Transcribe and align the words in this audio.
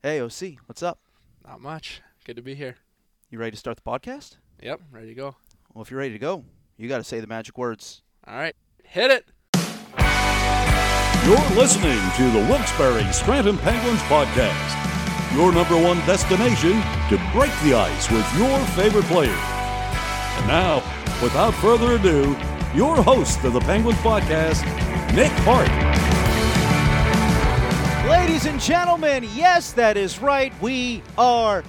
Hey, 0.00 0.20
OC, 0.20 0.58
what's 0.66 0.80
up? 0.80 1.00
Not 1.44 1.60
much. 1.60 2.02
Good 2.24 2.36
to 2.36 2.42
be 2.42 2.54
here. 2.54 2.76
You 3.30 3.38
ready 3.40 3.50
to 3.50 3.56
start 3.56 3.76
the 3.76 3.82
podcast? 3.82 4.36
Yep, 4.62 4.80
ready 4.92 5.08
to 5.08 5.14
go. 5.14 5.34
Well, 5.74 5.82
if 5.82 5.90
you're 5.90 5.98
ready 5.98 6.12
to 6.12 6.20
go, 6.20 6.44
you 6.76 6.88
got 6.88 6.98
to 6.98 7.04
say 7.04 7.18
the 7.18 7.26
magic 7.26 7.58
words. 7.58 8.02
All 8.24 8.36
right, 8.36 8.54
hit 8.84 9.10
it. 9.10 9.24
You're 11.26 11.58
listening 11.58 11.98
to 12.16 12.30
the 12.30 12.46
Wilkes-Barre 12.48 13.12
Scranton 13.12 13.58
Penguins 13.58 14.00
podcast, 14.02 15.34
your 15.34 15.50
number 15.50 15.76
one 15.76 15.98
destination 16.06 16.80
to 17.08 17.30
break 17.32 17.50
the 17.64 17.74
ice 17.74 18.08
with 18.08 18.24
your 18.38 18.56
favorite 18.76 19.06
player. 19.06 19.34
And 19.34 20.46
now, 20.46 20.76
without 21.20 21.54
further 21.54 21.96
ado, 21.96 22.36
your 22.72 23.02
host 23.02 23.42
of 23.42 23.52
the 23.52 23.60
Penguins 23.62 23.98
podcast, 23.98 24.62
Nick 25.16 25.32
Hart. 25.42 25.87
Ladies 28.28 28.44
and 28.44 28.60
gentlemen, 28.60 29.26
yes, 29.34 29.72
that 29.72 29.96
is 29.96 30.18
right. 30.18 30.52
We 30.60 31.02
are 31.16 31.64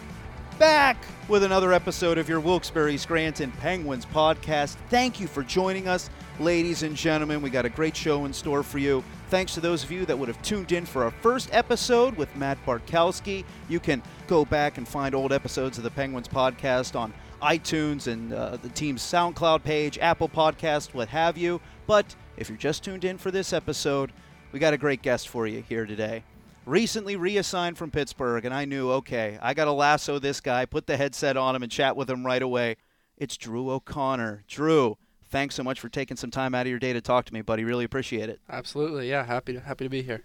back 0.60 0.98
with 1.30 1.44
another 1.44 1.72
episode 1.72 2.18
of 2.18 2.28
your 2.28 2.42
Wilkes-Barre 2.42 2.98
Scranton 2.98 3.50
Penguins 3.54 4.06
podcast. 4.06 4.76
Thank 4.90 5.22
you 5.22 5.28
for 5.28 5.42
joining 5.42 5.88
us, 5.88 6.10
ladies 6.38 6.84
and 6.84 6.98
gentlemen. 6.98 7.42
We 7.42 7.50
got 7.50 7.64
a 7.64 7.70
great 7.70 7.96
show 7.96 8.26
in 8.26 8.34
store 8.34 8.62
for 8.62 8.78
you. 8.78 9.06
Thanks 9.30 9.54
to 9.54 9.62
those 9.62 9.86
of 9.86 9.92
you 9.92 10.06
that 10.08 10.20
would 10.20 10.28
have 10.28 10.40
tuned 10.42 10.74
in 10.74 10.86
for 10.86 11.06
our 11.06 11.12
first 11.12 11.48
episode 11.54 12.18
with 12.18 12.36
Matt 12.36 12.58
Bartkowski. 12.66 13.46
You 13.70 13.80
can 13.80 14.04
go 14.28 14.44
back 14.44 14.78
and 14.78 14.86
find 14.86 15.16
old 15.16 15.32
episodes 15.32 15.78
of 15.78 15.86
the 15.86 15.92
Penguins 15.92 16.28
podcast 16.28 16.94
on 17.00 17.14
iTunes 17.42 18.08
and 18.08 18.34
uh, 18.34 18.58
the 18.58 18.70
team's 18.70 19.02
SoundCloud 19.02 19.64
page, 19.64 19.98
Apple 20.00 20.28
Podcast, 20.28 20.94
what 20.94 21.08
have 21.08 21.38
you. 21.38 21.62
But 21.88 22.14
if 22.36 22.50
you're 22.50 22.58
just 22.58 22.84
tuned 22.84 23.06
in 23.06 23.18
for 23.18 23.32
this 23.32 23.54
episode, 23.54 24.12
we 24.52 24.60
got 24.60 24.74
a 24.74 24.78
great 24.78 25.02
guest 25.02 25.30
for 25.30 25.48
you 25.48 25.64
here 25.66 25.86
today. 25.86 26.26
Recently 26.70 27.16
reassigned 27.16 27.80
from 27.80 27.90
Pittsburgh, 27.90 28.46
and 28.46 28.54
I 28.54 28.66
knew, 28.66 28.92
okay, 28.92 29.40
I 29.42 29.56
got 29.56 29.66
to 29.66 29.72
lasso 29.72 30.20
this 30.20 30.40
guy, 30.40 30.66
put 30.66 30.86
the 30.86 30.98
headset 30.98 31.36
on 31.36 31.56
him, 31.56 31.64
and 31.64 31.72
chat 31.72 31.98
with 31.98 32.08
him 32.08 32.24
right 32.24 32.44
away. 32.44 32.76
It's 33.18 33.38
Drew 33.38 33.72
O'Connor. 33.72 34.44
Drew, 34.48 34.96
thanks 35.32 35.56
so 35.56 35.64
much 35.64 35.80
for 35.80 35.90
taking 35.90 36.16
some 36.16 36.30
time 36.30 36.54
out 36.54 36.68
of 36.68 36.70
your 36.70 36.78
day 36.78 36.94
to 36.94 37.02
talk 37.02 37.26
to 37.26 37.34
me, 37.34 37.42
buddy. 37.42 37.64
Really 37.64 37.86
appreciate 37.86 38.30
it. 38.30 38.40
Absolutely, 38.48 39.10
yeah. 39.10 39.26
Happy 39.26 39.54
to 39.54 39.62
happy 39.62 39.86
to 39.86 39.90
be 39.90 40.04
here. 40.04 40.24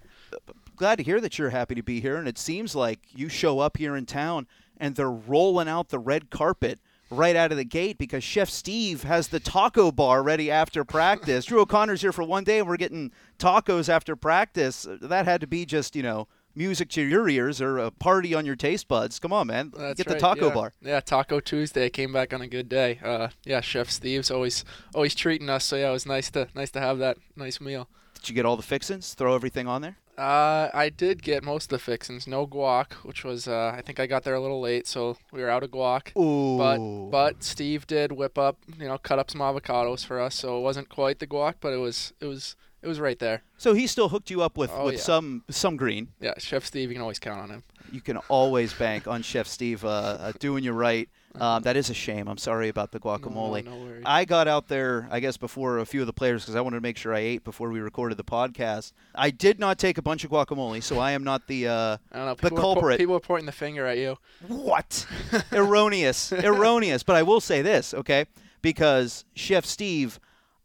Glad 0.76 0.96
to 0.96 1.02
hear 1.02 1.18
that 1.18 1.38
you're 1.38 1.48
happy 1.48 1.76
to 1.76 1.82
be 1.82 2.02
here, 2.02 2.16
and 2.16 2.28
it 2.28 2.36
seems 2.36 2.74
like 2.74 3.00
you 3.08 3.30
show 3.30 3.60
up 3.60 3.78
here 3.78 3.96
in 3.96 4.04
town 4.04 4.46
and 4.76 4.96
they're 4.96 5.10
rolling 5.10 5.66
out 5.66 5.88
the 5.88 5.98
red 5.98 6.28
carpet 6.28 6.78
right 7.14 7.36
out 7.36 7.50
of 7.50 7.56
the 7.56 7.64
gate 7.64 7.98
because 7.98 8.22
Chef 8.22 8.50
Steve 8.50 9.04
has 9.04 9.28
the 9.28 9.40
taco 9.40 9.90
bar 9.90 10.22
ready 10.22 10.50
after 10.50 10.84
practice. 10.84 11.46
Drew 11.46 11.60
O'Connor's 11.60 12.02
here 12.02 12.12
for 12.12 12.24
one 12.24 12.44
day 12.44 12.58
and 12.58 12.68
we're 12.68 12.76
getting 12.76 13.12
tacos 13.38 13.88
after 13.88 14.16
practice. 14.16 14.86
That 14.88 15.24
had 15.24 15.40
to 15.40 15.46
be 15.46 15.64
just, 15.64 15.96
you 15.96 16.02
know, 16.02 16.28
music 16.54 16.88
to 16.90 17.02
your 17.02 17.28
ears 17.28 17.60
or 17.60 17.78
a 17.78 17.90
party 17.90 18.34
on 18.34 18.46
your 18.46 18.56
taste 18.56 18.88
buds. 18.88 19.18
Come 19.18 19.32
on, 19.32 19.46
man. 19.46 19.72
That's 19.76 19.98
Get 19.98 20.08
the 20.08 20.18
taco 20.18 20.48
yeah. 20.48 20.54
bar. 20.54 20.72
Yeah, 20.80 21.00
Taco 21.00 21.40
Tuesday. 21.40 21.90
Came 21.90 22.12
back 22.12 22.32
on 22.32 22.40
a 22.40 22.46
good 22.46 22.68
day. 22.68 23.00
Uh, 23.02 23.28
yeah, 23.44 23.60
Chef 23.60 23.90
Steve's 23.90 24.30
always 24.30 24.64
always 24.94 25.14
treating 25.14 25.48
us. 25.50 25.64
So 25.64 25.76
yeah, 25.76 25.90
it 25.90 25.92
was 25.92 26.06
nice 26.06 26.30
to 26.32 26.48
nice 26.54 26.70
to 26.72 26.80
have 26.80 26.98
that 26.98 27.18
nice 27.36 27.60
meal. 27.60 27.88
Did 28.14 28.28
you 28.28 28.34
get 28.34 28.46
all 28.46 28.56
the 28.56 28.62
fixins? 28.62 29.14
Throw 29.14 29.34
everything 29.34 29.66
on 29.66 29.82
there? 29.82 29.98
Uh, 30.16 30.70
I 30.72 30.90
did 30.90 31.22
get 31.22 31.42
most 31.42 31.64
of 31.64 31.68
the 31.70 31.78
fixings. 31.78 32.26
No 32.26 32.46
guac, 32.46 32.92
which 33.02 33.24
was 33.24 33.48
uh, 33.48 33.72
I 33.76 33.80
think 33.82 33.98
I 33.98 34.06
got 34.06 34.22
there 34.22 34.34
a 34.34 34.40
little 34.40 34.60
late, 34.60 34.86
so 34.86 35.16
we 35.32 35.42
were 35.42 35.50
out 35.50 35.62
of 35.64 35.70
guac. 35.70 36.16
Ooh. 36.16 36.56
But 36.56 37.10
but 37.10 37.42
Steve 37.42 37.86
did 37.86 38.12
whip 38.12 38.38
up, 38.38 38.58
you 38.78 38.86
know, 38.86 38.98
cut 38.98 39.18
up 39.18 39.30
some 39.30 39.40
avocados 39.40 40.04
for 40.06 40.20
us. 40.20 40.34
So 40.36 40.58
it 40.58 40.62
wasn't 40.62 40.88
quite 40.88 41.18
the 41.18 41.26
guac, 41.26 41.54
but 41.60 41.72
it 41.72 41.78
was 41.78 42.12
it 42.20 42.26
was 42.26 42.54
it 42.82 42.86
was 42.86 43.00
right 43.00 43.18
there. 43.18 43.42
so 43.56 43.72
he 43.72 43.86
still 43.86 44.10
hooked 44.10 44.30
you 44.30 44.42
up 44.42 44.58
with, 44.58 44.70
Oh, 44.72 44.84
with 44.84 44.96
yeah. 44.96 45.00
some 45.00 45.42
some 45.50 45.76
green. 45.76 46.08
Yeah, 46.20 46.34
Chef 46.38 46.64
Steve, 46.64 46.90
you 46.90 46.94
can 46.94 47.02
always 47.02 47.18
count 47.18 47.40
on 47.40 47.50
him. 47.50 47.62
You 47.90 48.00
can 48.00 48.18
always 48.28 48.72
bank 48.74 49.08
on 49.08 49.22
Chef 49.22 49.46
Steve 49.46 49.84
uh, 49.84 49.88
uh, 49.88 50.32
doing 50.38 50.62
you 50.64 50.72
right. 50.72 51.08
Um, 51.40 51.62
that 51.64 51.76
is 51.76 51.90
a 51.90 51.94
shame. 51.94 52.28
I'm 52.28 52.38
sorry 52.38 52.68
about 52.68 52.92
the 52.92 53.00
guacamole. 53.00 53.64
No, 53.64 53.72
no. 53.86 54.00
I 54.06 54.24
got 54.24 54.46
out 54.46 54.68
there, 54.68 55.08
I 55.10 55.18
guess, 55.18 55.36
before 55.36 55.78
a 55.78 55.86
few 55.86 56.00
of 56.00 56.06
the 56.06 56.12
players 56.12 56.42
because 56.44 56.54
I 56.54 56.60
wanted 56.60 56.76
to 56.76 56.80
make 56.82 56.96
sure 56.96 57.12
I 57.12 57.18
ate 57.18 57.42
before 57.44 57.70
we 57.70 57.80
recorded 57.80 58.18
the 58.18 58.24
podcast. 58.24 58.92
I 59.14 59.30
did 59.30 59.58
not 59.58 59.78
take 59.78 59.98
a 59.98 60.02
bunch 60.02 60.22
of 60.24 60.30
guacamole, 60.30 60.82
so 60.82 60.98
I 61.00 61.10
am 61.12 61.24
not 61.24 61.48
the 61.48 61.66
uh, 61.68 61.96
I 62.12 62.16
don't 62.16 62.26
know. 62.26 62.34
the 62.34 62.46
are 62.46 62.50
po- 62.50 62.56
culprit. 62.56 62.98
people 62.98 63.16
are 63.16 63.20
pointing 63.20 63.46
the 63.46 63.52
finger 63.52 63.84
at 63.86 63.98
you. 63.98 64.16
what 64.46 65.06
erroneous, 65.52 66.32
erroneous. 66.32 67.02
But 67.02 67.16
I 67.16 67.22
will 67.22 67.40
say 67.40 67.62
this, 67.62 67.94
okay? 67.94 68.26
Because 68.62 69.24
Chef 69.34 69.64
Steve, 69.64 70.20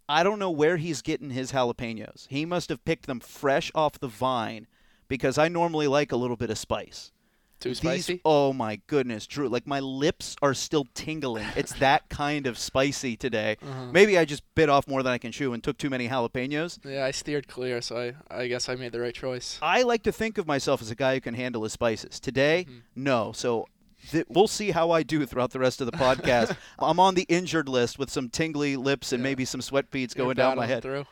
I 0.07 0.23
don't 0.23 0.39
know 0.39 0.51
where 0.51 0.77
he's 0.77 1.01
getting 1.01 1.31
his 1.31 1.51
jalapenos. 1.51 2.27
He 2.29 2.45
must 2.45 2.69
have 2.69 2.85
picked 2.85 3.07
them 3.07 3.19
fresh 3.19 3.71
off 3.73 3.99
the 3.99 4.07
vine 4.07 4.67
because 5.07 5.37
I 5.37 5.47
normally 5.47 5.87
like 5.87 6.11
a 6.11 6.15
little 6.15 6.37
bit 6.37 6.49
of 6.51 6.57
spice. 6.57 7.11
Too 7.59 7.69
These- 7.69 7.77
spicy. 7.79 8.21
oh 8.25 8.53
my 8.53 8.79
goodness, 8.87 9.27
Drew! 9.27 9.49
Like 9.49 9.67
my 9.67 9.79
lips 9.79 10.35
are 10.41 10.53
still 10.53 10.85
tingling. 10.93 11.45
It's 11.55 11.73
that 11.79 12.07
kind 12.09 12.47
of 12.47 12.57
spicy 12.57 13.15
today. 13.17 13.57
Uh-huh. 13.61 13.85
Maybe 13.91 14.17
I 14.17 14.25
just 14.25 14.43
bit 14.55 14.69
off 14.69 14.87
more 14.87 15.03
than 15.03 15.11
I 15.11 15.17
can 15.17 15.31
chew 15.31 15.53
and 15.53 15.63
took 15.63 15.77
too 15.77 15.89
many 15.89 16.07
jalapenos. 16.07 16.79
Yeah, 16.85 17.05
I 17.05 17.11
steered 17.11 17.47
clear, 17.47 17.81
so 17.81 18.13
I, 18.31 18.35
I 18.43 18.47
guess 18.47 18.69
I 18.69 18.75
made 18.75 18.91
the 18.93 18.99
right 19.01 19.13
choice. 19.13 19.59
I 19.61 19.83
like 19.83 20.03
to 20.03 20.11
think 20.11 20.37
of 20.37 20.47
myself 20.47 20.81
as 20.81 20.89
a 20.89 20.95
guy 20.95 21.15
who 21.15 21.21
can 21.21 21.33
handle 21.33 21.63
his 21.63 21.73
spices. 21.73 22.19
Today, 22.19 22.65
Mm-hmm. 22.69 22.79
no. 22.95 23.31
So 23.33 23.67
th- 24.11 24.25
we'll 24.29 24.47
see 24.47 24.71
how 24.71 24.91
I 24.91 25.03
do 25.03 25.25
throughout 25.25 25.51
the 25.51 25.59
rest 25.59 25.81
of 25.81 25.85
the 25.85 25.97
podcast. 25.97 26.55
I'm 26.79 26.99
on 26.99 27.15
the 27.15 27.25
injured 27.29 27.67
list 27.67 27.99
with 27.99 28.09
some 28.09 28.29
tingly 28.29 28.75
lips 28.77 29.11
and 29.11 29.21
Yeah. 29.21 29.29
maybe 29.29 29.43
some 29.45 29.61
sweat 29.61 29.91
beads 29.91 30.15
You're 30.15 30.25
going 30.25 30.35
down 30.35 30.55
my 30.57 30.65
head. 30.65 30.83
Through. 30.83 31.05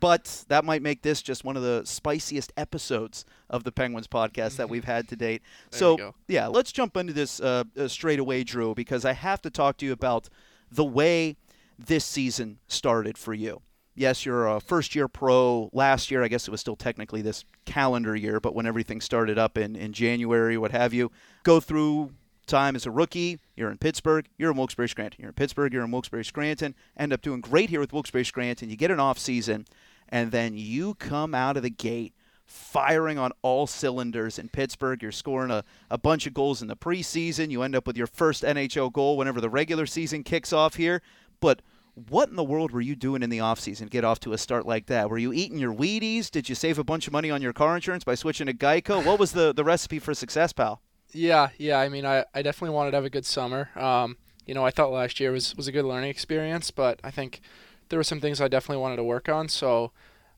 But 0.00 0.44
that 0.48 0.64
might 0.64 0.82
make 0.82 1.02
this 1.02 1.22
just 1.22 1.44
one 1.44 1.56
of 1.56 1.62
the 1.62 1.82
spiciest 1.84 2.52
episodes 2.56 3.24
of 3.50 3.64
the 3.64 3.72
Penguins 3.72 4.06
podcast 4.06 4.56
that 4.56 4.68
we've 4.68 4.84
had 4.84 5.08
to 5.08 5.16
date. 5.16 5.42
Mm-hmm. 5.42 5.78
So, 5.78 6.14
yeah, 6.28 6.46
let's 6.46 6.72
jump 6.72 6.96
into 6.96 7.12
this 7.12 7.40
uh, 7.40 7.64
uh, 7.78 7.88
straight 7.88 8.18
away, 8.18 8.44
Drew, 8.44 8.74
because 8.74 9.04
I 9.04 9.12
have 9.12 9.42
to 9.42 9.50
talk 9.50 9.76
to 9.78 9.86
you 9.86 9.92
about 9.92 10.28
the 10.70 10.84
way 10.84 11.36
this 11.78 12.04
season 12.04 12.58
started 12.66 13.18
for 13.18 13.34
you. 13.34 13.62
Yes, 13.94 14.24
you're 14.24 14.46
a 14.46 14.60
first 14.60 14.94
year 14.94 15.06
pro. 15.06 15.68
Last 15.72 16.10
year, 16.10 16.22
I 16.24 16.28
guess 16.28 16.48
it 16.48 16.50
was 16.50 16.60
still 16.60 16.76
technically 16.76 17.20
this 17.20 17.44
calendar 17.66 18.16
year, 18.16 18.40
but 18.40 18.54
when 18.54 18.66
everything 18.66 19.02
started 19.02 19.38
up 19.38 19.58
in, 19.58 19.76
in 19.76 19.92
January, 19.92 20.56
what 20.56 20.70
have 20.70 20.94
you, 20.94 21.10
go 21.42 21.60
through 21.60 22.12
time 22.52 22.76
as 22.76 22.84
a 22.84 22.90
rookie. 22.90 23.40
You're 23.56 23.70
in 23.70 23.78
Pittsburgh. 23.78 24.28
You're 24.36 24.50
in 24.50 24.56
Wilkes-Barre 24.58 24.86
Scranton. 24.86 25.20
You're 25.20 25.30
in 25.30 25.34
Pittsburgh. 25.34 25.72
You're 25.72 25.84
in 25.84 25.90
Wilkes-Barre 25.90 26.22
Scranton. 26.22 26.74
End 26.96 27.12
up 27.12 27.22
doing 27.22 27.40
great 27.40 27.70
here 27.70 27.80
with 27.80 27.94
Wilkes-Barre 27.94 28.24
Scranton. 28.24 28.68
You 28.68 28.76
get 28.76 28.90
an 28.90 29.00
off 29.00 29.18
season, 29.18 29.66
and 30.08 30.30
then 30.30 30.54
you 30.54 30.94
come 30.94 31.34
out 31.34 31.56
of 31.56 31.62
the 31.62 31.70
gate 31.70 32.14
firing 32.44 33.18
on 33.18 33.32
all 33.40 33.66
cylinders 33.66 34.38
in 34.38 34.50
Pittsburgh. 34.50 35.02
You're 35.02 35.12
scoring 35.12 35.50
a, 35.50 35.64
a 35.90 35.96
bunch 35.96 36.26
of 36.26 36.34
goals 36.34 36.60
in 36.60 36.68
the 36.68 36.76
preseason. 36.76 37.50
You 37.50 37.62
end 37.62 37.74
up 37.74 37.86
with 37.86 37.96
your 37.96 38.06
first 38.06 38.42
NHL 38.42 38.92
goal 38.92 39.16
whenever 39.16 39.40
the 39.40 39.48
regular 39.48 39.86
season 39.86 40.22
kicks 40.22 40.52
off 40.52 40.74
here. 40.74 41.00
But 41.40 41.62
what 41.94 42.28
in 42.28 42.36
the 42.36 42.44
world 42.44 42.70
were 42.70 42.82
you 42.82 42.94
doing 42.94 43.22
in 43.22 43.30
the 43.30 43.38
offseason 43.38 43.84
to 43.84 43.86
get 43.86 44.04
off 44.04 44.20
to 44.20 44.34
a 44.34 44.38
start 44.38 44.66
like 44.66 44.86
that? 44.86 45.08
Were 45.08 45.16
you 45.16 45.32
eating 45.32 45.58
your 45.58 45.72
Wheaties? 45.72 46.30
Did 46.30 46.50
you 46.50 46.54
save 46.54 46.78
a 46.78 46.84
bunch 46.84 47.06
of 47.06 47.14
money 47.14 47.30
on 47.30 47.40
your 47.40 47.54
car 47.54 47.74
insurance 47.74 48.04
by 48.04 48.14
switching 48.14 48.46
to 48.46 48.54
Geico? 48.54 49.02
What 49.02 49.18
was 49.18 49.32
the, 49.32 49.54
the 49.54 49.64
recipe 49.64 49.98
for 49.98 50.12
success, 50.12 50.52
pal? 50.52 50.82
Yeah, 51.12 51.50
yeah. 51.58 51.78
I 51.78 51.88
mean, 51.88 52.06
I, 52.06 52.24
I 52.34 52.42
definitely 52.42 52.74
wanted 52.74 52.92
to 52.92 52.96
have 52.96 53.04
a 53.04 53.10
good 53.10 53.26
summer. 53.26 53.70
Um, 53.76 54.16
you 54.46 54.54
know, 54.54 54.64
I 54.64 54.70
thought 54.70 54.90
last 54.90 55.20
year 55.20 55.30
was, 55.32 55.54
was 55.56 55.68
a 55.68 55.72
good 55.72 55.84
learning 55.84 56.10
experience, 56.10 56.70
but 56.70 57.00
I 57.04 57.10
think 57.10 57.40
there 57.88 57.98
were 57.98 58.04
some 58.04 58.20
things 58.20 58.40
I 58.40 58.48
definitely 58.48 58.80
wanted 58.80 58.96
to 58.96 59.04
work 59.04 59.28
on. 59.28 59.48
So 59.48 59.92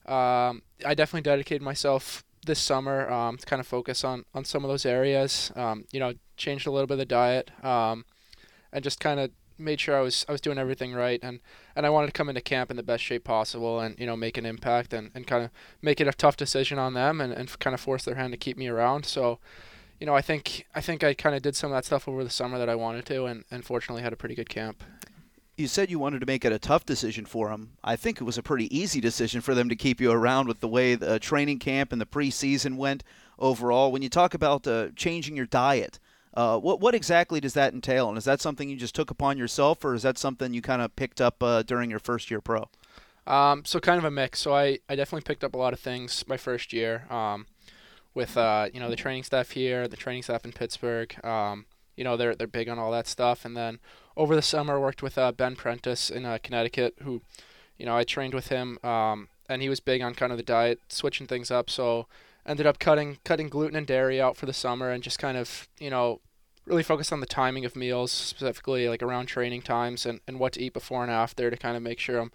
um, 0.05 0.61
I 0.85 0.93
definitely 0.93 1.21
dedicated 1.21 1.61
myself 1.61 2.23
this 2.45 2.59
summer 2.59 3.09
um, 3.09 3.37
to 3.37 3.45
kind 3.45 3.59
of 3.59 3.67
focus 3.67 4.03
on, 4.03 4.25
on 4.33 4.45
some 4.45 4.63
of 4.63 4.69
those 4.69 4.85
areas. 4.85 5.51
Um, 5.55 5.85
you 5.91 5.99
know, 5.99 6.13
changed 6.37 6.67
a 6.67 6.71
little 6.71 6.87
bit 6.87 6.95
of 6.95 6.99
the 6.99 7.05
diet 7.05 7.51
um, 7.63 8.05
and 8.73 8.83
just 8.83 8.99
kind 8.99 9.19
of 9.19 9.31
made 9.57 9.79
sure 9.79 9.97
I 9.97 10.01
was 10.01 10.25
I 10.27 10.33
was 10.33 10.41
doing 10.41 10.57
everything 10.57 10.93
right 10.93 11.17
and, 11.23 11.39
and 11.77 11.85
I 11.85 11.89
wanted 11.89 12.07
to 12.07 12.11
come 12.11 12.27
into 12.27 12.41
camp 12.41 12.69
in 12.69 12.75
the 12.75 12.83
best 12.83 13.01
shape 13.01 13.23
possible 13.23 13.79
and 13.79 13.97
you 13.97 14.05
know 14.05 14.17
make 14.17 14.37
an 14.37 14.45
impact 14.45 14.93
and, 14.93 15.11
and 15.15 15.25
kind 15.25 15.45
of 15.45 15.49
make 15.81 16.01
it 16.01 16.09
a 16.09 16.11
tough 16.11 16.35
decision 16.35 16.77
on 16.77 16.93
them 16.93 17.21
and, 17.21 17.31
and 17.31 17.57
kind 17.59 17.73
of 17.73 17.79
force 17.79 18.03
their 18.03 18.15
hand 18.15 18.33
to 18.33 18.37
keep 18.37 18.57
me 18.57 18.67
around. 18.67 19.05
So 19.05 19.39
you 19.99 20.05
know, 20.05 20.15
I 20.15 20.21
think 20.21 20.65
I 20.75 20.81
think 20.81 21.03
I 21.03 21.13
kind 21.13 21.35
of 21.35 21.41
did 21.41 21.55
some 21.55 21.71
of 21.71 21.77
that 21.77 21.85
stuff 21.85 22.07
over 22.07 22.23
the 22.23 22.29
summer 22.29 22.57
that 22.57 22.69
I 22.69 22.75
wanted 22.75 23.05
to, 23.07 23.25
and, 23.25 23.43
and 23.51 23.63
fortunately 23.63 24.03
had 24.03 24.13
a 24.13 24.17
pretty 24.17 24.35
good 24.35 24.49
camp. 24.49 24.83
You 25.57 25.67
said 25.67 25.89
you 25.89 25.99
wanted 25.99 26.19
to 26.19 26.25
make 26.25 26.43
it 26.43 26.51
a 26.51 26.59
tough 26.59 26.85
decision 26.85 27.25
for 27.25 27.49
them. 27.49 27.71
I 27.81 27.95
think 27.95 28.19
it 28.19 28.25
was 28.25 28.37
a 28.37 28.43
pretty 28.43 28.75
easy 28.77 28.99
decision 28.99 29.39
for 29.39 29.55
them 29.55 29.69
to 29.69 29.75
keep 29.75 30.01
you 30.01 30.11
around 30.11 30.49
with 30.49 30.59
the 30.59 30.67
way 30.67 30.95
the 30.95 31.17
training 31.17 31.59
camp 31.59 31.93
and 31.93 32.01
the 32.01 32.05
preseason 32.05 32.75
went 32.75 33.05
overall. 33.39 33.89
When 33.89 34.01
you 34.01 34.09
talk 34.09 34.33
about 34.33 34.67
uh, 34.67 34.89
changing 34.97 35.37
your 35.37 35.45
diet, 35.45 35.97
uh, 36.33 36.59
what 36.59 36.81
what 36.81 36.93
exactly 36.93 37.39
does 37.39 37.53
that 37.53 37.73
entail? 37.73 38.09
And 38.09 38.17
is 38.17 38.25
that 38.25 38.41
something 38.41 38.69
you 38.69 38.75
just 38.75 38.95
took 38.95 39.09
upon 39.11 39.37
yourself, 39.37 39.85
or 39.85 39.93
is 39.93 40.03
that 40.03 40.17
something 40.17 40.53
you 40.53 40.61
kind 40.61 40.81
of 40.81 40.93
picked 40.97 41.21
up 41.21 41.41
uh, 41.41 41.63
during 41.63 41.89
your 41.89 41.99
first 41.99 42.29
year 42.29 42.41
pro? 42.41 42.69
Um, 43.25 43.63
so 43.65 43.79
kind 43.79 43.97
of 43.97 44.03
a 44.03 44.11
mix. 44.11 44.39
So 44.39 44.53
I, 44.53 44.79
I 44.89 44.95
definitely 44.95 45.25
picked 45.25 45.43
up 45.43 45.55
a 45.55 45.57
lot 45.57 45.73
of 45.73 45.79
things 45.79 46.25
my 46.27 46.37
first 46.37 46.73
year. 46.73 47.05
Um, 47.09 47.47
with 48.15 48.35
uh, 48.37 48.69
you 48.73 48.79
know 48.79 48.89
the 48.89 48.95
training 48.95 49.23
staff 49.23 49.51
here, 49.51 49.87
the 49.87 49.97
training 49.97 50.23
staff 50.23 50.43
in 50.43 50.51
Pittsburgh. 50.51 51.15
Um, 51.23 51.65
you 51.95 52.03
know 52.03 52.17
they're 52.17 52.35
they're 52.35 52.47
big 52.47 52.67
on 52.67 52.79
all 52.79 52.91
that 52.91 53.07
stuff. 53.07 53.45
And 53.45 53.55
then 53.55 53.79
over 54.17 54.35
the 54.35 54.41
summer, 54.41 54.77
I 54.77 54.79
worked 54.79 55.03
with 55.03 55.17
uh, 55.17 55.31
Ben 55.31 55.55
Prentiss 55.55 56.09
in 56.09 56.25
uh, 56.25 56.39
Connecticut, 56.41 56.95
who, 57.03 57.21
you 57.77 57.85
know, 57.85 57.95
I 57.95 58.03
trained 58.03 58.33
with 58.33 58.47
him, 58.47 58.79
um, 58.83 59.27
and 59.49 59.61
he 59.61 59.69
was 59.69 59.79
big 59.79 60.01
on 60.01 60.15
kind 60.15 60.31
of 60.31 60.37
the 60.37 60.43
diet, 60.43 60.79
switching 60.89 61.27
things 61.27 61.51
up. 61.51 61.69
So 61.69 62.07
ended 62.45 62.65
up 62.65 62.79
cutting 62.79 63.17
cutting 63.23 63.49
gluten 63.49 63.75
and 63.75 63.87
dairy 63.87 64.21
out 64.21 64.37
for 64.37 64.45
the 64.45 64.53
summer 64.53 64.91
and 64.91 65.03
just 65.03 65.19
kind 65.19 65.37
of 65.37 65.67
you 65.79 65.89
know 65.89 66.21
really 66.65 66.83
focused 66.83 67.13
on 67.13 67.19
the 67.19 67.25
timing 67.25 67.65
of 67.65 67.75
meals 67.75 68.11
specifically 68.11 68.87
like 68.87 69.03
around 69.03 69.27
training 69.27 69.61
times 69.61 70.05
and, 70.05 70.19
and 70.27 70.39
what 70.39 70.53
to 70.53 70.61
eat 70.61 70.73
before 70.73 71.03
and 71.03 71.11
after 71.11 71.49
to 71.49 71.57
kind 71.57 71.77
of 71.77 71.83
make 71.83 71.99
sure 71.99 72.19
I'm 72.19 72.31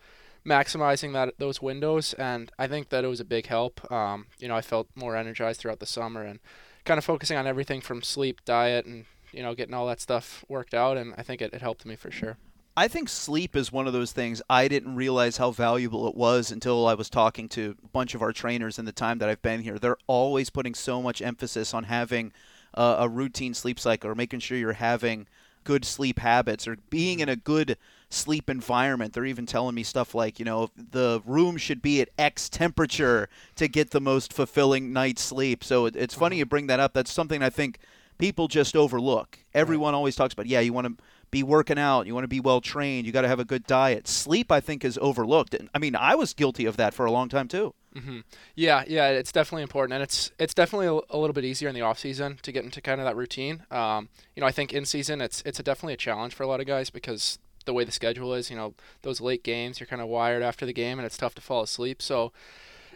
maximizing 0.47 1.13
that 1.13 1.35
those 1.39 1.61
windows 1.61 2.15
and 2.15 2.51
I 2.59 2.67
think 2.67 2.89
that 2.89 3.05
it 3.05 3.09
was 3.09 3.21
a 3.21 3.25
big 3.25 3.47
help. 3.47 3.91
Um, 3.91 4.27
you 4.39 4.49
know 4.49 4.57
I 4.57 4.63
felt 4.63 4.89
more 4.95 5.17
energized 5.17 5.61
throughout 5.61 5.81
the 5.81 5.87
summer 5.87 6.23
and 6.23 6.41
kind 6.85 6.99
of 6.99 7.05
focusing 7.05 7.37
on 7.37 7.47
everything 7.47 7.81
from 7.81 8.03
sleep, 8.03 8.45
diet, 8.45 8.87
and 8.87 9.05
you 9.33 9.43
know 9.43 9.55
getting 9.55 9.75
all 9.75 9.87
that 9.87 10.01
stuff 10.01 10.45
worked 10.49 10.75
out 10.75 10.97
and 10.97 11.15
I 11.17 11.23
think 11.23 11.43
it, 11.43 11.53
it 11.53 11.63
helped 11.63 11.85
me 11.85 11.97
for 11.97 12.11
sure. 12.11 12.37
I 12.77 12.89
think 12.89 13.09
sleep 13.09 13.57
is 13.57 13.73
one 13.73 13.87
of 13.87 13.93
those 13.93 14.13
things 14.13 14.41
I 14.49 14.69
didn't 14.69 14.95
realize 14.95 15.37
how 15.37 15.51
valuable 15.51 16.09
it 16.09 16.15
was 16.15 16.51
until 16.51 16.87
I 16.87 16.95
was 16.95 17.11
talking 17.11 17.49
to 17.51 17.77
a 17.85 17.89
bunch 17.89 18.15
of 18.15 18.23
our 18.23 18.33
trainers 18.33 18.79
in 18.79 18.85
the 18.85 18.93
time 18.93 19.19
that 19.19 19.29
I've 19.29 19.43
been 19.43 19.61
here. 19.61 19.79
They're 19.79 19.99
always 20.07 20.51
putting 20.51 20.75
so 20.75 21.03
much 21.03 21.21
emphasis 21.21 21.75
on 21.75 21.85
having 21.85 22.33
uh, 22.75 22.97
a 23.01 23.09
routine 23.09 23.55
sleep 23.55 23.81
cycle 23.81 24.09
or 24.09 24.15
making 24.15 24.41
sure 24.41 24.57
you're 24.57 24.73
having 24.73 25.27
good 25.65 25.85
sleep 25.85 26.19
habits 26.19 26.67
or 26.67 26.77
being 26.91 27.19
mm-hmm. 27.19 27.23
in 27.25 27.29
a 27.29 27.37
good 27.37 27.77
sleep 28.09 28.51
environment. 28.51 29.13
They're 29.13 29.25
even 29.25 29.47
telling 29.47 29.75
me 29.75 29.83
stuff 29.83 30.15
like, 30.15 30.39
you 30.39 30.45
know, 30.45 30.71
the 30.77 31.23
room 31.25 31.57
should 31.57 31.81
be 31.81 32.01
at 32.01 32.11
X 32.19 32.49
temperature 32.49 33.29
to 33.57 33.69
get 33.69 33.91
the 33.91 34.01
most 34.01 34.33
fulfilling 34.33 34.93
night's 34.93 35.23
sleep. 35.23 35.63
So 35.63 35.87
it, 35.87 35.97
it's 35.97 36.15
funny 36.15 36.37
uh-huh. 36.37 36.41
you 36.41 36.47
bring 36.47 36.67
that 36.67 36.81
up. 36.81 36.93
That's 36.93 37.13
something 37.13 37.43
I 37.43 37.51
think 37.51 37.79
people 38.19 38.49
just 38.49 38.77
overlook. 38.77 39.39
Everyone 39.55 39.95
always 39.95 40.17
talks 40.17 40.35
about, 40.35 40.47
yeah, 40.47 40.61
you 40.61 40.73
want 40.73 40.87
to 40.87 41.05
be 41.31 41.43
working 41.43 41.79
out, 41.79 42.07
you 42.07 42.15
want 42.15 42.25
to 42.25 42.29
be 42.29 42.41
well 42.41 42.61
trained, 42.61 43.07
you 43.07 43.13
got 43.13 43.23
to 43.23 43.29
have 43.29 43.41
a 43.41 43.45
good 43.45 43.67
diet. 43.67 44.09
Sleep, 44.09 44.51
I 44.51 44.61
think, 44.61 44.85
is 44.85 44.99
overlooked. 45.01 45.55
I 45.75 45.79
mean, 45.79 45.95
I 45.95 46.17
was 46.17 46.35
guilty 46.35 46.67
of 46.67 46.77
that 46.77 46.93
for 46.93 47.07
a 47.07 47.13
long 47.13 47.29
time 47.29 47.49
too. 47.49 47.75
Mm-hmm. 47.97 48.21
Yeah, 48.55 48.85
yeah, 48.87 49.09
it's 49.09 49.33
definitely 49.33 49.63
important, 49.63 49.95
and 49.95 50.03
it's 50.03 50.31
it's 50.39 50.55
definitely 50.55 50.87
a, 50.87 50.93
a, 51.15 51.19
little 51.19 51.35
bit 51.35 51.45
easier 51.45 51.69
in 51.69 51.75
the 51.75 51.81
off 51.81 51.99
season 51.99 52.39
to 52.43 52.53
get 52.53 52.63
into 52.63 52.81
kind 52.81 53.01
of 53.01 53.05
that 53.05 53.17
routine. 53.17 53.65
Um, 53.71 54.09
you 54.37 54.41
know, 54.41 54.47
I 54.47 54.53
think 54.53 54.73
in 54.73 54.85
season 54.85 55.21
it's 55.21 55.43
it's 55.45 55.59
a 55.59 55.63
definitely 55.65 55.95
a 55.95 55.97
challenge 55.97 56.35
for 56.35 56.45
a 56.45 56.47
lot 56.47 56.61
of 56.61 56.67
guys 56.67 56.89
because 56.89 57.41
the 57.65 57.75
way 57.75 57.83
the 57.83 57.93
schedule 57.93 58.33
is, 58.33 58.49
you 58.49 58.57
know, 58.57 58.75
those 59.03 59.21
late 59.21 59.43
games, 59.43 59.81
you're 59.81 59.89
kind 59.89 60.01
of 60.01 60.09
wired 60.09 60.43
after 60.43 60.65
the 60.65 60.73
game, 60.73 61.01
and 61.01 61.07
it's 61.07 61.17
tough 61.17 61.35
to 61.35 61.43
fall 61.43 61.63
asleep. 61.63 62.01
So 62.01 62.33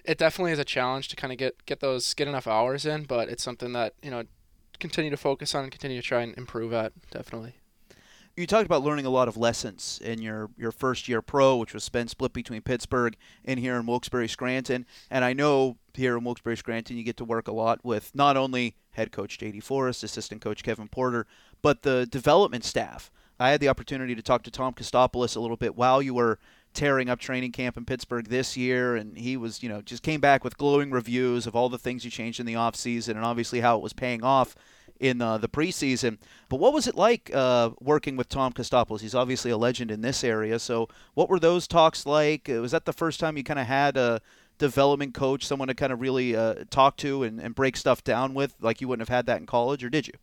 it 0.05 0.17
definitely 0.17 0.53
is 0.53 0.61
a 0.61 0.65
challenge 0.65 1.09
to 1.09 1.17
kind 1.17 1.33
of 1.33 1.39
get 1.39 1.67
get 1.67 1.81
those 1.81 2.15
get 2.15 2.29
enough 2.29 2.47
hours 2.47 2.87
in, 2.87 3.03
but 3.03 3.29
it's 3.29 3.43
something 3.43 3.73
that 3.73 3.95
you 4.01 4.13
know 4.13 4.23
continue 4.79 5.11
to 5.11 5.17
focus 5.17 5.57
on 5.57 5.65
and 5.65 5.73
continue 5.73 6.01
to 6.01 6.07
try 6.07 6.23
and 6.23 6.37
improve 6.39 6.73
at 6.73 6.93
definitely 7.11 7.55
you 8.37 8.47
talked 8.47 8.67
about 8.67 8.83
learning 8.83 9.07
a 9.07 9.11
lot 9.11 9.29
of 9.29 9.37
lessons 9.37 10.01
in 10.03 10.21
your, 10.21 10.51
your 10.57 10.73
first 10.73 11.09
year 11.09 11.23
pro, 11.23 11.57
which 11.57 11.73
was 11.73 11.85
spent 11.85 12.11
split 12.11 12.33
between 12.33 12.63
Pittsburgh 12.63 13.17
and 13.45 13.61
here 13.61 13.77
in 13.77 13.87
Wilkes-Barre 13.87 14.27
Scranton. 14.27 14.87
And 15.11 15.25
I 15.25 15.33
know 15.33 15.77
here 15.95 16.19
in 16.19 16.25
Wilkes-Barre 16.25 16.57
Scranton 16.57 16.97
you 16.97 17.05
get 17.05 17.17
to 17.19 17.25
work 17.25 17.47
a 17.47 17.53
lot 17.53 17.85
with 17.85 18.11
not 18.15 18.37
only 18.37 18.77
head 18.93 19.13
coach 19.13 19.39
JD 19.39 19.63
Forrest, 19.63 20.03
assistant 20.03 20.41
coach 20.41 20.63
Kevin 20.63 20.89
Porter, 20.89 21.27
but 21.63 21.83
the 21.83 22.07
development 22.07 22.65
staff. 22.65 23.11
I 23.39 23.51
had 23.51 23.61
the 23.61 23.69
opportunity 23.69 24.15
to 24.15 24.23
talk 24.23 24.43
to 24.45 24.51
Tom 24.51 24.75
Kostopoulos 24.75 25.37
a 25.37 25.41
little 25.41 25.57
bit 25.57 25.77
while 25.77 26.01
you 26.01 26.15
were 26.15 26.39
tearing 26.73 27.09
up 27.09 27.21
training 27.21 27.53
camp 27.53 27.77
in 27.77 27.85
Pittsburgh 27.85 28.29
this 28.29 28.57
year, 28.57 28.97
and 28.97 29.17
he 29.17 29.37
was, 29.37 29.63
you 29.63 29.69
know, 29.69 29.81
just 29.81 30.03
came 30.03 30.21
back 30.21 30.43
with 30.43 30.59
glowing 30.59 30.91
reviews 30.91 31.47
of 31.47 31.55
all 31.55 31.69
the 31.69 31.79
things 31.79 32.05
you 32.05 32.11
changed 32.11 32.41
in 32.41 32.47
the 32.47 32.55
offseason 32.55 33.11
and 33.11 33.25
obviously 33.25 33.61
how 33.61 33.77
it 33.77 33.83
was 33.83 33.93
paying 33.93 34.25
off 34.25 34.57
in 35.01 35.21
uh, 35.21 35.39
the 35.39 35.49
preseason. 35.49 36.19
But 36.49 36.61
what 36.61 36.73
was 36.73 36.87
it 36.87 36.95
like 36.95 37.31
uh, 37.35 37.71
working 37.81 38.17
with 38.17 38.29
Tom 38.29 38.53
Kostopoulos? 38.53 39.01
He's 39.01 39.15
obviously 39.15 39.51
a 39.51 39.57
legend 39.57 39.91
in 39.91 40.01
this 40.01 40.25
area. 40.25 40.59
So 40.59 40.89
what 41.15 41.29
were 41.29 41.41
those 41.41 41.67
talks 41.67 42.07
like? 42.07 42.49
Uh, 42.49 42.61
was 42.61 42.73
that 42.73 42.85
the 42.85 42.93
first 42.93 43.21
time 43.21 43.37
you 43.37 43.45
kind 43.45 43.61
of 43.61 43.67
had 43.67 43.97
a 43.97 44.21
development 44.59 45.15
coach, 45.15 45.47
someone 45.47 45.69
to 45.69 45.75
kind 45.75 45.93
of 45.93 46.01
really 46.01 46.37
uh, 46.37 46.65
talk 46.71 46.97
to 46.99 47.23
and, 47.23 47.41
and 47.41 47.55
break 47.55 47.77
stuff 47.77 48.05
down 48.05 48.35
with, 48.35 48.55
like 48.61 48.81
you 48.81 48.89
wouldn't 48.89 49.09
have 49.09 49.15
had 49.15 49.27
that 49.27 49.41
in 49.41 49.47
college, 49.47 49.83
or 49.83 49.91
did 49.91 50.07
you? 50.07 50.15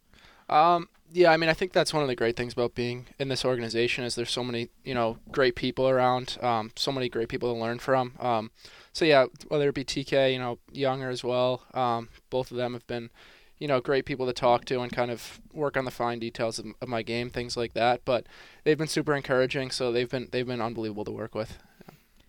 Um, 0.54 0.90
yeah, 1.14 1.32
I 1.32 1.38
mean, 1.38 1.50
I 1.50 1.54
think 1.54 1.74
that's 1.74 1.94
one 1.94 2.04
of 2.04 2.08
the 2.08 2.16
great 2.16 2.38
things 2.38 2.54
about 2.54 2.74
being 2.74 3.08
in 3.20 3.28
this 3.28 3.44
organization 3.44 4.04
is 4.04 4.16
there's 4.16 4.32
so 4.32 4.44
many, 4.44 4.70
you 4.84 4.94
know, 4.94 5.18
great 5.30 5.56
people 5.56 5.90
around, 5.90 6.38
um, 6.42 6.72
so 6.76 6.92
many 6.92 7.10
great 7.10 7.28
people 7.28 7.54
to 7.54 7.60
learn 7.60 7.80
from. 7.80 8.14
Um, 8.20 8.52
so 8.94 9.04
yeah, 9.06 9.26
whether 9.50 9.68
it 9.70 9.76
be 9.76 9.84
TK, 9.84 10.34
you 10.34 10.40
know, 10.40 10.60
Younger 10.72 11.10
as 11.10 11.24
well, 11.24 11.64
um, 11.74 12.10
both 12.30 12.52
of 12.52 12.58
them 12.58 12.74
have 12.74 12.88
been, 12.88 13.10
you 13.62 13.68
know, 13.68 13.80
great 13.80 14.06
people 14.06 14.26
to 14.26 14.34
talk 14.34 14.66
to 14.66 14.82
and 14.82 14.92
kind 14.92 15.12
of 15.12 15.40
work 15.54 15.78
on 15.78 15.86
the 15.86 15.92
fine 15.92 16.18
details 16.18 16.58
of, 16.58 16.66
of 16.82 16.90
my 16.90 17.04
game, 17.04 17.30
things 17.30 17.56
like 17.56 17.74
that. 17.76 18.02
But 18.06 18.26
they've 18.64 18.78
been 18.78 18.88
super 18.88 19.16
encouraging, 19.16 19.70
so 19.70 19.92
they've 19.92 20.10
been 20.10 20.30
they've 20.32 20.48
been 20.48 20.62
unbelievable 20.62 21.06
to 21.06 21.12
work 21.12 21.36
with. 21.36 21.60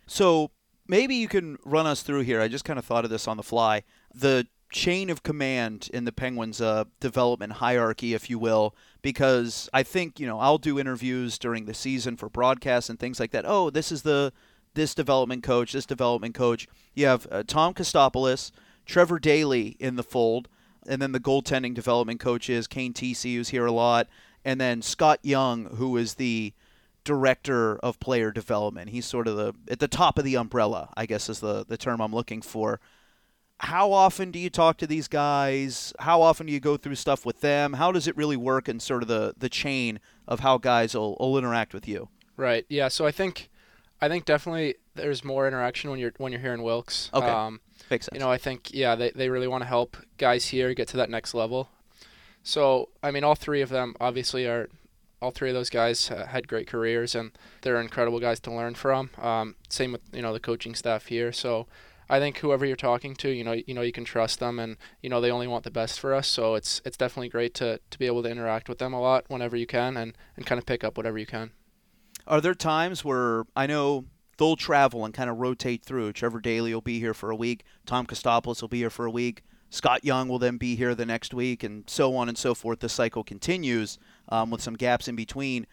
So 0.06 0.50
maybe 0.86 1.14
you 1.14 1.28
can 1.28 1.56
run 1.64 1.86
us 1.86 2.02
through 2.02 2.20
here. 2.20 2.42
I 2.42 2.48
just 2.48 2.66
kind 2.66 2.78
of 2.78 2.84
thought 2.84 3.06
of 3.06 3.10
this 3.10 3.26
on 3.26 3.38
the 3.38 3.42
fly. 3.42 3.82
The 4.14 4.46
chain 4.70 5.08
of 5.08 5.22
command 5.22 5.88
in 5.94 6.04
the 6.04 6.12
Penguins' 6.12 6.60
uh, 6.60 6.84
development 7.00 7.54
hierarchy, 7.54 8.12
if 8.12 8.28
you 8.28 8.38
will, 8.38 8.76
because 9.00 9.70
I 9.72 9.84
think 9.84 10.20
you 10.20 10.26
know 10.26 10.38
I'll 10.38 10.58
do 10.58 10.78
interviews 10.78 11.38
during 11.38 11.64
the 11.64 11.72
season 11.72 12.18
for 12.18 12.28
broadcasts 12.28 12.90
and 12.90 13.00
things 13.00 13.18
like 13.18 13.30
that. 13.30 13.46
Oh, 13.48 13.70
this 13.70 13.90
is 13.90 14.02
the 14.02 14.34
this 14.74 14.94
development 14.94 15.42
coach, 15.42 15.72
this 15.72 15.86
development 15.86 16.34
coach. 16.34 16.68
You 16.92 17.06
have 17.06 17.26
uh, 17.30 17.42
Tom 17.46 17.72
Kostopoulos, 17.72 18.50
Trevor 18.84 19.18
Daley 19.18 19.76
in 19.80 19.96
the 19.96 20.02
fold 20.02 20.50
and 20.86 21.00
then 21.00 21.12
the 21.12 21.20
goaltending 21.20 21.74
development 21.74 22.20
coaches, 22.20 22.66
Kane 22.66 22.92
TC, 22.92 23.34
who's 23.34 23.50
here 23.50 23.66
a 23.66 23.72
lot, 23.72 24.08
and 24.44 24.60
then 24.60 24.82
Scott 24.82 25.20
Young, 25.22 25.76
who 25.76 25.96
is 25.96 26.14
the 26.14 26.52
director 27.04 27.76
of 27.78 27.98
player 28.00 28.30
development. 28.30 28.90
He's 28.90 29.06
sort 29.06 29.26
of 29.26 29.36
the 29.36 29.54
at 29.70 29.80
the 29.80 29.88
top 29.88 30.18
of 30.18 30.24
the 30.24 30.36
umbrella, 30.36 30.92
I 30.96 31.06
guess 31.06 31.28
is 31.28 31.40
the 31.40 31.64
the 31.66 31.76
term 31.76 32.00
I'm 32.00 32.14
looking 32.14 32.42
for. 32.42 32.80
How 33.58 33.92
often 33.92 34.32
do 34.32 34.38
you 34.38 34.50
talk 34.50 34.76
to 34.78 34.86
these 34.86 35.06
guys? 35.06 35.92
How 36.00 36.20
often 36.20 36.46
do 36.46 36.52
you 36.52 36.58
go 36.58 36.76
through 36.76 36.96
stuff 36.96 37.24
with 37.24 37.40
them? 37.40 37.74
How 37.74 37.92
does 37.92 38.08
it 38.08 38.16
really 38.16 38.36
work 38.36 38.68
in 38.68 38.80
sort 38.80 39.02
of 39.02 39.08
the 39.08 39.34
the 39.36 39.48
chain 39.48 40.00
of 40.26 40.40
how 40.40 40.58
guys 40.58 40.94
will, 40.94 41.16
will 41.18 41.38
interact 41.38 41.74
with 41.74 41.86
you? 41.86 42.08
Right. 42.36 42.64
Yeah. 42.68 42.88
So 42.88 43.06
I 43.06 43.12
think 43.12 43.50
I 44.02 44.08
think 44.08 44.24
definitely 44.24 44.74
there's 44.96 45.24
more 45.24 45.46
interaction 45.46 45.88
when 45.88 46.00
you're 46.00 46.12
when 46.18 46.32
you're 46.32 46.40
here 46.40 46.52
in 46.52 46.64
Wilkes. 46.64 47.08
Okay. 47.14 47.24
Um, 47.24 47.60
Makes 47.88 48.06
sense. 48.06 48.14
You 48.14 48.20
know, 48.20 48.30
I 48.30 48.36
think 48.36 48.74
yeah, 48.74 48.96
they 48.96 49.10
they 49.10 49.28
really 49.30 49.46
want 49.46 49.62
to 49.62 49.68
help 49.68 49.96
guys 50.18 50.46
here 50.46 50.74
get 50.74 50.88
to 50.88 50.96
that 50.96 51.08
next 51.08 51.34
level. 51.34 51.68
So 52.42 52.88
I 53.02 53.12
mean, 53.12 53.22
all 53.22 53.36
three 53.36 53.62
of 53.62 53.68
them 53.68 53.94
obviously 54.00 54.46
are. 54.46 54.68
All 55.20 55.30
three 55.30 55.50
of 55.50 55.54
those 55.54 55.70
guys 55.70 56.08
had 56.08 56.48
great 56.48 56.66
careers, 56.66 57.14
and 57.14 57.30
they're 57.60 57.80
incredible 57.80 58.18
guys 58.18 58.40
to 58.40 58.52
learn 58.52 58.74
from. 58.74 59.10
Um, 59.20 59.54
same 59.68 59.92
with 59.92 60.00
you 60.12 60.20
know 60.20 60.32
the 60.32 60.40
coaching 60.40 60.74
staff 60.74 61.06
here. 61.06 61.30
So 61.30 61.68
I 62.10 62.18
think 62.18 62.38
whoever 62.38 62.66
you're 62.66 62.74
talking 62.74 63.14
to, 63.16 63.28
you 63.28 63.44
know, 63.44 63.52
you 63.52 63.72
know 63.72 63.82
you 63.82 63.92
can 63.92 64.04
trust 64.04 64.40
them, 64.40 64.58
and 64.58 64.78
you 65.00 65.08
know 65.08 65.20
they 65.20 65.30
only 65.30 65.46
want 65.46 65.62
the 65.62 65.70
best 65.70 66.00
for 66.00 66.12
us. 66.12 66.26
So 66.26 66.56
it's 66.56 66.82
it's 66.84 66.96
definitely 66.96 67.28
great 67.28 67.54
to 67.54 67.78
to 67.88 67.98
be 68.00 68.06
able 68.06 68.24
to 68.24 68.30
interact 68.30 68.68
with 68.68 68.78
them 68.78 68.92
a 68.92 69.00
lot 69.00 69.26
whenever 69.28 69.56
you 69.56 69.66
can, 69.66 69.96
and 69.96 70.18
and 70.36 70.44
kind 70.44 70.58
of 70.58 70.66
pick 70.66 70.82
up 70.82 70.96
whatever 70.96 71.18
you 71.18 71.26
can. 71.26 71.52
Are 72.26 72.40
there 72.40 72.54
times 72.54 73.04
where 73.04 73.44
I 73.56 73.66
know 73.66 74.06
they'll 74.42 74.56
travel 74.56 75.04
and 75.04 75.14
kind 75.14 75.30
of 75.30 75.38
rotate 75.38 75.84
through. 75.84 76.12
Trevor 76.12 76.40
Daley 76.40 76.74
will 76.74 76.80
be 76.80 76.98
here 76.98 77.14
for 77.14 77.30
a 77.30 77.36
week. 77.36 77.64
Tom 77.86 78.06
Kostopoulos 78.06 78.60
will 78.60 78.68
be 78.68 78.78
here 78.78 78.90
for 78.90 79.06
a 79.06 79.10
week. 79.10 79.44
Scott 79.70 80.04
Young 80.04 80.28
will 80.28 80.38
then 80.38 80.58
be 80.58 80.76
here 80.76 80.94
the 80.94 81.06
next 81.06 81.32
week, 81.32 81.62
and 81.62 81.88
so 81.88 82.14
on 82.16 82.28
and 82.28 82.36
so 82.36 82.54
forth. 82.54 82.80
The 82.80 82.88
cycle 82.88 83.24
continues 83.24 83.98
um, 84.28 84.50
with 84.50 84.60
some 84.60 84.74
gaps 84.74 85.08
in 85.08 85.16
between. 85.16 85.66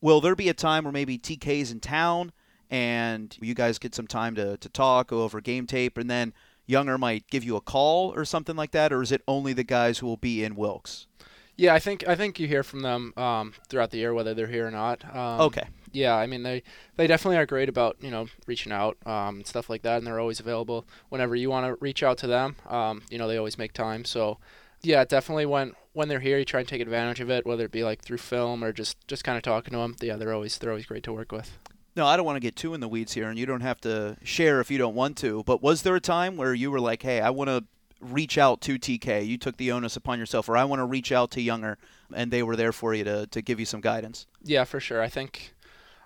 Will 0.00 0.20
there 0.20 0.34
be 0.34 0.48
a 0.48 0.54
time 0.54 0.84
where 0.84 0.92
maybe 0.92 1.18
TK's 1.18 1.70
in 1.70 1.80
town 1.80 2.32
and 2.68 3.36
you 3.40 3.54
guys 3.54 3.78
get 3.78 3.94
some 3.94 4.06
time 4.08 4.34
to, 4.34 4.56
to 4.56 4.68
talk, 4.68 5.08
go 5.08 5.22
over 5.22 5.40
game 5.40 5.66
tape, 5.66 5.96
and 5.96 6.10
then 6.10 6.34
Younger 6.66 6.98
might 6.98 7.28
give 7.30 7.44
you 7.44 7.54
a 7.54 7.60
call 7.60 8.12
or 8.14 8.24
something 8.24 8.56
like 8.56 8.72
that, 8.72 8.92
or 8.92 9.00
is 9.00 9.12
it 9.12 9.22
only 9.28 9.52
the 9.52 9.62
guys 9.62 9.98
who 9.98 10.06
will 10.06 10.16
be 10.16 10.42
in 10.42 10.56
Wilkes? 10.56 11.06
Yeah, 11.54 11.72
I 11.72 11.78
think 11.78 12.06
I 12.08 12.16
think 12.16 12.40
you 12.40 12.48
hear 12.48 12.64
from 12.64 12.80
them 12.80 13.14
um, 13.16 13.54
throughout 13.68 13.92
the 13.92 13.98
year 13.98 14.12
whether 14.12 14.34
they're 14.34 14.48
here 14.48 14.66
or 14.66 14.72
not. 14.72 15.04
Um, 15.14 15.40
okay 15.42 15.68
yeah, 15.96 16.14
I 16.14 16.26
mean 16.26 16.42
they 16.42 16.62
they 16.96 17.06
definitely 17.06 17.38
are 17.38 17.46
great 17.46 17.68
about 17.68 17.96
you 18.00 18.10
know 18.10 18.26
reaching 18.46 18.70
out 18.70 18.98
um, 19.06 19.44
stuff 19.44 19.70
like 19.70 19.82
that, 19.82 19.98
and 19.98 20.06
they're 20.06 20.20
always 20.20 20.40
available 20.40 20.86
whenever 21.08 21.34
you 21.34 21.48
want 21.48 21.66
to 21.66 21.82
reach 21.82 22.02
out 22.02 22.18
to 22.18 22.26
them. 22.26 22.56
Um, 22.68 23.02
you 23.10 23.18
know 23.18 23.26
they 23.26 23.38
always 23.38 23.56
make 23.56 23.72
time. 23.72 24.04
So 24.04 24.38
yeah, 24.82 25.04
definitely 25.04 25.46
when 25.46 25.72
when 25.94 26.08
they're 26.08 26.20
here, 26.20 26.38
you 26.38 26.44
try 26.44 26.60
and 26.60 26.68
take 26.68 26.82
advantage 26.82 27.20
of 27.20 27.30
it, 27.30 27.46
whether 27.46 27.64
it 27.64 27.72
be 27.72 27.82
like 27.82 28.02
through 28.02 28.18
film 28.18 28.62
or 28.62 28.72
just 28.72 29.06
just 29.08 29.24
kind 29.24 29.38
of 29.38 29.42
talking 29.42 29.72
to 29.72 29.78
them. 29.78 29.96
Yeah, 30.00 30.16
they're 30.16 30.34
always 30.34 30.58
they're 30.58 30.70
always 30.70 30.86
great 30.86 31.02
to 31.04 31.12
work 31.12 31.32
with. 31.32 31.58
No, 31.96 32.06
I 32.06 32.18
don't 32.18 32.26
want 32.26 32.36
to 32.36 32.40
get 32.40 32.56
too 32.56 32.74
in 32.74 32.80
the 32.80 32.88
weeds 32.88 33.14
here, 33.14 33.30
and 33.30 33.38
you 33.38 33.46
don't 33.46 33.62
have 33.62 33.80
to 33.80 34.18
share 34.22 34.60
if 34.60 34.70
you 34.70 34.76
don't 34.76 34.94
want 34.94 35.16
to. 35.18 35.42
But 35.44 35.62
was 35.62 35.80
there 35.80 35.96
a 35.96 36.00
time 36.00 36.36
where 36.36 36.52
you 36.52 36.70
were 36.70 36.80
like, 36.80 37.02
"Hey, 37.02 37.22
I 37.22 37.30
want 37.30 37.48
to 37.48 37.64
reach 38.00 38.38
out 38.38 38.60
to 38.62 38.78
TK. 38.78 39.26
You 39.26 39.38
took 39.38 39.56
the 39.56 39.72
onus 39.72 39.96
upon 39.96 40.18
yourself, 40.18 40.48
or 40.48 40.56
I 40.56 40.64
want 40.64 40.80
to 40.80 40.84
reach 40.84 41.12
out 41.12 41.30
to 41.32 41.40
Younger, 41.40 41.78
and 42.14 42.30
they 42.30 42.42
were 42.42 42.56
there 42.56 42.72
for 42.72 42.94
you 42.94 43.04
to, 43.04 43.26
to 43.28 43.42
give 43.42 43.58
you 43.58 43.66
some 43.66 43.80
guidance. 43.80 44.26
Yeah, 44.42 44.64
for 44.64 44.80
sure. 44.80 45.02
I 45.02 45.08
think 45.08 45.54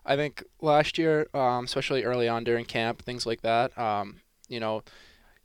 I 0.04 0.16
think 0.16 0.42
last 0.60 0.98
year, 0.98 1.28
um, 1.34 1.64
especially 1.64 2.04
early 2.04 2.28
on 2.28 2.44
during 2.44 2.64
camp, 2.64 3.02
things 3.02 3.26
like 3.26 3.42
that, 3.42 3.76
um, 3.78 4.20
you 4.48 4.60
know, 4.60 4.82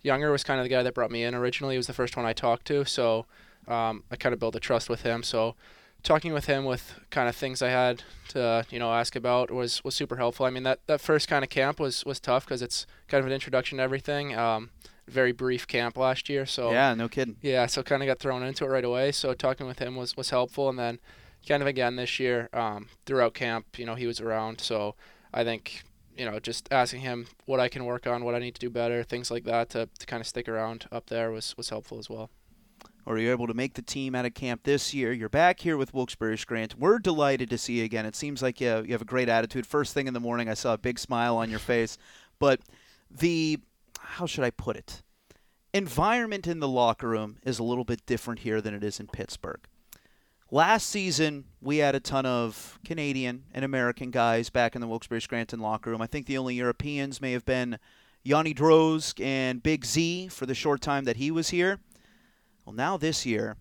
Younger 0.01 0.31
was 0.31 0.43
kind 0.43 0.59
of 0.59 0.65
the 0.65 0.69
guy 0.69 0.83
that 0.83 0.93
brought 0.93 1.09
me 1.09 1.23
in 1.23 1.33
originally. 1.33 1.73
He 1.73 1.77
was 1.77 1.87
the 1.87 1.93
first 1.93 2.15
one 2.15 2.27
I 2.27 2.33
talked 2.33 2.67
to, 2.67 2.85
so 2.85 3.25
um, 3.67 4.03
I 4.11 4.15
kind 4.15 4.33
of 4.33 4.39
built 4.39 4.55
a 4.55 4.59
trust 4.59 4.87
with 4.87 5.01
him. 5.01 5.23
So 5.23 5.55
talking 6.03 6.31
with 6.31 6.45
him 6.45 6.63
with 6.63 6.99
kind 7.09 7.27
of 7.27 7.35
things 7.35 7.63
I 7.63 7.69
had 7.69 8.03
to 8.29 8.63
you 8.69 8.77
know 8.77 8.93
ask 8.93 9.15
about 9.15 9.49
was 9.49 9.83
was 9.83 9.95
super 9.95 10.17
helpful. 10.17 10.45
I 10.45 10.51
mean 10.51 10.61
that 10.61 10.81
that 10.85 11.01
first 11.01 11.27
kind 11.27 11.43
of 11.43 11.49
camp 11.49 11.79
was 11.79 12.05
was 12.05 12.19
tough 12.19 12.45
because 12.45 12.61
it's 12.61 12.85
kind 13.07 13.19
of 13.19 13.25
an 13.25 13.33
introduction 13.33 13.79
to 13.79 13.83
everything. 13.83 14.37
Um, 14.37 14.69
very 15.07 15.31
brief 15.31 15.65
camp 15.67 15.97
last 15.97 16.29
year. 16.29 16.45
So 16.45 16.71
Yeah, 16.71 16.93
no 16.93 17.09
kidding. 17.09 17.37
yeah, 17.41 17.65
so 17.65 17.81
kind 17.81 18.03
of 18.03 18.07
got 18.07 18.19
thrown 18.19 18.43
into 18.43 18.63
it 18.65 18.67
right 18.67 18.85
away. 18.85 19.11
So 19.11 19.33
talking 19.33 19.65
with 19.65 19.79
him 19.79 19.95
was 19.95 20.15
was 20.15 20.29
helpful, 20.29 20.69
and 20.69 20.77
then 20.77 20.99
kind 21.45 21.61
of 21.61 21.67
again 21.67 21.95
this 21.95 22.19
year 22.19 22.49
um, 22.53 22.87
throughout 23.05 23.33
camp, 23.33 23.77
you 23.77 23.85
know, 23.85 23.95
he 23.95 24.07
was 24.07 24.19
around. 24.19 24.59
So 24.61 24.95
I 25.33 25.43
think 25.43 25.83
you 26.17 26.25
know 26.25 26.39
just 26.39 26.67
asking 26.71 27.01
him 27.01 27.27
what 27.45 27.59
I 27.59 27.69
can 27.69 27.85
work 27.85 28.07
on, 28.07 28.23
what 28.23 28.35
I 28.35 28.39
need 28.39 28.55
to 28.55 28.59
do 28.59 28.69
better, 28.69 29.03
things 29.03 29.29
like 29.31 29.43
that 29.45 29.69
to, 29.71 29.89
to 29.99 30.05
kind 30.05 30.21
of 30.21 30.27
stick 30.27 30.47
around 30.47 30.87
up 30.91 31.07
there 31.07 31.31
was 31.31 31.55
was 31.57 31.69
helpful 31.69 31.99
as 31.99 32.09
well. 32.09 32.29
or 33.05 33.19
you're 33.19 33.31
able 33.31 33.47
to 33.47 33.53
make 33.53 33.75
the 33.75 33.81
team 33.81 34.15
out 34.15 34.25
of 34.25 34.33
camp 34.33 34.63
this 34.63 34.93
year. 34.93 35.13
You're 35.13 35.29
back 35.29 35.59
here 35.59 35.77
with 35.77 35.93
Wilkes-Barre 35.93 36.37
Scranton. 36.37 36.79
We're 36.79 36.99
delighted 36.99 37.49
to 37.51 37.57
see 37.57 37.73
you 37.79 37.85
again. 37.85 38.05
It 38.05 38.15
seems 38.15 38.41
like 38.41 38.59
you 38.59 38.67
have, 38.67 38.85
you 38.87 38.93
have 38.93 39.01
a 39.01 39.05
great 39.05 39.29
attitude. 39.29 39.67
First 39.67 39.93
thing 39.93 40.07
in 40.07 40.13
the 40.13 40.19
morning, 40.19 40.49
I 40.49 40.55
saw 40.55 40.73
a 40.73 40.77
big 40.77 40.97
smile 40.97 41.37
on 41.37 41.49
your 41.49 41.59
face. 41.59 41.97
But 42.39 42.61
the, 43.09 43.59
how 43.99 44.25
should 44.25 44.43
I 44.43 44.49
put 44.49 44.75
it? 44.75 45.03
Environment 45.73 46.47
in 46.47 46.59
the 46.59 46.67
locker 46.67 47.07
room 47.07 47.37
is 47.43 47.59
a 47.59 47.63
little 47.63 47.83
bit 47.83 48.05
different 48.05 48.39
here 48.39 48.59
than 48.59 48.73
it 48.73 48.83
is 48.83 48.99
in 48.99 49.07
Pittsburgh. 49.07 49.61
Last 50.51 50.89
season, 50.89 51.45
we 51.59 51.77
had 51.77 51.95
a 51.95 51.99
ton 51.99 52.25
of 52.25 52.79
Canadian 52.85 53.43
and 53.53 53.65
American 53.65 54.11
guys 54.11 54.49
back 54.49 54.75
in 54.75 54.81
the 54.81 54.87
Wilkes-Barre 54.87 55.19
Scranton 55.19 55.59
locker 55.59 55.89
room. 55.89 56.01
I 56.01 56.07
think 56.07 56.27
the 56.27 56.37
only 56.37 56.55
Europeans 56.55 57.19
may 57.19 57.31
have 57.31 57.45
been 57.45 57.79
Yanni 58.23 58.53
Drozg 58.53 59.19
and 59.23 59.63
Big 59.63 59.85
Z 59.85 60.27
for 60.29 60.45
the 60.45 60.53
short 60.53 60.81
time 60.81 61.05
that 61.05 61.17
he 61.17 61.31
was 61.31 61.49
here. 61.49 61.79
Well, 62.63 62.73
now 62.75 62.95
this 62.95 63.25
year, 63.25 63.57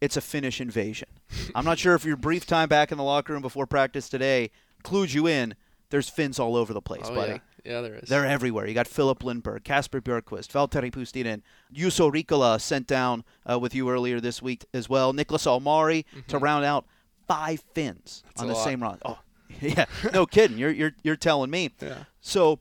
it's 0.00 0.16
a 0.16 0.20
Finnish 0.20 0.60
invasion. 0.60 1.08
I'm 1.54 1.64
not 1.64 1.78
sure 1.78 1.94
if 1.94 2.04
your 2.04 2.16
brief 2.16 2.44
time 2.44 2.68
back 2.68 2.90
in 2.90 2.98
the 2.98 3.04
locker 3.04 3.32
room 3.32 3.42
before 3.42 3.66
practice 3.66 4.08
today 4.08 4.50
clued 4.82 5.14
you 5.14 5.26
in. 5.28 5.54
There's 5.90 6.08
Finns 6.08 6.40
all 6.40 6.56
over 6.56 6.72
the 6.72 6.82
place, 6.82 7.06
oh 7.06 7.14
buddy. 7.14 7.32
yeah, 7.34 7.38
yeah, 7.66 7.80
there 7.80 7.94
is. 7.96 8.08
They're 8.08 8.24
everywhere. 8.26 8.66
You 8.66 8.74
got 8.74 8.86
Filip 8.86 9.20
Lindberg, 9.20 9.64
Kasper 9.64 10.00
Björkqvist, 10.00 10.48
Valtteri 10.52 10.90
Puustinen, 10.92 11.42
Juuso 11.74 12.10
Riikola 12.12 12.60
sent 12.60 12.86
down 12.86 13.24
uh, 13.50 13.58
with 13.58 13.74
you 13.74 13.90
earlier 13.90 14.20
this 14.20 14.40
week 14.40 14.64
as 14.72 14.88
well. 14.88 15.12
Niclas 15.12 15.46
Almari 15.46 16.04
to 16.28 16.38
round 16.38 16.64
out 16.64 16.86
five 17.26 17.62
Finns 17.74 18.22
Mm-hmm. 18.22 18.28
That's 18.28 18.42
on 18.42 18.48
the 18.48 18.54
lot. 18.54 18.64
same 18.64 18.82
run. 18.82 18.98
Oh, 19.04 19.18
yeah, 19.60 19.86
no 20.12 20.26
kidding. 20.26 20.58
You're 20.58 20.70
you're 20.70 20.92
you're 21.02 21.16
telling 21.16 21.50
me. 21.50 21.72
Yeah. 21.80 22.04
So 22.20 22.60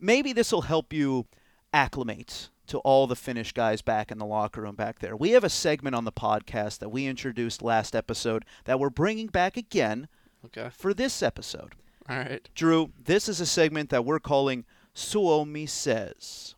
maybe 0.00 0.32
this 0.32 0.50
will 0.52 0.62
help 0.62 0.92
you 0.92 1.26
acclimate 1.72 2.48
to 2.66 2.78
all 2.78 3.06
the 3.06 3.16
Finnish 3.16 3.52
guys 3.52 3.80
back 3.82 4.10
in 4.10 4.18
the 4.18 4.26
locker 4.26 4.60
room 4.60 4.74
back 4.74 4.98
there. 4.98 5.16
We 5.16 5.30
have 5.30 5.44
a 5.44 5.48
segment 5.48 5.96
on 5.96 6.04
the 6.04 6.12
podcast 6.12 6.78
that 6.80 6.90
we 6.90 7.06
introduced 7.06 7.62
last 7.62 7.96
episode 7.96 8.44
that 8.64 8.78
we're 8.78 8.90
bringing 8.90 9.26
back 9.28 9.56
again 9.56 10.08
Okay. 10.46 10.68
for 10.70 10.92
this 10.92 11.22
episode. 11.22 11.74
All 12.08 12.16
right. 12.16 12.48
Drew, 12.54 12.90
this 13.04 13.28
is 13.28 13.40
a 13.40 13.46
segment 13.46 13.90
that 13.90 14.04
we're 14.04 14.18
calling 14.18 14.64
Suomi 14.94 15.66
Says. 15.68 16.54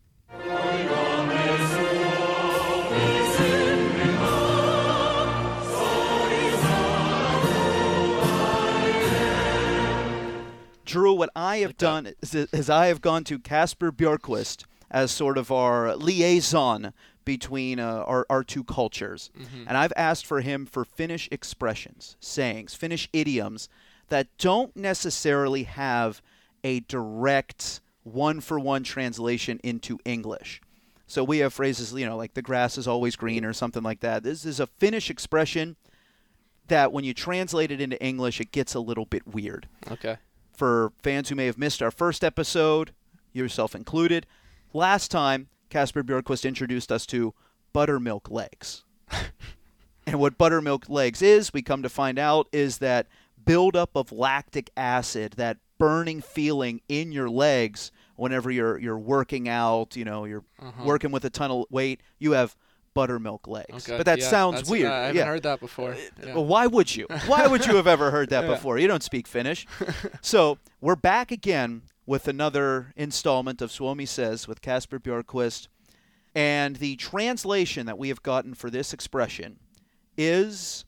Drew, 10.85 11.13
what 11.13 11.31
I 11.37 11.59
have 11.59 11.71
Like 11.71 11.79
done 11.79 12.13
is, 12.21 12.35
is 12.35 12.71
I 12.71 12.87
have 12.87 13.01
gone 13.01 13.25
to 13.25 13.39
Kasper 13.39 13.93
Björkqvist 13.93 14.65
as 14.91 15.11
sort 15.11 15.39
of 15.39 15.51
our 15.53 15.95
liaison 15.97 16.93
between 17.25 17.79
uh, 17.79 18.05
our, 18.07 18.27
our 18.29 18.43
two 18.43 18.65
cultures. 18.65 19.31
And 19.69 19.77
I've 19.77 19.93
asked 19.97 20.27
for 20.27 20.41
him 20.41 20.67
for 20.67 20.85
Finnish 20.85 21.29
expressions, 21.31 22.17
sayings, 22.21 22.75
Finnish 22.75 23.09
idioms 23.13 23.69
that 24.11 24.29
don't 24.39 24.77
necessarily 24.77 25.65
have 25.65 26.21
a 26.63 26.81
direct 26.81 27.81
one 28.05 28.41
for 28.41 28.61
one 28.61 28.83
translation 28.83 29.59
into 29.65 29.99
English. 30.05 30.61
So 31.07 31.25
we 31.25 31.39
have 31.39 31.53
phrases, 31.53 31.93
you 31.93 32.07
know, 32.07 32.17
like 32.17 32.35
the 32.35 32.43
grass 32.43 32.79
is 32.79 32.87
always 32.87 33.17
green 33.17 33.45
or 33.45 33.53
something 33.53 33.83
like 33.83 34.01
that. 34.01 34.23
This 34.23 34.45
is 34.45 34.61
a 34.61 34.67
Finnish 34.67 35.11
expression 35.11 35.77
that 36.69 36.93
when 36.93 37.03
you 37.05 37.13
translate 37.15 37.73
it 37.73 37.81
into 37.81 38.01
English, 38.05 38.41
it 38.41 38.53
gets 38.53 38.75
a 38.75 38.81
little 38.81 39.07
bit 39.07 39.27
weird 39.27 39.67
Okay. 39.91 40.19
for 40.53 40.93
fans 41.03 41.29
who 41.29 41.35
may 41.35 41.47
have 41.47 41.59
missed 41.59 41.83
our 41.83 41.91
first 41.91 42.23
episode, 42.23 42.93
yourself 43.33 43.75
included. 43.75 44.25
Last 44.73 45.11
time, 45.11 45.49
Kasper 45.69 46.05
Björkqvist 46.05 46.45
introduced 46.47 46.93
us 46.93 47.07
to 47.07 47.35
buttermilk 47.73 48.31
legs. 48.31 48.85
and 50.07 50.19
what 50.21 50.39
buttermilk 50.39 50.89
legs 50.89 51.23
is, 51.23 51.53
we 51.53 51.63
come 51.63 51.83
to 51.83 51.89
find 51.89 52.19
out, 52.21 52.47
is 52.53 52.79
that 52.79 53.07
buildup 53.51 53.91
of 53.97 54.13
lactic 54.13 54.71
acid, 54.77 55.35
that 55.37 55.57
burning 55.79 56.21
feeling 56.21 56.81
in 56.89 57.11
your 57.13 57.29
legs 57.29 57.91
whenever 58.17 58.51
you're 58.51 58.79
you're 58.79 58.99
working 58.99 59.49
out, 59.49 59.97
you 59.97 60.05
know, 60.05 60.25
you're 60.25 60.45
Uh-huh. 60.61 60.85
working 60.85 61.11
with 61.11 61.25
a 61.25 61.31
ton 61.31 61.51
of 61.51 61.65
weight, 61.71 62.01
you 62.19 62.33
have 62.33 62.55
buttermilk 62.95 63.47
legs. 63.49 63.89
Okay. 63.89 63.97
But 63.97 64.07
that 64.07 64.19
yeah, 64.19 64.29
sounds 64.29 64.55
that's- 64.57 64.71
weird. 64.71 64.91
I 64.93 65.01
haven't 65.07 65.17
yeah. 65.17 65.25
heard 65.25 65.43
that 65.45 65.61
before. 65.61 65.95
Yeah. 66.25 66.35
Well, 66.35 66.45
why 66.45 66.67
would 66.67 66.95
you? 66.95 67.07
Why 67.27 67.47
would 67.47 67.65
you 67.67 67.77
have 67.77 67.87
ever 67.87 68.11
heard 68.11 68.31
that 68.31 68.47
before? 68.55 68.79
You 68.79 68.89
don't 68.89 69.03
speak 69.03 69.27
Finnish. 69.27 69.67
so 70.21 70.59
we're 70.81 70.97
back 70.97 71.31
again 71.33 71.83
with 72.07 72.29
another 72.29 72.93
installment 72.97 73.63
of 73.63 73.71
Suomi 73.71 74.07
Says 74.07 74.47
with 74.49 74.61
Kasper 74.61 74.99
Björkqvist. 75.01 75.69
And 76.35 76.77
the 76.77 76.97
translation 76.97 77.87
that 77.87 77.99
we 77.99 78.09
have 78.09 78.23
gotten 78.23 78.55
for 78.55 78.71
this 78.71 78.93
expression 78.93 79.59
is 80.17 80.85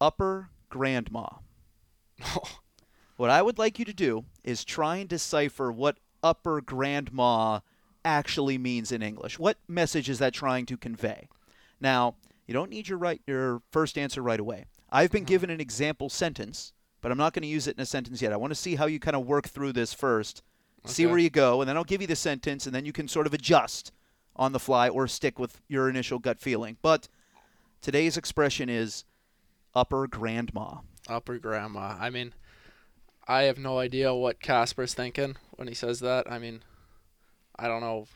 upper 0.00 0.48
grandma. 0.68 1.26
What 3.16 3.30
I 3.30 3.42
would 3.42 3.58
like 3.58 3.78
you 3.78 3.84
to 3.84 3.92
do 3.92 4.24
is 4.42 4.64
try 4.64 4.96
and 4.96 5.08
decipher 5.08 5.70
what 5.70 5.98
upper 6.22 6.60
grandma 6.60 7.60
actually 8.04 8.58
means 8.58 8.90
in 8.90 9.02
English. 9.02 9.38
What 9.38 9.58
message 9.68 10.08
is 10.08 10.18
that 10.18 10.34
trying 10.34 10.66
to 10.66 10.76
convey? 10.76 11.28
Now, 11.80 12.16
you 12.46 12.52
don't 12.54 12.70
need 12.70 12.88
your 12.88 12.98
right 12.98 13.20
your 13.26 13.62
first 13.70 13.96
answer 13.96 14.22
right 14.22 14.40
away. 14.40 14.64
I've 14.90 15.10
been 15.10 15.24
given 15.24 15.50
an 15.50 15.60
example 15.60 16.08
sentence, 16.08 16.72
but 17.00 17.12
I'm 17.12 17.18
not 17.18 17.32
going 17.34 17.42
to 17.42 17.48
use 17.48 17.66
it 17.66 17.76
in 17.76 17.82
a 17.82 17.86
sentence 17.86 18.20
yet. 18.20 18.32
I 18.32 18.36
want 18.36 18.50
to 18.50 18.56
see 18.56 18.74
how 18.74 18.86
you 18.86 18.98
kind 18.98 19.16
of 19.16 19.26
work 19.26 19.48
through 19.48 19.72
this 19.72 19.94
first. 19.94 20.42
See 20.86 21.06
where 21.06 21.18
you 21.18 21.30
go, 21.30 21.62
and 21.62 21.68
then 21.68 21.78
I'll 21.78 21.84
give 21.84 22.02
you 22.02 22.06
the 22.06 22.14
sentence, 22.14 22.66
and 22.66 22.74
then 22.74 22.84
you 22.84 22.92
can 22.92 23.08
sort 23.08 23.26
of 23.26 23.32
adjust 23.32 23.90
on 24.36 24.52
the 24.52 24.58
fly 24.58 24.88
or 24.88 25.08
stick 25.08 25.38
with 25.38 25.62
your 25.66 25.88
initial 25.88 26.18
gut 26.18 26.38
feeling. 26.38 26.76
But 26.82 27.08
today's 27.80 28.18
expression 28.18 28.68
is 28.68 29.04
upper 29.74 30.06
grandma. 30.06 30.80
Upper 31.08 31.38
grandma. 31.38 31.96
I 32.00 32.10
mean, 32.10 32.32
I 33.26 33.42
have 33.42 33.58
no 33.58 33.78
idea 33.78 34.14
what 34.14 34.40
Kasper's 34.40 34.94
thinking 34.94 35.36
when 35.52 35.68
he 35.68 35.74
says 35.74 36.00
that. 36.00 36.30
I 36.30 36.38
mean, 36.38 36.62
I 37.58 37.68
don't 37.68 37.80
know. 37.80 38.06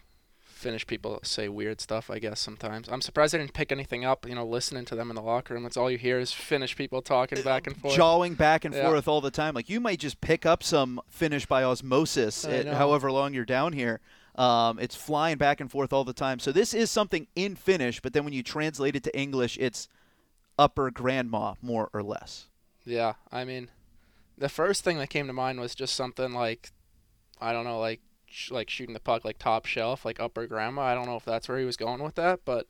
Finnish 0.40 0.88
people 0.88 1.20
say 1.22 1.48
weird 1.48 1.80
stuff, 1.80 2.10
I 2.10 2.18
guess, 2.18 2.40
sometimes. 2.40 2.88
I'm 2.88 3.00
surprised 3.00 3.32
I 3.32 3.38
didn't 3.38 3.52
pick 3.52 3.70
anything 3.70 4.04
up, 4.04 4.26
you 4.28 4.34
know, 4.34 4.44
listening 4.44 4.84
to 4.86 4.96
them 4.96 5.08
in 5.08 5.14
the 5.14 5.22
locker 5.22 5.54
room. 5.54 5.64
It's 5.64 5.76
all 5.76 5.88
you 5.88 5.98
hear 5.98 6.18
is 6.18 6.32
Finnish 6.32 6.74
people 6.76 7.00
talking 7.00 7.40
back 7.42 7.68
and 7.68 7.76
forth. 7.76 7.94
jawing 7.94 8.34
back 8.34 8.64
and 8.64 8.74
Yeah. 8.74 8.88
forth 8.88 9.06
all 9.06 9.20
the 9.20 9.30
time. 9.30 9.54
Like 9.54 9.70
you 9.70 9.78
might 9.78 10.00
just 10.00 10.20
pick 10.20 10.44
up 10.44 10.64
some 10.64 11.00
Finnish 11.08 11.46
by 11.46 11.62
osmosis, 11.62 12.44
at 12.44 12.66
however 12.66 13.12
long 13.12 13.34
you're 13.34 13.44
down 13.44 13.72
here. 13.72 14.00
Um, 14.34 14.80
it's 14.80 14.96
flying 14.96 15.36
back 15.38 15.60
and 15.60 15.70
forth 15.70 15.92
all 15.92 16.04
the 16.04 16.12
time. 16.12 16.40
So 16.40 16.50
this 16.50 16.74
is 16.74 16.90
something 16.90 17.28
in 17.36 17.54
Finnish, 17.54 18.00
but 18.00 18.12
then 18.12 18.24
when 18.24 18.32
you 18.32 18.42
translate 18.42 18.96
it 18.96 19.04
to 19.04 19.16
English, 19.16 19.58
it's 19.60 19.88
upper 20.58 20.90
grandma, 20.90 21.54
more 21.62 21.88
or 21.92 22.02
less. 22.02 22.46
Yeah, 22.88 23.14
I 23.30 23.44
mean, 23.44 23.70
the 24.36 24.48
first 24.48 24.84
thing 24.84 24.98
that 24.98 25.10
came 25.10 25.26
to 25.26 25.32
mind 25.32 25.60
was 25.60 25.74
just 25.74 25.94
something 25.94 26.32
like, 26.32 26.72
I 27.40 27.52
don't 27.52 27.64
know, 27.64 27.78
like 27.78 28.00
sh- 28.26 28.50
like 28.50 28.70
shooting 28.70 28.94
the 28.94 29.00
puck 29.00 29.24
like 29.24 29.38
top 29.38 29.66
shelf, 29.66 30.04
like 30.04 30.20
upper 30.20 30.46
grandma. 30.46 30.82
I 30.82 30.94
don't 30.94 31.06
know 31.06 31.16
if 31.16 31.24
that's 31.24 31.48
where 31.48 31.58
he 31.58 31.64
was 31.64 31.76
going 31.76 32.02
with 32.02 32.14
that, 32.16 32.40
but 32.44 32.66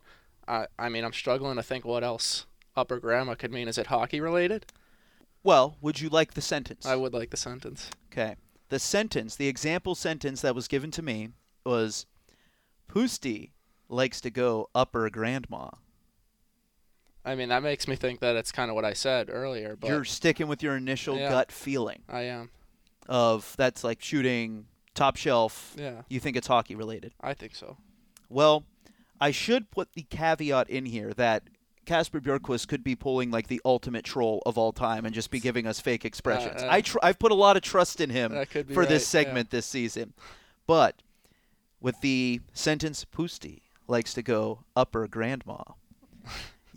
I 0.46 0.66
I 0.78 0.88
mean, 0.88 1.04
I'm 1.04 1.12
struggling 1.12 1.56
to 1.56 1.62
think 1.62 1.84
what 1.84 2.04
else 2.04 2.46
upper 2.76 2.98
grandma 2.98 3.34
could 3.34 3.52
mean. 3.52 3.68
Is 3.68 3.78
it 3.78 3.88
hockey 3.88 4.20
related? 4.20 4.66
Well, 5.42 5.76
would 5.80 6.00
you 6.00 6.08
like 6.08 6.34
the 6.34 6.40
sentence? 6.40 6.84
I 6.84 6.96
would 6.96 7.12
like 7.12 7.30
the 7.30 7.36
sentence. 7.36 7.90
Okay. 8.12 8.36
The 8.70 8.78
sentence, 8.78 9.36
the 9.36 9.48
example 9.48 9.94
sentence 9.94 10.42
that 10.42 10.54
was 10.54 10.68
given 10.68 10.90
to 10.92 11.02
me 11.02 11.30
was 11.64 12.06
Pusti 12.88 13.52
likes 13.88 14.20
to 14.20 14.30
go 14.30 14.68
upper 14.74 15.08
grandma. 15.08 15.70
I 17.28 17.34
mean, 17.34 17.50
that 17.50 17.62
makes 17.62 17.86
me 17.86 17.94
think 17.96 18.20
that 18.20 18.36
it's 18.36 18.50
kind 18.52 18.70
of 18.70 18.74
what 18.74 18.84
I 18.84 18.92
said 18.94 19.28
earlier, 19.30 19.76
but 19.76 19.88
You're 19.88 20.04
sticking 20.04 20.48
with 20.48 20.62
your 20.62 20.76
initial 20.76 21.16
Yeah. 21.18 21.28
gut 21.30 21.52
feeling 21.52 22.02
I 22.08 22.22
am. 22.22 22.50
of 23.08 23.54
that's 23.56 23.84
like 23.84 24.00
shooting 24.02 24.66
top 24.94 25.16
shelf. 25.16 25.74
Yeah, 25.76 26.02
You 26.08 26.20
think 26.20 26.36
it's 26.36 26.46
hockey 26.46 26.74
related. 26.74 27.12
I 27.20 27.34
think 27.34 27.54
so. 27.54 27.76
Well, 28.28 28.64
I 29.20 29.30
should 29.30 29.70
put 29.70 29.92
the 29.92 30.02
caveat 30.02 30.70
in 30.70 30.86
here 30.86 31.12
that 31.14 31.42
Kasper 31.86 32.20
Björkqvist 32.20 32.68
could 32.68 32.84
be 32.84 32.94
pulling 32.94 33.30
like 33.30 33.48
the 33.48 33.60
ultimate 33.64 34.04
troll 34.04 34.42
of 34.44 34.58
all 34.58 34.72
time 34.72 35.04
and 35.06 35.14
just 35.14 35.30
be 35.30 35.40
giving 35.40 35.66
us 35.66 35.80
fake 35.80 36.04
expressions. 36.04 36.62
uh, 36.62 36.68
I 36.70 36.80
tr- 36.82 36.98
I've 37.02 37.18
put 37.18 37.32
a 37.32 37.34
lot 37.34 37.56
of 37.56 37.62
trust 37.62 38.00
in 38.00 38.10
him 38.10 38.32
That 38.32 38.50
could 38.50 38.68
be 38.68 38.74
for 38.74 38.84
this 38.84 39.12
right, 39.14 39.20
yeah. 39.20 39.24
segment 39.26 39.50
this 39.50 39.66
season. 39.66 40.12
But 40.66 40.96
with 41.80 42.00
the 42.02 42.40
sentence 42.52 43.04
Pusti 43.06 43.62
likes 43.86 44.12
to 44.14 44.22
go 44.22 44.64
upper 44.76 45.06
grandma, 45.08 45.62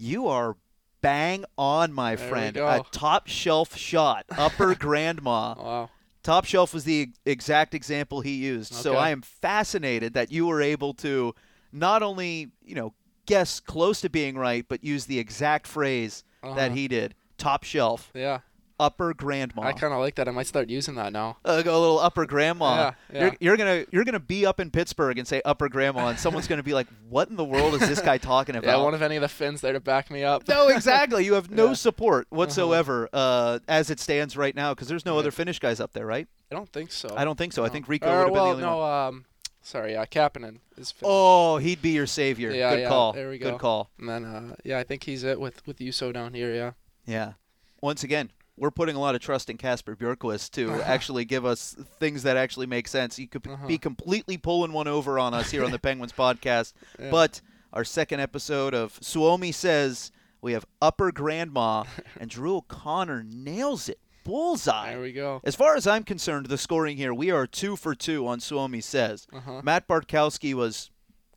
you 0.02 0.28
are 0.28 0.58
bang 1.02 1.46
on, 1.58 1.92
my 1.94 2.16
There 2.16 2.28
friend. 2.30 2.58
A 2.58 2.84
top 2.92 3.28
shelf 3.28 3.76
shot, 3.78 4.26
upper 4.38 4.76
grandma. 4.88 5.56
Wow. 5.58 5.90
Top 6.24 6.46
shelf 6.46 6.74
was 6.74 6.84
the 6.84 7.10
exact 7.26 7.74
example 7.74 8.22
he 8.22 8.36
used. 8.36 8.74
So 8.74 8.96
I 8.98 9.10
am 9.10 9.22
fascinated 9.24 10.14
that 10.14 10.32
you 10.32 10.46
were 10.46 10.62
able 10.62 10.94
to 10.96 11.34
not 11.72 12.04
only 12.04 12.52
you 12.64 12.76
know 12.76 12.94
guess 13.26 13.60
close 13.60 14.02
to 14.02 14.10
being 14.10 14.38
right, 14.38 14.66
but 14.68 14.84
use 14.84 15.06
the 15.06 15.18
exact 15.20 15.66
phrase 15.68 16.24
that 16.44 16.50
Uh-huh. 16.58 16.70
he 16.70 16.88
did. 16.88 17.16
Top 17.38 17.64
shelf, 17.64 18.12
Yeah, 18.14 18.40
upper 18.82 19.14
grandma. 19.14 19.62
I 19.62 19.74
kind 19.74 19.94
of 19.94 20.00
like 20.00 20.16
that. 20.16 20.28
I 20.28 20.32
might 20.32 20.48
start 20.48 20.70
using 20.70 20.96
that 20.96 21.14
now. 21.14 21.38
uh, 21.46 21.62
a 21.64 21.70
little 21.80 22.00
upper 22.00 22.26
grandma. 22.26 22.76
Yeah, 22.76 22.94
yeah. 23.14 23.22
You're, 23.24 23.36
you're 23.40 23.58
gonna 23.58 23.86
you're 23.92 24.04
gonna 24.04 24.20
be 24.20 24.46
up 24.46 24.60
in 24.60 24.72
Pittsburgh 24.72 25.18
and 25.18 25.28
say 25.28 25.42
upper 25.46 25.70
grandma, 25.70 26.08
and 26.08 26.20
someone's 26.20 26.48
gonna 26.48 26.64
be 26.64 26.74
like, 26.74 26.88
"What 27.10 27.30
in 27.30 27.36
the 27.36 27.46
world 27.46 27.76
is 27.76 27.82
this 27.82 28.02
guy 28.02 28.18
talking 28.32 28.56
about?" 28.56 28.68
Yeah, 28.68 28.76
I 28.78 28.82
won't 28.82 28.94
have 28.94 29.02
any 29.02 29.16
of 29.18 29.22
the 29.22 29.28
Finns 29.30 29.62
there 29.62 29.74
to 29.74 29.80
back 29.80 30.10
me 30.12 30.24
up. 30.24 30.48
no, 30.48 30.68
exactly. 30.70 31.24
You 31.26 31.34
have 31.36 31.50
no 31.52 31.68
Yeah. 31.68 31.74
support 31.74 32.28
whatsoever 32.30 33.08
uh, 33.14 33.60
as 33.68 33.90
it 33.90 34.00
stands 34.00 34.36
right 34.36 34.56
now 34.56 34.74
because 34.74 34.88
there's 34.88 35.06
no 35.06 35.14
Right. 35.14 35.20
other 35.20 35.32
Finnish 35.32 35.60
guys 35.60 35.80
up 35.80 35.94
there, 35.94 36.06
right? 36.06 36.28
I 36.52 36.56
don't 36.56 36.70
think 36.74 36.92
so. 36.92 37.14
I 37.16 37.24
don't 37.24 37.38
think 37.38 37.54
so. 37.54 37.64
I 37.64 37.70
think 37.70 37.88
Rico 37.88 38.08
Or, 38.10 38.12
would 38.12 38.18
have 38.18 38.28
been 38.28 38.34
well, 38.34 38.46
the 38.46 38.52
only 38.52 38.64
no, 38.64 38.78
one. 38.80 38.92
um, 39.08 39.26
sorry, 39.62 39.96
uh, 39.96 40.06
Kapanen 40.06 40.60
is 40.78 40.92
Finnish. 40.92 41.04
Oh, 41.04 41.58
he'd 41.58 41.82
be 41.82 41.92
your 41.92 42.08
savior. 42.08 42.52
Yeah, 42.52 42.72
Good 42.72 42.80
yeah, 42.82 42.90
call. 42.90 43.14
there 43.14 43.30
we 43.30 43.38
go. 43.38 43.52
Good 43.52 43.60
call. 43.60 43.90
And 44.00 44.10
then, 44.10 44.26
uh, 44.26 44.56
yeah, 44.66 44.80
I 44.80 44.84
think 44.84 45.04
he's 45.04 45.24
it 45.24 45.40
with 45.40 45.66
with 45.68 45.78
Juuso 45.80 46.12
down 46.12 46.34
here. 46.34 46.54
Yeah. 46.54 46.72
Yeah. 47.06 47.34
Once 47.82 48.04
again, 48.04 48.32
we're 48.58 48.72
putting 48.72 48.96
a 48.96 49.00
lot 49.00 49.16
of 49.16 49.22
trust 49.22 49.50
in 49.50 49.58
Kasper 49.58 49.96
Björkqvist 49.96 50.52
to 50.52 50.72
actually 50.84 51.26
give 51.26 51.46
us 51.46 51.76
things 52.00 52.24
that 52.24 52.38
actually 52.38 52.68
make 52.68 52.88
sense. 52.88 53.18
You 53.18 53.28
could 53.28 53.48
Uh-huh. 53.48 53.68
be 53.68 53.78
completely 53.78 54.38
pulling 54.38 54.72
one 54.74 54.88
over 54.88 55.18
on 55.18 55.34
us 55.34 55.50
here 55.52 55.64
on 55.64 55.72
the 55.72 55.80
Penguins 55.88 56.14
podcast, 56.14 56.74
Yeah. 57.00 57.10
but 57.10 57.42
our 57.74 57.84
second 57.84 58.20
episode 58.20 58.74
of 58.74 59.00
Suomi 59.02 59.52
says 59.54 60.12
we 60.42 60.54
have 60.54 60.66
upper 60.82 61.12
grandma, 61.12 61.86
and 62.20 62.30
Drew 62.30 62.58
O'Connor 62.58 63.24
nails 63.28 63.90
it. 63.90 64.00
Bullseye. 64.24 64.92
There 64.92 65.02
we 65.02 65.14
go. 65.14 65.42
As 65.44 65.56
far 65.56 65.76
as 65.76 65.88
I'm 65.88 66.04
concerned, 66.04 66.46
the 66.46 66.58
scoring 66.58 66.96
here, 66.96 67.12
we 67.12 67.32
are 67.32 67.48
two 67.48 67.76
for 67.76 67.96
two 67.96 68.28
on 68.28 68.40
Suomi 68.40 68.80
says. 68.80 69.26
Uh-huh. 69.34 69.62
Matt 69.64 69.88
Bartkowski 69.88 70.54
was 70.54 70.91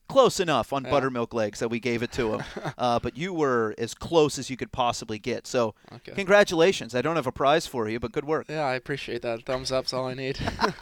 close 0.09 0.39
enough 0.41 0.73
on 0.73 0.85
Yeah. 0.85 0.91
buttermilk 0.91 1.33
legs 1.35 1.59
that 1.61 1.69
we 1.69 1.81
gave 1.81 2.03
it 2.03 2.13
to 2.13 2.35
him, 2.35 2.43
uh, 2.79 2.99
but 3.01 3.17
you 3.17 3.33
were 3.33 3.75
as 3.79 3.95
close 3.95 4.39
as 4.39 4.51
you 4.51 4.57
could 4.57 4.71
possibly 4.73 5.19
get. 5.19 5.47
So, 5.47 5.75
Okay. 5.93 6.13
congratulations. 6.13 6.95
I 6.95 7.03
don't 7.03 7.17
have 7.17 7.27
a 7.27 7.33
prize 7.33 7.67
for 7.67 7.89
you, 7.89 7.99
but 8.01 8.13
good 8.13 8.25
work. 8.25 8.47
Yeah, 8.49 8.65
I 8.65 8.75
appreciate 8.75 9.23
that. 9.23 9.45
Thumbs 9.45 9.73
up's 9.73 9.93
all 9.93 10.07
I 10.07 10.15
need. 10.25 10.39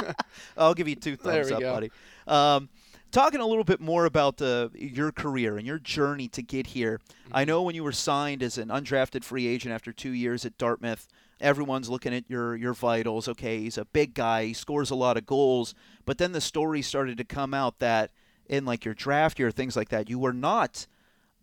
I'll 0.57 0.75
give 0.75 0.89
you 0.89 0.97
two 0.97 1.17
thumbs 1.17 1.51
up, 1.51 1.61
go. 1.61 1.73
buddy. 1.73 1.91
Um, 2.27 2.69
talking 3.11 3.41
a 3.41 3.47
little 3.47 3.65
bit 3.65 3.81
more 3.81 4.05
about 4.07 4.41
uh, 4.43 4.69
your 4.75 5.13
career 5.13 5.57
and 5.59 5.67
your 5.67 5.79
journey 5.79 6.29
to 6.29 6.43
get 6.43 6.69
here. 6.69 6.99
Mm-hmm. 7.25 7.37
I 7.37 7.45
know 7.45 7.63
when 7.63 7.75
you 7.75 7.85
were 7.85 7.93
signed 7.93 8.43
as 8.43 8.59
an 8.59 8.69
undrafted 8.69 9.25
free 9.25 9.47
agent 9.47 9.75
after 9.75 9.93
two 9.93 10.11
years 10.13 10.45
at 10.45 10.57
Dartmouth, 10.59 11.09
everyone's 11.41 11.89
looking 11.91 12.15
at 12.15 12.25
your 12.29 12.57
your 12.57 12.73
vitals. 12.73 13.29
Okay, 13.29 13.61
he's 13.61 13.79
a 13.79 13.85
big 13.85 14.15
guy. 14.15 14.47
He 14.47 14.53
scores 14.53 14.91
a 14.91 14.95
lot 14.95 15.17
of 15.17 15.27
goals. 15.27 15.75
But 16.05 16.19
then 16.19 16.33
the 16.33 16.41
story 16.41 16.83
started 16.83 17.19
to 17.19 17.25
come 17.25 17.55
out 17.55 17.79
that 17.81 18.11
in 18.49 18.65
like 18.65 18.85
your 18.85 18.95
draft 18.95 19.39
year, 19.39 19.51
things 19.51 19.77
like 19.77 19.89
that, 19.91 20.09
you 20.11 20.19
were 20.19 20.33
not 20.33 20.87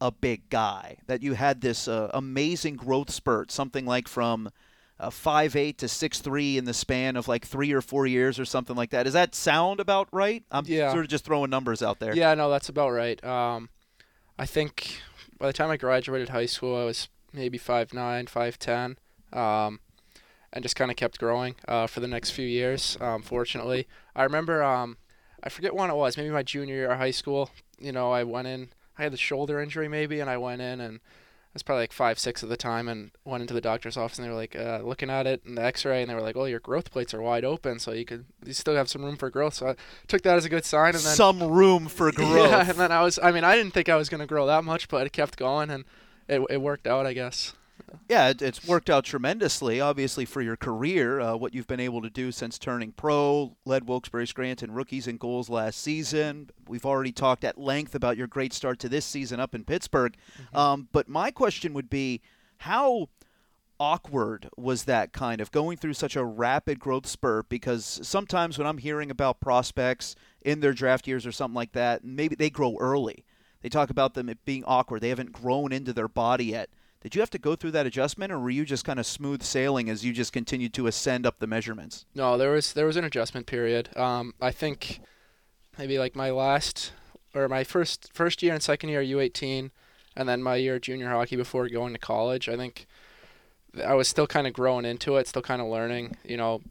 a 0.02 0.12
big 0.12 0.50
guy. 0.50 0.98
That 1.08 1.22
you 1.24 1.34
had 1.34 1.62
this 1.62 1.88
uh, 1.88 2.10
amazing 2.14 2.76
growth 2.76 3.10
spurt, 3.12 3.52
something 3.52 3.86
like 3.86 4.08
from 4.08 4.50
uh, 5.00 5.10
five 5.10 5.56
eight 5.56 5.78
to 5.80 5.88
six 5.88 6.20
three 6.20 6.58
in 6.58 6.66
the 6.66 6.74
span 6.74 7.16
of 7.16 7.28
like 7.28 7.46
three 7.46 7.72
or 7.72 7.82
four 7.82 8.06
years 8.06 8.38
or 8.40 8.46
something 8.46 8.76
like 8.76 8.90
that. 8.92 9.04
Does 9.04 9.14
that 9.14 9.34
sound 9.36 9.80
about 9.80 10.08
right? 10.12 10.44
I'm 10.52 10.66
Yeah. 10.68 10.92
sort 10.92 11.06
of 11.06 11.10
just 11.10 11.26
throwing 11.26 11.50
numbers 11.50 11.82
out 11.82 12.00
there. 12.00 12.16
Yeah, 12.16 12.34
no, 12.36 12.50
that's 12.50 12.70
about 12.70 12.90
right. 12.92 13.22
Um, 13.24 13.70
I 14.38 14.46
think 14.46 15.02
by 15.38 15.48
the 15.48 15.54
time 15.54 15.70
I 15.70 15.78
graduated 15.78 16.30
high 16.30 16.46
school, 16.48 16.76
I 16.76 16.84
was 16.86 17.08
maybe 17.34 17.58
five 17.58 17.94
nine, 17.94 18.28
five 18.28 18.58
ten, 18.60 18.98
um, 19.32 19.80
and 20.52 20.64
just 20.64 20.76
kind 20.76 20.90
of 20.92 20.98
kept 20.98 21.20
growing 21.20 21.56
uh, 21.68 21.88
for 21.88 22.00
the 22.00 22.08
next 22.08 22.32
few 22.32 22.46
years. 22.48 22.98
Um, 23.00 23.22
fortunately, 23.22 23.88
I 24.16 24.24
remember 24.24 24.64
um, 24.64 24.98
I 25.44 25.50
forget 25.50 25.76
when 25.76 25.90
it 25.90 25.96
was, 25.96 26.18
maybe 26.18 26.30
my 26.30 26.44
junior 26.44 26.76
year 26.76 26.92
of 26.92 26.98
high 26.98 27.12
school. 27.12 27.50
You 27.80 27.92
know, 27.92 28.12
I 28.12 28.24
went 28.24 28.48
in. 28.48 28.70
I 28.98 29.04
had 29.04 29.14
the 29.14 29.18
shoulder 29.18 29.62
injury 29.62 29.88
maybe, 29.88 30.20
and 30.20 30.30
I 30.30 30.38
went 30.38 30.62
in 30.62 30.80
and. 30.82 31.00
I 31.50 31.52
was 31.56 31.64
probably 31.64 31.82
like 31.84 31.94
five, 31.94 32.20
six 32.20 32.44
at 32.44 32.50
the 32.50 32.56
time, 32.56 32.88
and 32.88 33.10
went 33.26 33.42
into 33.42 33.56
the 33.56 33.60
doctor's 33.60 33.98
office, 33.98 34.20
and 34.20 34.26
they 34.26 34.30
were 34.30 34.36
like 34.36 34.56
uh, 34.56 34.82
looking 34.84 35.10
at 35.10 35.26
it 35.26 35.44
and 35.46 35.58
the 35.58 35.64
X-ray, 35.64 36.02
and 36.04 36.08
they 36.10 36.14
were 36.14 36.22
like, 36.22 36.38
"Oh, 36.38 36.46
your 36.46 36.60
growth 36.60 36.92
plates 36.92 37.12
are 37.12 37.24
wide 37.24 37.44
open, 37.44 37.80
so 37.80 37.92
you 37.92 38.06
could, 38.06 38.26
you 38.46 38.54
still 38.54 38.76
have 38.76 38.88
some 38.88 39.04
room 39.04 39.18
for 39.18 39.32
growth." 39.32 39.56
So 39.56 39.70
I 39.70 39.76
took 40.08 40.22
that 40.22 40.38
as 40.38 40.46
a 40.46 40.50
good 40.50 40.64
sign, 40.64 40.94
and 40.94 41.04
then 41.04 41.16
Some 41.16 41.42
room 41.42 41.88
for 41.88 42.12
growth. 42.12 42.52
yeah, 42.52 42.70
and 42.70 42.78
then 42.78 42.92
I 42.92 43.02
was 43.02 43.18
I 43.24 43.32
mean 43.32 43.44
I 43.44 43.56
didn't 43.56 43.74
think 43.74 43.90
I 43.90 43.96
was 43.96 44.10
gonna 44.10 44.28
grow 44.28 44.46
that 44.46 44.64
much, 44.64 44.90
but 44.90 45.08
it 45.08 45.12
kept 45.12 45.40
going 45.40 45.72
and 45.72 45.86
it 46.28 46.40
it 46.52 46.62
worked 46.62 46.86
out 46.86 47.08
I 47.08 47.14
guess. 47.14 47.54
Yeah, 48.10 48.30
it, 48.30 48.42
it's 48.42 48.68
worked 48.68 48.90
out 48.90 49.06
tremendously, 49.06 49.82
obviously, 49.82 50.26
for 50.26 50.42
your 50.42 50.56
career, 50.56 51.20
uh, 51.20 51.36
what 51.36 51.54
you've 51.54 51.68
been 51.68 51.80
able 51.80 52.02
to 52.02 52.10
do 52.10 52.32
since 52.32 52.58
turning 52.58 52.92
pro, 52.92 53.56
led 53.66 53.88
Wilkes-Barre 53.88 54.26
Scranton 54.26 54.72
rookies 54.72 55.08
in 55.08 55.18
goals 55.18 55.50
last 55.50 55.80
season. 55.82 56.50
We've 56.68 56.86
already 56.86 57.12
talked 57.12 57.44
at 57.44 57.58
length 57.58 57.96
about 57.96 58.18
your 58.18 58.28
great 58.28 58.54
start 58.54 58.80
to 58.80 58.90
this 58.90 59.06
season 59.06 59.40
up 59.40 59.56
in 59.56 59.64
Pittsburgh. 59.64 60.16
Um, 60.54 60.88
but 60.92 61.08
my 61.08 61.32
question 61.32 61.74
would 61.74 61.90
be 61.90 62.22
how 62.58 63.10
awkward 63.80 64.50
was 64.58 64.84
that 64.84 65.14
kind 65.14 65.40
of 65.40 65.52
going 65.52 65.78
through 65.78 65.94
such 65.94 66.16
a 66.16 66.24
rapid 66.26 66.80
growth 66.80 67.08
spurt? 67.08 67.50
Because 67.50 68.00
sometimes 68.04 68.58
when 68.58 68.68
I'm 68.68 68.78
hearing 68.78 69.10
about 69.10 69.40
prospects 69.40 70.16
in 70.42 70.60
their 70.60 70.74
draft 70.74 71.08
years 71.08 71.26
or 71.26 71.32
something 71.32 71.56
like 71.56 71.72
that, 71.72 72.04
maybe 72.04 72.36
they 72.36 72.50
grow 72.50 72.78
early. 72.80 73.26
They 73.62 73.70
talk 73.70 73.90
about 73.90 74.14
them 74.14 74.30
it 74.30 74.44
being 74.46 74.64
awkward. 74.66 75.02
They 75.02 75.10
haven't 75.10 75.32
grown 75.32 75.72
into 75.72 75.94
their 75.94 76.08
body 76.08 76.46
yet. 76.46 76.70
Did 77.02 77.16
you 77.16 77.22
have 77.22 77.30
to 77.30 77.38
go 77.38 77.56
through 77.56 77.72
that 77.72 77.86
adjustment, 77.86 78.32
or 78.32 78.40
were 78.40 78.50
you 78.50 78.66
just 78.66 78.84
kind 78.84 79.00
of 79.00 79.06
smooth 79.06 79.42
sailing 79.42 79.90
as 79.90 80.04
you 80.04 80.12
just 80.12 80.34
continued 80.34 80.74
to 80.74 80.88
ascend 80.88 81.26
up 81.26 81.40
the 81.40 81.48
measurements? 81.48 82.06
No, 82.14 82.38
there 82.38 82.52
was 82.52 82.74
there 82.74 82.86
was 82.86 82.98
an 82.98 83.06
adjustment 83.06 83.46
period. 83.46 83.96
Um, 83.96 84.34
I 84.42 84.52
think 84.52 85.00
maybe 85.78 85.98
like 85.98 86.16
my 86.16 86.30
last 86.30 86.92
or 87.34 87.48
my 87.48 87.64
first 87.64 88.12
first 88.14 88.44
year 88.44 88.54
and 88.54 88.62
second 88.62 88.90
year 88.90 89.02
U18, 89.02 89.72
and 90.16 90.28
then 90.28 90.44
my 90.44 90.58
year 90.58 90.78
junior 90.78 91.10
hockey 91.10 91.38
before 91.38 91.70
going 91.70 91.94
to 91.94 92.00
college. 92.00 92.50
I 92.50 92.58
think 92.58 92.86
I 93.86 93.94
was 93.94 94.10
still 94.10 94.28
kind 94.28 94.46
of 94.46 94.52
growing 94.52 94.84
into 94.84 95.16
it, 95.16 95.28
still 95.28 95.42
kind 95.42 95.62
of 95.62 95.70
learning. 95.70 96.18
You 96.26 96.36
know, 96.36 96.62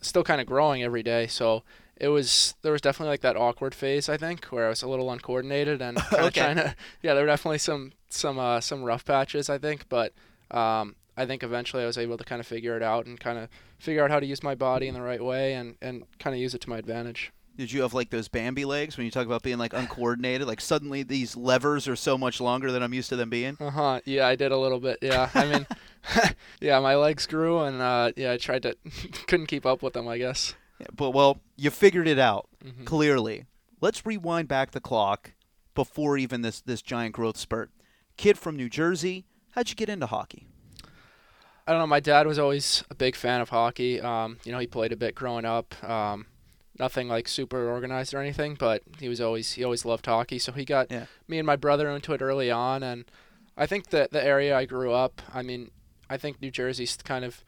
still 0.00 0.24
kind 0.24 0.40
of 0.40 0.48
growing 0.48 0.82
every 0.82 1.04
day. 1.04 1.28
So 1.28 1.62
it 1.98 2.08
was 2.08 2.54
there 2.62 2.72
was 2.72 2.80
definitely 2.80 3.10
like 3.12 3.20
that 3.22 3.36
awkward 3.36 3.74
phase 3.74 4.08
I 4.08 4.16
think 4.16 4.44
where 4.46 4.66
I 4.66 4.68
was 4.68 4.82
a 4.82 4.88
little 4.88 5.10
uncoordinated 5.10 5.80
and 5.80 5.96
kind 6.10 6.14
of 6.20 6.26
Okay. 6.28 6.40
trying 6.40 6.56
to 6.56 6.74
yeah 7.02 7.14
there 7.14 7.22
were 7.22 7.28
definitely 7.28 7.58
some 7.58 7.92
some 8.10 8.38
uh, 8.38 8.60
some 8.60 8.82
rough 8.82 9.04
patches 9.04 9.48
I 9.50 9.58
think 9.58 9.88
but 9.88 10.12
um, 10.50 10.96
I 11.16 11.24
think 11.26 11.42
eventually 11.42 11.82
I 11.82 11.86
was 11.86 11.96
able 11.98 12.18
to 12.18 12.24
kind 12.24 12.40
of 12.40 12.46
figure 12.46 12.76
it 12.76 12.82
out 12.82 13.06
and 13.06 13.18
kind 13.18 13.38
of 13.38 13.48
figure 13.78 14.04
out 14.04 14.10
how 14.10 14.20
to 14.20 14.26
use 14.26 14.42
my 14.42 14.54
body 14.54 14.86
in 14.88 14.94
the 14.94 15.02
right 15.02 15.22
way 15.24 15.54
and 15.54 15.76
and 15.80 16.04
kind 16.18 16.34
of 16.34 16.40
use 16.40 16.54
it 16.54 16.60
to 16.62 16.70
my 16.70 16.78
advantage. 16.78 17.32
Did 17.56 17.72
you 17.72 17.80
have 17.80 17.94
like 17.94 18.10
those 18.10 18.28
Bambi 18.28 18.66
legs 18.66 18.98
when 18.98 19.06
you 19.06 19.10
talk 19.10 19.24
about 19.24 19.42
being 19.42 19.56
like 19.56 19.72
uncoordinated? 19.72 20.46
Like 20.46 20.60
suddenly 20.60 21.02
these 21.02 21.38
levers 21.38 21.88
are 21.88 21.96
so 21.96 22.18
much 22.18 22.38
longer 22.38 22.70
than 22.70 22.82
I'm 22.82 22.92
used 22.92 23.08
to 23.08 23.16
them 23.16 23.30
being. 23.30 23.56
Uh 23.58 23.70
huh. 23.70 24.00
Yeah, 24.04 24.26
I 24.26 24.36
did 24.36 24.52
a 24.52 24.58
little 24.58 24.78
bit. 24.78 24.98
Yeah, 25.00 25.30
I 25.34 25.46
mean, 25.46 25.66
yeah, 26.60 26.78
my 26.80 26.96
legs 26.96 27.26
grew 27.26 27.60
and 27.60 27.80
uh, 27.80 28.12
yeah, 28.14 28.32
I 28.32 28.36
tried 28.36 28.62
to 28.64 28.76
couldn't 29.26 29.46
keep 29.46 29.64
up 29.64 29.82
with 29.82 29.94
them. 29.94 30.06
I 30.06 30.18
guess. 30.18 30.54
Yeah, 30.78 30.86
but 30.94 31.10
well, 31.10 31.40
you 31.56 31.70
figured 31.70 32.06
it 32.08 32.18
out 32.18 32.48
Mhm. 32.64 32.84
clearly. 32.84 33.46
Let's 33.80 34.04
rewind 34.06 34.48
back 34.48 34.72
the 34.72 34.80
clock 34.80 35.32
before 35.74 36.16
even 36.18 36.42
this 36.42 36.60
this 36.60 36.82
giant 36.82 37.14
growth 37.14 37.36
spurt. 37.36 37.70
Kid 38.16 38.38
from 38.38 38.56
New 38.56 38.68
Jersey, 38.68 39.24
how'd 39.52 39.68
you 39.68 39.74
get 39.74 39.88
into 39.88 40.06
hockey? 40.06 40.46
I 41.66 41.72
don't 41.72 41.80
know. 41.80 41.86
My 41.86 42.00
dad 42.00 42.26
was 42.26 42.38
always 42.38 42.84
a 42.90 42.94
big 42.94 43.16
fan 43.16 43.40
of 43.40 43.48
hockey. 43.48 44.00
Um, 44.00 44.38
you 44.44 44.52
know, 44.52 44.58
he 44.58 44.66
played 44.68 44.92
a 44.92 44.96
bit 44.96 45.14
growing 45.14 45.44
up. 45.44 45.74
Um, 45.82 46.26
nothing 46.78 47.08
like 47.08 47.26
super 47.26 47.68
organized 47.68 48.14
or 48.14 48.20
anything, 48.20 48.54
but 48.54 48.82
he 49.00 49.08
was 49.08 49.20
always 49.20 49.52
he 49.52 49.64
always 49.64 49.84
loved 49.84 50.06
hockey. 50.06 50.38
So 50.38 50.52
he 50.52 50.64
got 50.64 50.90
Yeah. 50.90 51.06
me 51.26 51.38
and 51.38 51.46
my 51.46 51.56
brother 51.56 51.90
into 51.90 52.12
it 52.12 52.22
early 52.22 52.50
on, 52.50 52.82
and 52.82 53.04
I 53.56 53.66
think 53.66 53.88
that 53.90 54.12
the 54.12 54.22
area 54.24 54.56
I 54.56 54.64
grew 54.66 54.92
up. 54.92 55.22
I 55.32 55.42
mean, 55.42 55.70
I 56.08 56.16
think 56.18 56.40
New 56.40 56.50
Jersey's 56.52 56.96
kind 56.98 57.24
of 57.24 57.44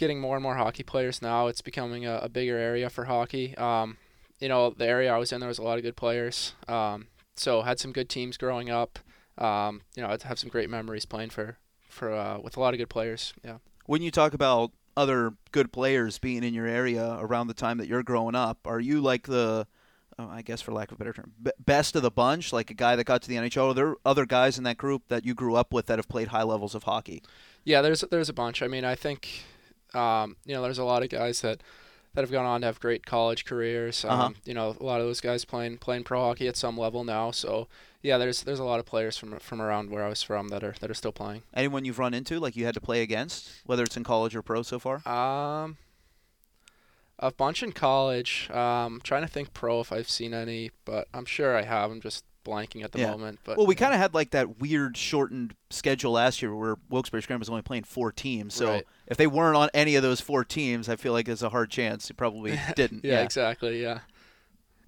getting 0.00 0.18
more 0.18 0.34
and 0.34 0.42
more 0.42 0.56
hockey 0.56 0.82
players 0.82 1.20
now. 1.20 1.46
It's 1.46 1.60
becoming 1.60 2.06
a, 2.06 2.20
a 2.22 2.28
bigger 2.30 2.56
area 2.56 2.88
for 2.88 3.04
hockey. 3.04 3.54
Um, 3.58 3.98
you 4.40 4.48
know, 4.48 4.70
the 4.70 4.86
area 4.86 5.12
I 5.12 5.18
was 5.18 5.30
in, 5.30 5.40
there 5.40 5.48
was 5.48 5.58
a 5.58 5.62
lot 5.62 5.76
of 5.76 5.84
good 5.84 5.94
players. 5.94 6.54
Um, 6.66 7.08
so 7.36 7.60
had 7.60 7.78
some 7.78 7.92
good 7.92 8.08
teams 8.08 8.38
growing 8.38 8.70
up. 8.70 8.98
Um, 9.36 9.82
you 9.94 10.02
know, 10.02 10.08
I 10.08 10.16
have 10.26 10.38
some 10.38 10.48
great 10.48 10.70
memories 10.70 11.04
playing 11.04 11.30
for 11.30 11.58
for 11.88 12.12
uh, 12.12 12.38
with 12.38 12.56
a 12.56 12.60
lot 12.60 12.72
of 12.72 12.78
good 12.78 12.88
players. 12.88 13.34
Yeah. 13.44 13.58
When 13.84 14.00
you 14.00 14.10
talk 14.10 14.32
about 14.32 14.72
other 14.96 15.34
good 15.52 15.70
players 15.70 16.18
being 16.18 16.42
in 16.44 16.54
your 16.54 16.66
area 16.66 17.18
around 17.20 17.48
the 17.48 17.54
time 17.54 17.76
that 17.78 17.86
you're 17.86 18.02
growing 18.02 18.34
up, 18.34 18.58
are 18.64 18.80
you 18.80 19.00
like 19.00 19.26
the, 19.26 19.66
oh, 20.18 20.28
I 20.30 20.42
guess 20.42 20.62
for 20.62 20.72
lack 20.72 20.90
of 20.90 20.96
a 20.96 20.98
better 20.98 21.12
term, 21.12 21.32
best 21.58 21.94
of 21.94 22.02
the 22.02 22.10
bunch, 22.10 22.52
like 22.52 22.70
a 22.70 22.74
guy 22.74 22.96
that 22.96 23.04
got 23.04 23.22
to 23.22 23.28
the 23.28 23.36
NHL? 23.36 23.70
Are 23.70 23.74
there 23.74 23.96
other 24.04 24.24
guys 24.24 24.56
in 24.56 24.64
that 24.64 24.78
group 24.78 25.08
that 25.08 25.26
you 25.26 25.34
grew 25.34 25.56
up 25.56 25.74
with 25.74 25.86
that 25.86 25.98
have 25.98 26.08
played 26.08 26.28
high 26.28 26.44
levels 26.44 26.74
of 26.74 26.84
hockey? 26.84 27.22
Yeah, 27.64 27.82
there's 27.82 28.00
there's 28.10 28.28
a 28.30 28.34
bunch. 28.34 28.62
I 28.62 28.68
mean, 28.68 28.84
I 28.84 28.94
think 28.94 29.44
um, 29.94 30.36
you 30.44 30.54
know 30.54 30.62
there's 30.62 30.78
a 30.78 30.84
lot 30.84 31.02
of 31.02 31.08
guys 31.08 31.40
that 31.42 31.62
that 32.14 32.22
have 32.22 32.30
gone 32.32 32.44
on 32.44 32.60
to 32.62 32.66
have 32.66 32.80
great 32.80 33.06
college 33.06 33.44
careers. 33.44 34.04
Um, 34.04 34.10
Uh-huh. 34.10 34.30
You 34.44 34.54
know, 34.54 34.76
a 34.80 34.84
lot 34.84 35.00
of 35.00 35.06
those 35.06 35.20
guys 35.20 35.44
playing 35.44 35.78
playing 35.78 36.04
pro 36.04 36.20
hockey 36.20 36.48
at 36.48 36.56
some 36.56 36.76
level 36.76 37.04
now. 37.04 37.30
So 37.30 37.68
yeah, 38.02 38.18
there's 38.18 38.42
there's 38.42 38.58
a 38.58 38.64
lot 38.64 38.80
of 38.80 38.86
players 38.86 39.16
from 39.16 39.38
from 39.38 39.60
around 39.62 39.90
where 39.90 40.04
I 40.04 40.08
was 40.08 40.22
from 40.22 40.48
that 40.48 40.64
are 40.64 40.74
that 40.80 40.90
are 40.90 40.94
still 40.94 41.12
playing. 41.12 41.42
Anyone 41.54 41.84
you've 41.84 41.98
run 41.98 42.14
into, 42.14 42.40
like 42.40 42.56
you 42.56 42.64
had 42.64 42.74
to 42.74 42.80
play 42.80 43.02
against, 43.02 43.50
whether 43.64 43.84
it's 43.84 43.96
in 43.96 44.04
college 44.04 44.34
or 44.34 44.42
pro 44.42 44.62
so 44.62 44.78
far? 44.78 45.06
Um, 45.06 45.76
a 47.18 47.30
bunch 47.30 47.62
in 47.62 47.72
college. 47.72 48.50
Um, 48.50 49.00
trying 49.04 49.22
to 49.22 49.28
think 49.28 49.52
pro 49.52 49.80
if 49.80 49.92
I've 49.92 50.08
seen 50.08 50.34
any, 50.34 50.70
but 50.84 51.06
I'm 51.14 51.26
sure 51.26 51.56
I 51.56 51.62
have. 51.62 51.90
I'm 51.90 52.00
just 52.00 52.24
blanking 52.44 52.82
at 52.84 52.92
the 52.92 53.00
Yeah. 53.00 53.10
moment. 53.10 53.40
But 53.44 53.56
Well, 53.58 53.66
we 53.66 53.74
kind 53.74 53.92
of 53.94 54.00
had 54.00 54.14
like 54.14 54.30
that 54.30 54.58
weird 54.60 54.96
shortened 54.96 55.54
schedule 55.70 56.12
last 56.12 56.40
year 56.42 56.54
where 56.54 56.76
Wilkes-Barre 56.88 57.20
Scranton 57.22 57.40
was 57.40 57.48
only 57.50 57.62
playing 57.62 57.84
four 57.84 58.12
teams. 58.12 58.54
So 58.54 58.66
Right. 58.70 58.86
if 59.06 59.16
they 59.16 59.26
weren't 59.26 59.56
on 59.56 59.68
any 59.74 59.94
of 59.96 60.02
those 60.02 60.20
four 60.20 60.44
teams, 60.44 60.88
I 60.88 60.96
feel 60.96 61.12
like 61.12 61.26
there's 61.26 61.42
a 61.42 61.50
hard 61.50 61.70
chance 61.70 62.08
they 62.08 62.14
probably 62.14 62.58
didn't. 62.76 63.04
yeah, 63.04 63.22
exactly. 63.22 63.82
Yeah. 63.82 64.00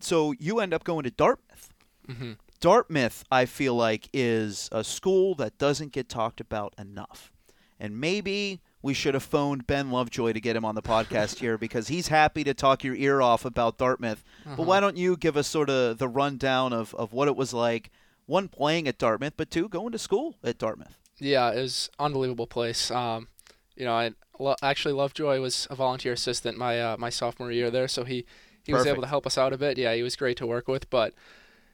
So 0.00 0.32
you 0.38 0.60
end 0.60 0.74
up 0.74 0.84
going 0.84 1.04
to 1.04 1.10
Dartmouth. 1.10 1.72
hmm 2.06 2.32
Dartmouth, 2.60 3.24
I 3.30 3.44
feel 3.46 3.74
like, 3.74 4.08
is 4.12 4.68
a 4.70 4.84
school 4.84 5.34
that 5.34 5.58
doesn't 5.58 5.90
get 5.92 6.08
talked 6.08 6.40
about 6.40 6.74
enough. 6.78 7.32
And 7.80 8.00
maybe 8.00 8.60
we 8.82 8.94
should 8.94 9.14
have 9.14 9.22
phoned 9.22 9.66
Ben 9.66 9.90
Lovejoy 9.90 10.32
to 10.32 10.40
get 10.40 10.56
him 10.56 10.64
on 10.64 10.74
the 10.74 10.82
podcast 10.82 11.38
here 11.38 11.56
because 11.66 11.88
he's 11.88 12.08
happy 12.08 12.44
to 12.44 12.52
talk 12.52 12.84
your 12.84 12.94
ear 12.94 13.22
off 13.22 13.44
about 13.44 13.78
Dartmouth. 13.78 14.22
But 14.44 14.66
why 14.66 14.80
don't 14.80 14.96
you 14.96 15.16
give 15.16 15.36
us 15.36 15.46
sort 15.46 15.70
of 15.70 15.98
the 15.98 16.08
rundown 16.08 16.72
of, 16.72 16.94
of 16.94 17.12
what 17.12 17.28
it 17.28 17.36
was 17.36 17.54
like, 17.54 17.90
one, 18.26 18.48
playing 18.48 18.88
at 18.88 18.98
Dartmouth, 18.98 19.34
but 19.36 19.50
two, 19.50 19.68
going 19.68 19.92
to 19.92 19.98
school 19.98 20.36
at 20.42 20.58
Dartmouth? 20.58 20.98
Yeah, 21.18 21.50
it 21.52 21.60
was 21.60 21.90
unbelievable 21.98 22.46
place. 22.46 22.90
Um, 22.90 23.28
you 23.76 23.84
know, 23.84 23.94
I 23.94 24.12
lo- 24.38 24.56
actually 24.62 24.94
Lovejoy 24.94 25.40
was 25.40 25.66
a 25.70 25.74
volunteer 25.74 26.12
assistant 26.12 26.58
my 26.58 26.80
uh, 26.80 26.96
my 26.98 27.10
sophomore 27.10 27.52
year 27.52 27.70
there, 27.70 27.88
so 27.88 28.04
he 28.04 28.24
he 28.64 28.72
was 28.72 28.86
able 28.86 29.02
to 29.02 29.08
help 29.08 29.26
us 29.26 29.38
out 29.38 29.52
a 29.52 29.58
bit. 29.58 29.78
Yeah, 29.78 29.94
he 29.94 30.02
was 30.02 30.16
great 30.16 30.36
to 30.38 30.46
work 30.46 30.68
with, 30.68 30.90
but 30.90 31.14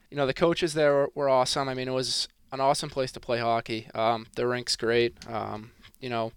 you 0.09 0.17
know 0.17 0.25
the 0.25 0.33
coaches 0.33 0.73
there 0.73 0.93
were, 0.93 1.09
were 1.15 1.29
awesome. 1.29 1.67
I 1.67 1.73
mean, 1.73 1.87
it 1.87 1.93
was 1.93 2.27
an 2.51 2.59
awesome 2.59 2.89
place 2.89 3.11
to 3.13 3.19
play 3.19 3.39
hockey. 3.39 3.87
Um, 3.93 4.27
the 4.35 4.47
rink's 4.47 4.75
great. 4.75 5.15
Um, 5.27 5.71
you 5.99 6.09
know, 6.09 6.31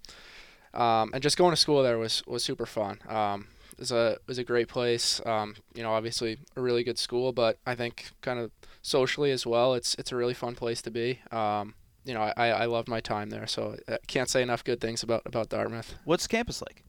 um, 0.74 1.10
and 1.12 1.22
just 1.22 1.36
going 1.36 1.50
to 1.52 1.56
school 1.56 1.82
there 1.82 1.98
was 1.98 2.22
was 2.26 2.42
super 2.42 2.66
fun. 2.66 2.98
Um, 3.08 3.48
it 3.72 3.78
was 3.78 3.92
a 3.92 4.12
it 4.12 4.22
was 4.26 4.38
a 4.38 4.44
great 4.44 4.68
place. 4.68 5.20
Um, 5.26 5.56
you 5.74 5.82
know, 5.82 5.92
obviously 5.92 6.38
a 6.56 6.60
really 6.60 6.84
good 6.84 6.98
school, 6.98 7.32
but 7.32 7.58
I 7.66 7.74
think 7.74 8.10
kind 8.20 8.38
of 8.38 8.50
socially 8.82 9.30
as 9.30 9.46
well, 9.46 9.74
it's 9.74 9.94
it's 9.94 10.12
a 10.12 10.16
really 10.16 10.34
fun 10.34 10.54
place 10.54 10.82
to 10.82 10.90
be. 10.90 11.20
Um, 11.30 11.74
you 12.04 12.14
know, 12.14 12.32
I, 12.36 12.48
I 12.48 12.64
loved 12.64 12.88
my 12.88 13.00
time 13.00 13.30
there, 13.30 13.46
so 13.46 13.76
I 13.88 13.98
can't 14.06 14.28
say 14.28 14.42
enough 14.42 14.64
good 14.64 14.80
things 14.80 15.02
about, 15.02 15.22
about 15.24 15.48
Dartmouth. 15.48 15.94
What's 16.04 16.26
campus 16.26 16.60
like? 16.60 16.82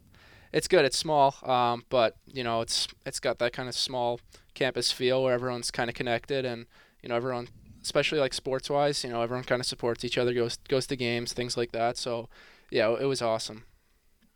It's 0.52 0.68
good. 0.68 0.86
It's 0.86 0.98
small, 0.98 1.36
um, 1.44 1.84
but 1.90 2.16
you 2.26 2.44
know, 2.44 2.62
it's 2.62 2.88
it's 3.06 3.20
got 3.20 3.40
that 3.40 3.54
kind 3.54 3.70
of 3.70 3.76
small 3.76 4.20
campus 4.54 4.92
feel 4.92 5.24
where 5.24 5.34
everyone's 5.34 5.72
kind 5.72 5.90
of 5.90 5.96
connected, 5.96 6.46
and 6.46 6.66
you 7.02 7.10
know, 7.10 7.16
everyone, 7.16 7.50
especially 7.82 8.20
like 8.20 8.34
sports 8.34 8.70
wise, 8.70 9.04
you 9.04 9.10
know, 9.10 9.22
everyone 9.22 9.44
kind 9.44 9.60
of 9.60 9.66
supports 9.66 10.06
each 10.06 10.18
other, 10.18 10.34
goes 10.34 10.58
goes 10.68 10.88
to 10.88 10.96
games, 10.96 11.34
things 11.34 11.58
like 11.58 11.72
that. 11.72 11.98
So, 11.98 12.30
yeah, 12.70 12.96
it 13.00 13.06
was 13.06 13.22
awesome. 13.22 13.66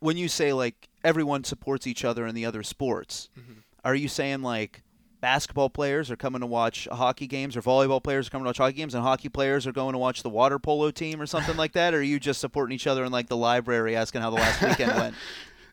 When 0.00 0.16
you 0.16 0.28
say 0.28 0.52
like 0.52 0.88
everyone 1.04 1.44
supports 1.44 1.86
each 1.86 2.04
other 2.04 2.26
in 2.26 2.34
the 2.34 2.44
other 2.46 2.62
sports, 2.62 3.28
Mhm. 3.38 3.62
are 3.84 3.94
you 3.94 4.08
saying 4.08 4.42
like 4.42 4.82
basketball 5.20 5.68
players 5.68 6.10
are 6.12 6.16
coming 6.16 6.40
to 6.40 6.46
watch 6.46 6.86
hockey 6.92 7.26
games 7.26 7.56
or 7.56 7.62
volleyball 7.62 8.00
players 8.02 8.28
are 8.28 8.30
coming 8.30 8.44
to 8.44 8.48
watch 8.50 8.58
hockey 8.58 8.76
games 8.76 8.94
and 8.94 9.02
hockey 9.02 9.28
players 9.28 9.66
are 9.66 9.72
going 9.72 9.92
to 9.92 9.98
watch 9.98 10.22
the 10.22 10.28
water 10.30 10.60
polo 10.60 10.92
team 10.92 11.20
or 11.20 11.26
something 11.26 11.56
like 11.56 11.72
that? 11.72 11.92
Or 11.92 11.98
are 11.98 12.02
you 12.02 12.20
just 12.20 12.40
supporting 12.40 12.74
each 12.74 12.86
other 12.86 13.04
in 13.04 13.10
like 13.10 13.26
the 13.28 13.36
library 13.36 13.96
asking 13.96 14.20
how 14.20 14.30
the 14.30 14.36
last 14.36 14.62
weekend 14.62 14.94
went? 14.96 15.14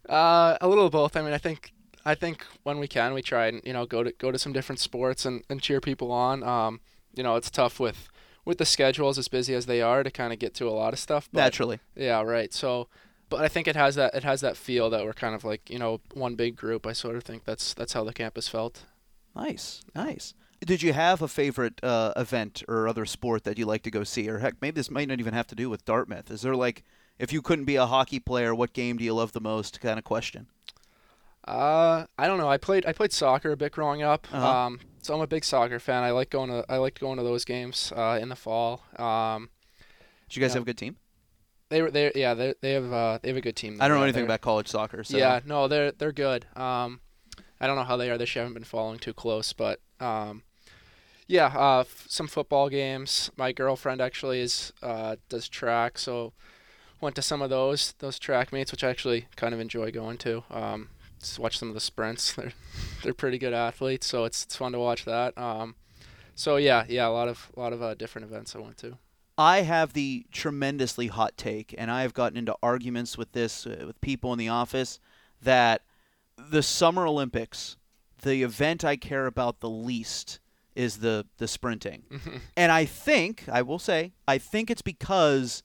Uh, 0.07 0.55
a 0.61 0.67
little 0.67 0.85
of 0.85 0.91
both. 0.91 1.15
I 1.17 1.23
mean, 1.23 1.33
I 1.33 1.39
think 1.39 1.73
I 2.05 2.13
think 2.13 2.45
when 2.61 2.77
we 2.77 2.87
can, 2.87 3.15
we 3.15 3.23
try 3.23 3.47
and 3.47 3.59
you 3.65 3.73
know 3.73 3.87
go 3.87 4.03
to 4.03 4.11
go 4.11 4.29
to 4.31 4.37
some 4.37 4.53
different 4.53 4.79
sports 4.79 5.25
and, 5.25 5.43
and 5.49 5.59
cheer 5.59 5.81
people 5.81 6.11
on. 6.11 6.43
Um, 6.43 6.79
you 7.15 7.23
know, 7.23 7.35
it's 7.37 7.49
tough 7.49 7.79
with 7.79 8.07
with 8.45 8.59
the 8.59 8.65
schedules 8.65 9.17
as 9.17 9.27
busy 9.27 9.55
as 9.55 9.65
they 9.65 9.81
are 9.81 10.03
to 10.03 10.11
kind 10.11 10.31
of 10.31 10.37
get 10.37 10.53
to 10.55 10.69
a 10.69 10.69
lot 10.69 10.93
of 10.93 10.99
stuff. 10.99 11.27
But, 11.33 11.39
Naturally. 11.41 11.79
Yeah, 11.95 12.21
right. 12.21 12.53
So, 12.53 12.87
but 13.29 13.41
I 13.43 13.47
think 13.47 13.67
it 13.67 13.75
has 13.75 13.95
that 13.95 14.13
it 14.15 14.23
has 14.23 14.41
that 14.41 14.57
feel 14.57 14.89
that 14.89 15.03
we're 15.05 15.13
kind 15.13 15.35
of 15.35 15.43
like 15.43 15.69
you 15.69 15.79
know 15.79 16.01
one 16.13 16.35
big 16.35 16.55
group. 16.55 16.85
I 16.87 16.93
sort 16.93 17.15
of 17.15 17.23
think 17.23 17.43
that's 17.45 17.73
that's 17.73 17.93
how 17.93 18.03
the 18.03 18.13
campus 18.13 18.47
felt. 18.47 18.85
Nice, 19.35 19.81
nice. 19.93 20.33
Did 20.65 20.81
you 20.81 20.93
have 20.93 21.21
a 21.21 21.27
favorite 21.27 21.83
uh, 21.83 22.13
event 22.15 22.63
or 22.67 22.87
other 22.87 23.05
sport 23.05 23.43
that 23.43 23.57
you 23.59 23.65
like 23.65 23.83
to 23.83 23.91
go 23.91 24.03
see? 24.03 24.29
Or 24.29 24.39
heck, 24.39 24.55
maybe 24.61 24.75
this 24.75 24.89
might 24.89 25.07
not 25.09 25.19
even 25.19 25.33
have 25.33 25.47
to 25.47 25.55
do 25.55 25.69
with 25.69 25.83
Dartmouth. 25.85 26.31
Is 26.31 26.41
there 26.41 26.55
like, 26.55 26.83
if 27.19 27.33
you 27.33 27.41
couldn't 27.41 27.65
be 27.65 27.75
a 27.75 27.85
hockey 27.85 28.19
player, 28.19 28.55
what 28.55 28.71
game 28.73 28.97
do 28.97 29.03
you 29.03 29.13
love 29.13 29.33
the 29.33 29.41
most? 29.41 29.81
Kind 29.81 29.99
of 29.99 30.05
question. 30.05 30.47
Uh, 31.47 32.05
I 32.17 32.25
don't 32.27 32.39
know. 32.39 32.49
I 32.49 32.57
played 32.57 32.85
I 32.85 32.93
played 32.93 33.11
soccer 33.13 33.51
a 33.51 33.57
bit 33.57 33.71
growing 33.71 34.01
up. 34.01 34.27
Uh-huh. 34.33 34.47
Um, 34.47 34.79
so 35.01 35.13
I'm 35.13 35.21
a 35.21 35.27
big 35.27 35.43
soccer 35.43 35.79
fan. 35.79 36.03
I 36.03 36.11
like 36.11 36.29
going 36.31 36.49
to 36.49 36.65
I 36.69 36.77
like 36.77 36.99
going 36.99 37.17
to 37.17 37.23
those 37.23 37.45
games 37.45 37.93
uh, 37.95 38.17
in 38.19 38.29
the 38.29 38.35
fall. 38.35 38.81
Um, 38.97 39.49
Did 40.27 40.37
you 40.37 40.41
guys 40.41 40.51
Yeah. 40.51 40.55
have 40.55 40.63
a 40.63 40.65
good 40.65 40.77
team? 40.77 40.95
They 41.69 41.81
were 41.81 41.91
they 41.91 42.11
yeah 42.15 42.33
they 42.33 42.53
they 42.61 42.73
have 42.73 42.91
uh, 42.91 43.19
they 43.21 43.29
have 43.29 43.37
a 43.37 43.41
good 43.41 43.55
team. 43.55 43.77
I 43.81 43.87
don't 43.87 43.97
know 43.97 44.03
anything 44.03 44.25
about 44.25 44.41
college 44.41 44.67
soccer. 44.67 45.03
So. 45.03 45.17
Yeah, 45.17 45.39
no, 45.45 45.67
they're 45.67 45.91
they're 45.91 46.11
good. 46.11 46.45
Um, 46.55 47.01
I 47.59 47.67
don't 47.67 47.75
know 47.75 47.83
how 47.83 47.97
they 47.97 48.09
are 48.09 48.17
this 48.17 48.35
year. 48.35 48.43
I 48.43 48.45
haven't 48.45 48.55
been 48.55 48.63
following 48.63 48.99
too 48.99 49.13
close, 49.13 49.53
but 49.53 49.79
um, 49.99 50.43
yeah, 51.27 51.47
uh, 51.55 51.79
f- 51.81 52.05
some 52.07 52.27
football 52.27 52.69
games. 52.69 53.31
My 53.37 53.51
girlfriend 53.51 54.01
actually 54.01 54.41
is 54.41 54.73
uh, 54.83 55.15
does 55.29 55.47
track, 55.47 55.97
so 55.97 56.33
went 57.01 57.15
to 57.15 57.21
some 57.21 57.41
of 57.41 57.49
those 57.49 57.93
those 57.99 58.19
track 58.19 58.53
meets, 58.53 58.71
which 58.71 58.83
I 58.83 58.89
actually 58.89 59.27
kind 59.35 59.53
of 59.53 59.59
enjoy 59.59 59.91
going 59.91 60.17
to. 60.19 60.43
Um, 60.51 60.89
just 61.19 61.39
watch 61.39 61.57
some 61.57 61.69
of 61.69 61.73
the 61.73 61.81
sprints. 61.81 62.33
They're 62.35 62.53
they're 63.03 63.13
pretty 63.13 63.37
good 63.37 63.53
athletes, 63.53 64.05
so 64.05 64.25
it's 64.25 64.43
it's 64.43 64.55
fun 64.55 64.73
to 64.73 64.79
watch 64.79 65.05
that. 65.05 65.37
Um, 65.37 65.75
so 66.35 66.57
yeah, 66.57 66.85
yeah, 66.87 67.07
a 67.07 67.09
lot 67.09 67.27
of 67.27 67.51
a 67.55 67.59
lot 67.59 67.73
of 67.73 67.81
uh, 67.81 67.95
different 67.95 68.27
events 68.27 68.55
I 68.55 68.59
went 68.59 68.77
to. 68.79 68.97
I 69.37 69.61
have 69.61 69.93
the 69.93 70.25
tremendously 70.31 71.07
hot 71.07 71.35
take, 71.37 71.75
and 71.77 71.91
I 71.91 72.03
have 72.03 72.13
gotten 72.13 72.37
into 72.37 72.55
arguments 72.63 73.17
with 73.17 73.33
this 73.33 73.65
uh, 73.67 73.83
with 73.85 73.99
people 74.01 74.31
in 74.31 74.39
the 74.39 74.49
office 74.49 74.99
that 75.41 75.81
the 76.37 76.63
Summer 76.63 77.05
Olympics, 77.05 77.77
the 78.21 78.43
event 78.43 78.85
I 78.85 78.95
care 78.95 79.25
about 79.25 79.59
the 79.59 79.69
least 79.69 80.39
is 80.75 80.97
the 80.97 81.25
the 81.37 81.47
sprinting, 81.47 82.03
and 82.57 82.71
I 82.71 82.85
think 82.85 83.45
I 83.51 83.61
will 83.61 83.79
say 83.79 84.13
I 84.27 84.37
think 84.37 84.69
it's 84.71 84.81
because 84.81 85.63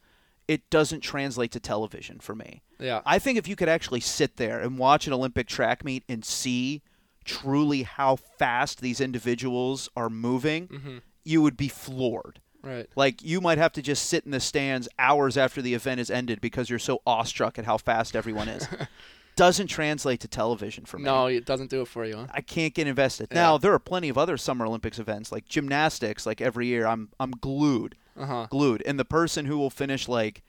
it 0.49 0.69
doesn't 0.71 1.01
translate 1.01 1.53
to 1.53 1.61
television 1.61 2.19
for 2.19 2.35
me. 2.35 2.63
Yeah, 2.81 3.03
I 3.07 3.19
think 3.21 3.39
if 3.39 3.47
you 3.47 3.55
could 3.55 3.69
actually 3.69 4.01
sit 4.01 4.37
there 4.37 4.59
and 4.59 4.79
watch 4.79 5.07
an 5.07 5.13
Olympic 5.13 5.47
track 5.47 5.85
meet 5.85 6.03
and 6.09 6.25
see 6.25 6.83
truly 7.25 7.83
how 7.85 8.17
fast 8.17 8.81
these 8.81 9.01
individuals 9.01 9.89
are 9.95 10.11
moving, 10.11 10.67
hmm 10.67 10.99
you 11.23 11.43
would 11.43 11.57
be 11.57 11.69
floored. 11.69 12.41
Right. 12.63 12.87
Like 12.97 13.23
you 13.23 13.41
might 13.41 13.59
have 13.59 13.73
to 13.75 13.83
just 13.83 14.07
sit 14.07 14.25
in 14.25 14.31
the 14.31 14.41
stands 14.41 14.89
hours 14.99 15.37
after 15.37 15.61
the 15.63 15.75
event 15.75 16.01
is 16.01 16.11
ended 16.11 16.41
because 16.41 16.69
you're 16.71 16.79
so 16.79 17.01
awestruck 17.07 17.59
at 17.59 17.65
how 17.65 17.77
fast 17.79 18.15
everyone 18.17 18.49
is. 18.49 18.67
Doesn't 19.37 19.69
translate 19.69 20.21
to 20.21 20.29
television 20.29 20.85
for 20.85 20.99
me. 20.99 21.05
No, 21.05 21.27
it 21.27 21.47
doesn't 21.47 21.71
do 21.71 21.81
it 21.81 21.89
for 21.89 22.05
you. 22.05 22.17
Huh? 22.17 22.27
I 22.35 22.43
can't 22.43 22.75
get 22.75 22.87
invested. 22.87 23.29
Yeah. 23.31 23.37
Now 23.37 23.59
there 23.59 23.73
are 23.73 23.79
plenty 23.79 24.11
of 24.11 24.19
other 24.19 24.37
Summer 24.37 24.67
Olympics 24.67 24.99
events 24.99 25.33
like 25.33 25.49
gymnastics. 25.49 26.27
Like 26.27 26.43
every 26.43 26.67
year, 26.67 26.87
I'm 26.87 27.09
I'm 27.19 27.31
glued, 27.31 27.97
Uh 28.19 28.27
huh. 28.27 28.47
glued. 28.51 28.83
And 28.85 28.99
the 28.99 29.05
person 29.05 29.47
who 29.47 29.57
will 29.57 29.71
finish 29.71 30.09
like 30.09 30.43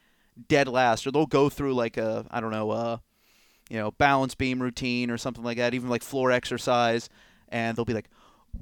dead 0.49 0.67
last, 0.67 1.07
or 1.07 1.11
they'll 1.11 1.25
go 1.25 1.47
through 1.47 1.73
like 1.73 1.95
a 1.95 2.25
I 2.31 2.41
don't 2.41 2.51
know, 2.51 2.71
uh, 2.71 2.97
you 3.69 3.77
know, 3.77 3.91
balance 3.91 4.35
beam 4.35 4.61
routine 4.61 5.09
or 5.09 5.17
something 5.17 5.43
like 5.43 5.57
that, 5.57 5.73
even 5.73 5.87
like 5.87 6.03
floor 6.03 6.29
exercise, 6.31 7.07
and 7.47 7.77
they'll 7.77 7.85
be 7.85 7.93
like, 7.93 8.09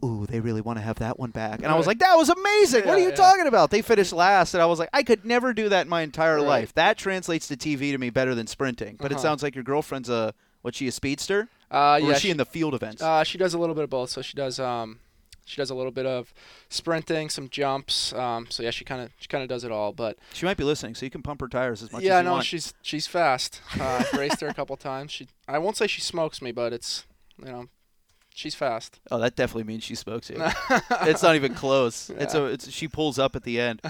"Ooh, 0.03 0.25
they 0.27 0.39
really 0.39 0.61
want 0.61 0.77
to 0.79 0.83
have 0.83 0.99
that 0.99 1.19
one 1.19 1.31
back." 1.31 1.59
And 1.59 1.67
I 1.67 1.75
was 1.75 1.87
like, 1.87 1.99
"That 1.99 2.15
was 2.15 2.29
amazing! 2.29 2.85
what 2.85 2.97
are 2.97 3.01
you 3.01 3.09
yeah. 3.09 3.15
talking 3.15 3.47
about?" 3.47 3.69
They 3.71 3.81
finished 3.81 4.13
last, 4.13 4.53
and 4.53 4.61
I 4.63 4.65
was 4.65 4.79
like, 4.79 4.89
"I 4.93 5.03
could 5.03 5.25
never 5.25 5.53
do 5.53 5.69
that 5.69 5.81
in 5.83 5.89
my 5.89 6.01
entire 6.01 6.37
Right. 6.37 6.45
life." 6.47 6.73
That 6.75 6.97
translates 6.97 7.47
to 7.49 7.57
TV 7.57 7.91
to 7.91 7.97
me 7.97 8.09
better 8.09 8.35
than 8.35 8.47
sprinting. 8.47 8.95
But 8.99 9.11
it 9.11 9.15
Uh-huh. 9.15 9.21
sounds 9.23 9.43
like 9.43 9.55
your 9.55 9.63
girlfriend's 9.63 10.09
a 10.09 10.33
what? 10.61 10.75
She 10.75 10.87
a 10.87 10.91
speedster? 10.91 11.47
Uh, 11.71 11.99
or 12.01 12.07
yeah, 12.07 12.15
is 12.15 12.21
she, 12.21 12.29
in 12.31 12.37
the 12.37 12.45
field 12.45 12.73
events? 12.73 13.01
Uh, 13.01 13.23
she 13.23 13.37
does 13.37 13.53
a 13.53 13.57
little 13.59 13.75
bit 13.75 13.83
of 13.83 13.89
both. 13.89 14.09
So 14.09 14.21
she 14.21 14.35
does 14.35 14.59
um, 14.59 14.99
she 15.45 15.57
does 15.57 15.69
a 15.69 15.75
little 15.75 15.91
bit 15.91 16.05
of 16.05 16.33
sprinting, 16.69 17.29
some 17.29 17.49
jumps. 17.49 18.11
Um, 18.13 18.47
so 18.49 18.63
yeah, 18.63 18.71
she 18.71 18.83
kind 18.85 19.01
of 19.01 19.11
she 19.19 19.27
kind 19.27 19.43
of 19.43 19.49
does 19.49 19.63
it 19.63 19.71
all. 19.71 19.93
But 19.93 20.17
she 20.33 20.45
might 20.45 20.57
be 20.57 20.63
listening, 20.63 20.95
so 20.95 21.05
you 21.05 21.09
can 21.11 21.21
pump 21.21 21.41
her 21.41 21.47
tires 21.47 21.81
as 21.83 21.91
much 21.91 22.03
yeah, 22.03 22.09
as 22.09 22.09
you 22.09 22.13
want. 22.15 22.25
Yeah, 22.25 22.29
no, 22.29 22.33
want. 22.33 22.45
she's 22.45 22.73
she's 22.81 23.07
fast. 23.07 23.61
Uh, 23.79 24.03
I've 24.11 24.13
raced 24.19 24.41
her 24.41 24.47
a 24.47 24.53
couple 24.53 24.75
times. 24.91 25.11
She 25.11 25.27
I 25.47 25.57
won't 25.59 25.77
say 25.77 25.87
she 25.87 26.01
smokes 26.01 26.41
me, 26.41 26.51
but 26.51 26.73
it's 26.73 27.05
you 27.39 27.45
know, 27.51 27.67
she's 28.39 28.55
fast. 28.55 28.99
Oh, 29.11 29.19
that 29.19 29.35
definitely 29.35 29.65
means 29.65 29.83
she 29.83 29.95
smokes 29.95 30.29
you. 30.29 30.37
it's 31.01 31.21
not 31.21 31.35
even 31.35 31.53
close. 31.53 32.09
It's 32.09 32.33
a. 32.33 32.45
It's 32.45 32.71
she 32.71 32.87
pulls 32.87 33.19
up 33.19 33.35
at 33.35 33.43
the 33.43 33.59
end. 33.59 33.81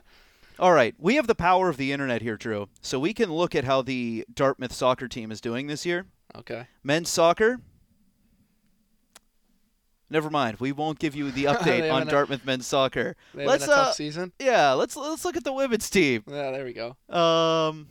All 0.58 0.72
right, 0.72 0.94
we 0.98 1.14
have 1.16 1.26
the 1.26 1.34
power 1.34 1.68
of 1.68 1.76
the 1.76 1.92
internet 1.92 2.20
here, 2.22 2.36
Drew. 2.36 2.68
So 2.82 2.98
we 2.98 3.14
can 3.14 3.32
look 3.32 3.54
at 3.54 3.64
how 3.64 3.82
the 3.82 4.24
Dartmouth 4.32 4.72
soccer 4.72 5.08
team 5.08 5.32
is 5.32 5.40
doing 5.40 5.66
this 5.66 5.86
year. 5.86 6.06
Okay. 6.36 6.66
Men's 6.82 7.08
soccer. 7.08 7.60
Never 10.10 10.28
mind. 10.28 10.58
We 10.60 10.72
won't 10.72 10.98
give 10.98 11.14
you 11.14 11.30
the 11.30 11.44
update 11.54 11.90
on 11.90 12.06
Dartmouth 12.06 12.44
men's 12.44 12.66
soccer. 12.66 13.16
They 13.34 13.46
Let's 13.46 13.66
uh, 13.66 13.92
season. 13.92 14.32
yeah, 14.38 14.72
let's 14.72 14.94
let's 14.96 15.24
look 15.24 15.36
at 15.36 15.44
the 15.44 15.52
women's 15.54 15.88
team. 15.88 16.22
Yeah, 16.26 16.50
there 16.50 16.64
we 16.64 16.74
go. 16.74 16.96
Um, 17.08 17.88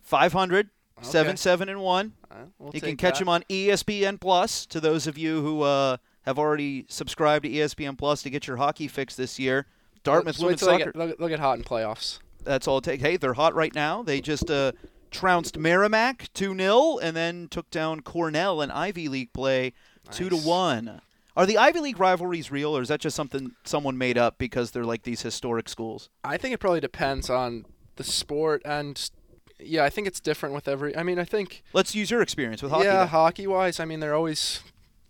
500, 0.00 0.70
Okay. 0.98 1.08
7 1.08 1.36
7 1.36 1.68
and 1.68 1.80
1. 1.80 2.12
We'll 2.58 2.72
You 2.74 2.80
can 2.80 2.96
catch 2.96 3.14
that. 3.14 3.20
them 3.20 3.28
on 3.28 3.42
ESPN 3.48 4.20
Plus. 4.20 4.66
To 4.66 4.80
those 4.80 5.06
of 5.06 5.16
you 5.18 5.40
who 5.42 5.62
uh, 5.62 5.96
have 6.22 6.38
already 6.38 6.86
subscribed 6.88 7.44
to 7.44 7.50
ESPN 7.50 7.96
Plus 7.98 8.22
to 8.22 8.30
get 8.30 8.46
your 8.46 8.56
hockey 8.56 8.88
fix 8.88 9.14
this 9.16 9.38
year, 9.38 9.66
Dartmouth 10.04 10.38
women's 10.38 10.60
they 10.60 10.66
soccer. 10.66 10.84
get- 10.92 10.96
look, 10.96 11.20
look 11.20 11.32
at 11.32 11.38
hot 11.40 11.58
in 11.58 11.64
playoffs. 11.64 12.18
That's 12.44 12.66
all 12.66 12.78
it 12.78 12.84
takes. 12.84 13.02
Hey, 13.02 13.16
they're 13.16 13.34
hot 13.34 13.54
right 13.54 13.74
now. 13.74 14.02
They 14.02 14.20
just 14.20 14.50
uh, 14.50 14.72
trounced 15.10 15.56
Merrimack 15.58 16.28
2 16.34 16.56
0 16.56 16.98
and 16.98 17.14
then 17.16 17.46
took 17.48 17.70
down 17.70 18.00
Cornell 18.00 18.60
in 18.62 18.70
Ivy 18.70 19.08
League 19.08 19.32
play 19.32 19.72
2 20.10 20.28
to 20.28 20.34
Nice. 20.36 20.44
1. 20.44 21.00
Are 21.36 21.46
the 21.46 21.56
Ivy 21.56 21.80
League 21.80 21.98
rivalries 22.00 22.50
real, 22.50 22.76
or 22.76 22.82
is 22.82 22.88
that 22.88 23.00
just 23.00 23.16
something 23.16 23.52
someone 23.64 23.96
made 23.96 24.18
up 24.18 24.36
because 24.38 24.72
they're 24.72 24.84
like 24.84 25.04
these 25.04 25.22
historic 25.22 25.68
schools? 25.68 26.10
I 26.24 26.36
think 26.36 26.52
it 26.52 26.58
probably 26.58 26.80
depends 26.80 27.30
on 27.30 27.64
the 27.96 28.04
sport 28.04 28.60
and 28.64 29.10
yeah, 29.58 29.84
I 29.84 29.90
think 29.90 30.06
it's 30.06 30.20
different 30.20 30.54
with 30.54 30.68
every. 30.68 30.96
I 30.96 31.02
mean, 31.02 31.18
I 31.18 31.24
think 31.24 31.62
Let's 31.72 31.94
use 31.94 32.10
your 32.10 32.22
experience 32.22 32.62
with 32.62 32.72
hockey. 32.72 32.84
yeah, 32.86 33.06
hockey 33.06 33.46
wise, 33.46 33.80
I 33.80 33.84
mean 33.84 34.00
they're 34.00 34.14
always 34.14 34.60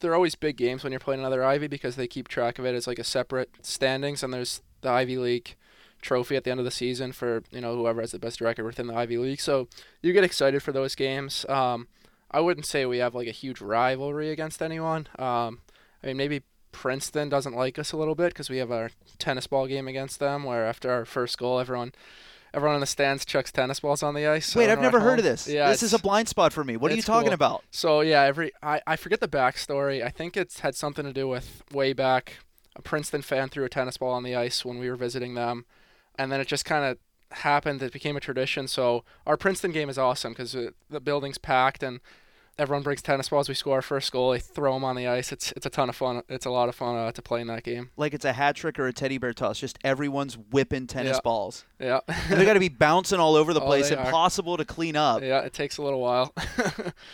they're 0.00 0.14
always 0.14 0.34
big 0.34 0.56
games 0.56 0.82
when 0.82 0.92
you're 0.92 1.00
playing 1.00 1.20
another 1.20 1.44
Ivy 1.44 1.68
because 1.68 1.96
they 1.96 2.08
keep 2.08 2.28
track 2.28 2.58
of 2.58 2.64
it 2.66 2.74
as 2.74 2.86
like 2.86 2.98
a 2.98 3.04
separate 3.04 3.50
standings 3.62 4.22
and 4.22 4.34
there's 4.34 4.60
the 4.80 4.90
Ivy 4.90 5.16
League 5.16 5.54
trophy 6.00 6.34
at 6.34 6.42
the 6.42 6.50
end 6.50 6.58
of 6.58 6.64
the 6.64 6.72
season 6.72 7.12
for 7.12 7.44
you 7.52 7.60
know 7.60 7.76
whoever 7.76 8.00
has 8.00 8.10
the 8.10 8.18
best 8.18 8.40
record 8.40 8.64
within 8.64 8.88
the 8.88 8.94
Ivy 8.94 9.18
League. 9.18 9.40
So 9.40 9.68
you 10.02 10.12
get 10.12 10.24
excited 10.24 10.62
for 10.62 10.72
those 10.72 10.94
games. 10.94 11.46
Um, 11.48 11.86
I 12.30 12.40
wouldn't 12.40 12.66
say 12.66 12.84
we 12.86 12.98
have 12.98 13.14
like 13.14 13.28
a 13.28 13.32
huge 13.32 13.60
rivalry 13.60 14.30
against 14.30 14.60
anyone. 14.62 15.06
Um, 15.18 15.60
I 16.02 16.08
mean 16.08 16.16
maybe 16.16 16.42
Princeton 16.72 17.28
doesn't 17.28 17.54
like 17.54 17.78
us 17.78 17.92
a 17.92 17.96
little 17.96 18.14
bit 18.14 18.28
because 18.28 18.50
we 18.50 18.56
have 18.56 18.72
our 18.72 18.90
tennis 19.18 19.46
ball 19.46 19.66
game 19.66 19.86
against 19.86 20.18
them 20.18 20.42
where 20.44 20.64
after 20.66 20.90
our 20.90 21.04
first 21.04 21.38
goal 21.38 21.60
everyone 21.60 21.92
everyone 22.54 22.76
in 22.76 22.80
the 22.80 22.86
stands 22.86 23.24
chucks 23.24 23.50
tennis 23.52 23.80
balls 23.80 24.02
on 24.02 24.14
the 24.14 24.26
ice. 24.26 24.54
Wait, 24.54 24.70
I've 24.70 24.80
never 24.80 25.00
heard 25.00 25.18
of 25.18 25.24
this. 25.24 25.48
Yeah, 25.48 25.70
this 25.70 25.82
is 25.82 25.94
a 25.94 25.98
blind 25.98 26.28
spot 26.28 26.52
for 26.52 26.64
me. 26.64 26.76
What 26.76 26.92
are 26.92 26.94
you 26.94 27.02
talking 27.02 27.28
cool. 27.28 27.34
about? 27.34 27.64
so 27.70 28.00
yeah, 28.00 28.22
every 28.22 28.52
I, 28.62 28.80
I 28.86 28.96
forget 28.96 29.20
the 29.20 29.28
backstory. 29.28 30.04
I 30.04 30.10
think 30.10 30.36
it's 30.36 30.60
had 30.60 30.74
something 30.74 31.04
to 31.04 31.12
do 31.12 31.28
with 31.28 31.62
way 31.72 31.92
back. 31.92 32.38
A 32.74 32.82
Princeton 32.82 33.22
fan 33.22 33.48
threw 33.48 33.64
a 33.64 33.68
tennis 33.68 33.98
ball 33.98 34.12
on 34.12 34.22
the 34.22 34.34
ice 34.34 34.64
when 34.64 34.78
we 34.78 34.88
were 34.88 34.96
visiting 34.96 35.34
them, 35.34 35.66
and 36.18 36.32
then 36.32 36.40
it 36.40 36.48
just 36.48 36.64
kind 36.64 36.84
of 36.84 36.98
happened. 37.38 37.82
It 37.82 37.92
became 37.92 38.16
a 38.16 38.20
tradition. 38.20 38.66
So 38.68 39.04
our 39.26 39.36
Princeton 39.36 39.72
game 39.72 39.88
is 39.88 39.98
awesome 39.98 40.32
because 40.32 40.54
uh, 40.54 40.70
the 40.88 41.00
building's 41.00 41.38
packed 41.38 41.82
and 41.82 42.00
everyone 42.58 42.82
brings 42.82 43.02
tennis 43.02 43.28
balls. 43.28 43.48
We 43.48 43.54
score 43.54 43.76
our 43.76 43.82
first 43.82 44.12
goal. 44.12 44.30
They 44.32 44.38
throw 44.38 44.74
them 44.74 44.84
on 44.84 44.96
the 44.96 45.06
ice. 45.06 45.32
It's 45.32 45.52
it's 45.52 45.66
a 45.66 45.70
ton 45.70 45.88
of 45.88 45.96
fun. 45.96 46.22
It's 46.28 46.46
a 46.46 46.50
lot 46.50 46.68
of 46.68 46.74
fun 46.74 46.96
uh, 46.96 47.12
to 47.12 47.22
play 47.22 47.40
in 47.40 47.46
that 47.48 47.62
game. 47.64 47.90
Like 47.96 48.14
it's 48.14 48.24
a 48.24 48.32
hat 48.32 48.56
trick 48.56 48.78
or 48.78 48.86
a 48.86 48.92
teddy 48.92 49.18
bear 49.18 49.32
toss. 49.32 49.58
Just 49.58 49.78
everyone's 49.84 50.36
whipping 50.36 50.86
tennis 50.86 51.16
Yeah. 51.16 51.20
balls. 51.24 51.64
Yeah. 51.80 52.00
They 52.30 52.44
got 52.44 52.54
to 52.54 52.60
be 52.60 52.68
bouncing 52.68 53.18
all 53.18 53.34
over 53.36 53.52
the 53.52 53.60
Oh, 53.62 53.66
place. 53.66 53.88
they 53.88 53.96
are. 53.96 54.04
Impossible 54.04 54.56
to 54.56 54.64
clean 54.64 54.96
up. 54.96 55.22
yeah, 55.22 55.40
it 55.40 55.52
takes 55.52 55.78
a 55.78 55.82
little 55.82 56.00
while. 56.00 56.32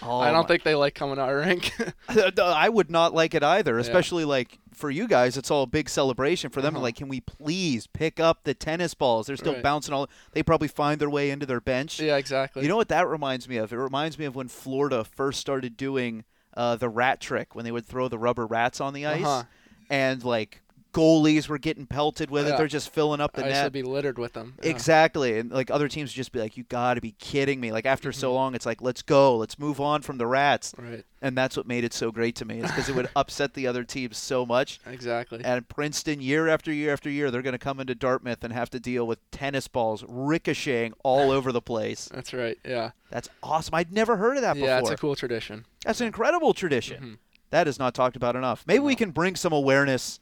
Oh, 0.03 0.19
I 0.21 0.31
don't 0.31 0.47
think 0.47 0.63
they 0.63 0.75
like 0.75 0.95
coming 0.95 1.17
to 1.17 1.23
our 1.23 1.37
rink. 1.39 1.73
I 2.39 2.69
would 2.69 2.91
not 2.91 3.15
like 3.15 3.35
it 3.35 3.43
either, 3.43 3.79
especially 3.79 4.25
like 4.25 4.59
for 4.79 4.91
you 4.91 5.07
guys. 5.07 5.37
It's 5.37 5.51
all 5.51 5.63
a 5.63 5.67
big 5.67 5.89
celebration 5.91 6.51
for 6.51 6.63
them. 6.63 6.75
Uh-huh. 6.77 6.85
Like, 6.85 6.97
can 6.97 7.09
we 7.09 7.21
please 7.21 7.87
pick 7.87 8.19
up 8.21 8.45
the 8.45 8.55
tennis 8.55 8.95
balls? 8.95 9.27
They're 9.27 9.37
still 9.37 9.55
Right. 9.55 9.63
bouncing 9.63 9.93
all. 9.93 10.09
They 10.33 10.43
probably 10.43 10.69
find 10.69 11.01
their 11.01 11.11
way 11.11 11.31
into 11.31 11.45
their 11.45 11.61
bench. 11.61 12.01
yeah, 12.01 12.17
exactly. 12.17 12.63
You 12.63 12.69
know 12.69 12.77
what 12.77 12.89
that 12.89 13.07
reminds 13.09 13.49
me 13.49 13.57
of? 13.59 13.73
It 13.73 13.77
reminds 13.77 14.19
me 14.19 14.25
of 14.25 14.35
when 14.35 14.49
Florida 14.49 15.05
first 15.05 15.41
started 15.41 15.77
doing 15.77 16.25
uh, 16.57 16.77
the 16.77 16.89
rat 16.89 17.21
trick 17.21 17.55
when 17.55 17.65
they 17.65 17.71
would 17.71 17.85
throw 17.87 18.09
the 18.09 18.19
rubber 18.19 18.47
rats 18.47 18.81
on 18.81 18.93
the 18.95 19.05
ice, 19.07 19.25
Uh-huh. 19.25 19.43
and 19.91 20.25
like 20.25 20.63
goalies 20.93 21.49
were 21.49 21.59
getting 21.59 21.87
pelted 21.87 22.31
with 22.31 22.49
it. 22.49 22.57
They're 22.57 22.67
just 22.67 22.93
filling 22.93 23.21
up 23.21 23.35
the 23.35 23.45
ice 23.45 23.53
net. 23.53 23.65
would 23.65 23.73
be 23.73 23.83
littered 23.83 24.19
with 24.19 24.33
them. 24.33 24.55
Yeah. 24.63 24.71
Exactly, 24.71 25.39
and 25.39 25.51
like 25.51 25.71
other 25.71 25.89
teams 25.89 26.11
would 26.11 26.17
just 26.17 26.33
be 26.33 26.41
like, 26.41 26.57
"You 26.57 26.65
got 26.65 26.95
to 26.95 27.01
be 27.01 27.13
kidding 27.19 27.61
me!" 27.61 27.73
Like 27.73 27.87
after 27.87 28.09
Mm-hmm. 28.11 28.21
so 28.21 28.33
long, 28.35 28.55
it's 28.55 28.67
like, 28.67 28.81
"Let's 28.83 29.03
go, 29.03 29.37
let's 29.37 29.59
move 29.59 29.81
on 29.81 30.03
from 30.03 30.19
the 30.19 30.27
rats," 30.27 30.75
Right. 30.79 31.05
and 31.23 31.37
that's 31.37 31.57
what 31.57 31.67
made 31.67 31.85
it 31.85 31.93
so 31.93 32.11
great 32.11 32.35
to 32.37 32.45
me. 32.45 32.59
Is 32.61 32.71
because 32.71 32.89
it 32.89 32.95
would 32.95 33.09
upset 33.17 33.55
the 33.55 33.67
other 33.67 33.85
teams 33.85 34.17
so 34.17 34.47
much. 34.47 34.81
Exactly. 34.87 35.41
And 35.45 35.69
Princeton, 35.69 36.21
year 36.21 36.49
after 36.49 36.73
year 36.73 36.93
after 36.93 37.11
year, 37.11 37.31
they're 37.31 37.43
going 37.43 37.53
to 37.53 37.59
come 37.59 37.81
into 37.81 37.95
Dartmouth 37.95 38.43
and 38.43 38.53
have 38.53 38.71
to 38.71 38.81
deal 38.81 39.07
with 39.07 39.19
tennis 39.31 39.69
balls 39.69 40.05
ricocheting 40.09 40.95
all 41.05 41.31
over 41.39 41.53
the 41.53 41.63
place. 41.63 42.09
That's 42.13 42.33
right. 42.33 42.59
Yeah. 42.65 42.91
That's 43.11 43.29
awesome. 43.43 43.75
I'd 43.75 43.93
never 43.93 44.17
heard 44.17 44.37
of 44.37 44.43
that 44.43 44.57
Yeah, 44.57 44.79
before. 44.81 44.93
it's 44.93 44.99
a 44.99 45.01
cool 45.01 45.17
tradition. 45.17 45.65
That's 45.85 46.01
an 46.01 46.07
incredible 46.07 46.53
tradition. 46.55 47.03
Mhm. 47.03 47.19
That 47.51 47.67
is 47.67 47.79
not 47.79 47.95
talked 47.95 48.15
about 48.17 48.37
enough. 48.37 48.63
Maybe 48.67 48.81
we 48.81 48.95
can 48.95 49.11
bring 49.11 49.35
some 49.35 49.55
awareness 49.55 50.21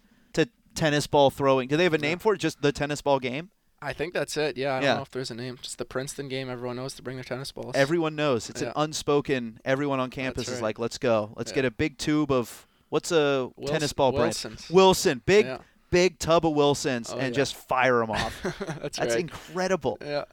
tennis 0.77 1.07
ball 1.07 1.31
throwing. 1.31 1.69
Do 1.69 1.77
they 1.77 1.85
have 1.85 1.95
a 1.95 1.99
name 1.99 2.13
Yeah. 2.13 2.23
for 2.23 2.35
it? 2.35 2.39
Just 2.39 2.63
the 2.63 2.71
tennis 2.73 3.03
ball 3.03 3.19
game? 3.19 3.51
I 3.83 3.93
think 3.93 4.15
that's 4.15 4.37
it. 4.37 4.57
Yeah. 4.57 4.75
I 4.77 4.81
don't 4.81 4.97
know 4.97 5.03
if 5.03 5.11
there's 5.11 5.31
a 5.31 5.35
name. 5.35 5.59
Just 5.61 5.79
the 5.79 5.85
Princeton 5.85 6.29
game. 6.29 6.49
Everyone 6.49 6.77
knows 6.77 6.95
to 6.95 7.03
bring 7.03 7.17
their 7.17 7.25
tennis 7.25 7.53
balls. 7.53 7.73
Everyone 7.75 8.17
knows. 8.17 8.49
It's 8.49 8.63
an 8.63 8.73
unspoken. 8.75 9.61
Everyone 9.65 10.01
on 10.01 10.11
campus 10.11 10.49
is 10.49 10.63
like, 10.63 10.79
"Let's 10.79 10.99
go. 10.99 11.33
Let's 11.37 11.51
Yeah. 11.51 11.57
get 11.57 11.65
a 11.67 11.71
big 11.71 11.99
tube 11.99 12.31
of 12.33 12.67
what's 12.89 13.13
a 13.13 13.51
Wilson- 13.57 13.75
tennis 13.75 13.93
ball 13.93 14.13
brand? 14.13 14.25
Wilson's. 14.29 14.71
Wilson. 14.71 15.23
Big 15.27 15.45
Yeah. 15.47 15.59
big 15.91 16.19
tub 16.19 16.47
of 16.47 16.55
Wilsons 16.55 17.13
Oh, 17.13 17.19
and 17.19 17.35
yeah. 17.35 17.37
just 17.39 17.55
fire 17.55 17.99
them 17.99 18.11
off. 18.11 18.35
that's, 18.43 18.99
That's 18.99 19.15
right. 19.15 19.21
incredible. 19.21 19.99
yeah. 20.05 20.25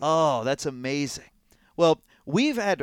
Oh, 0.00 0.42
that's 0.44 0.64
amazing. 0.64 1.24
Well, 1.76 2.00
we've 2.24 2.56
had 2.56 2.82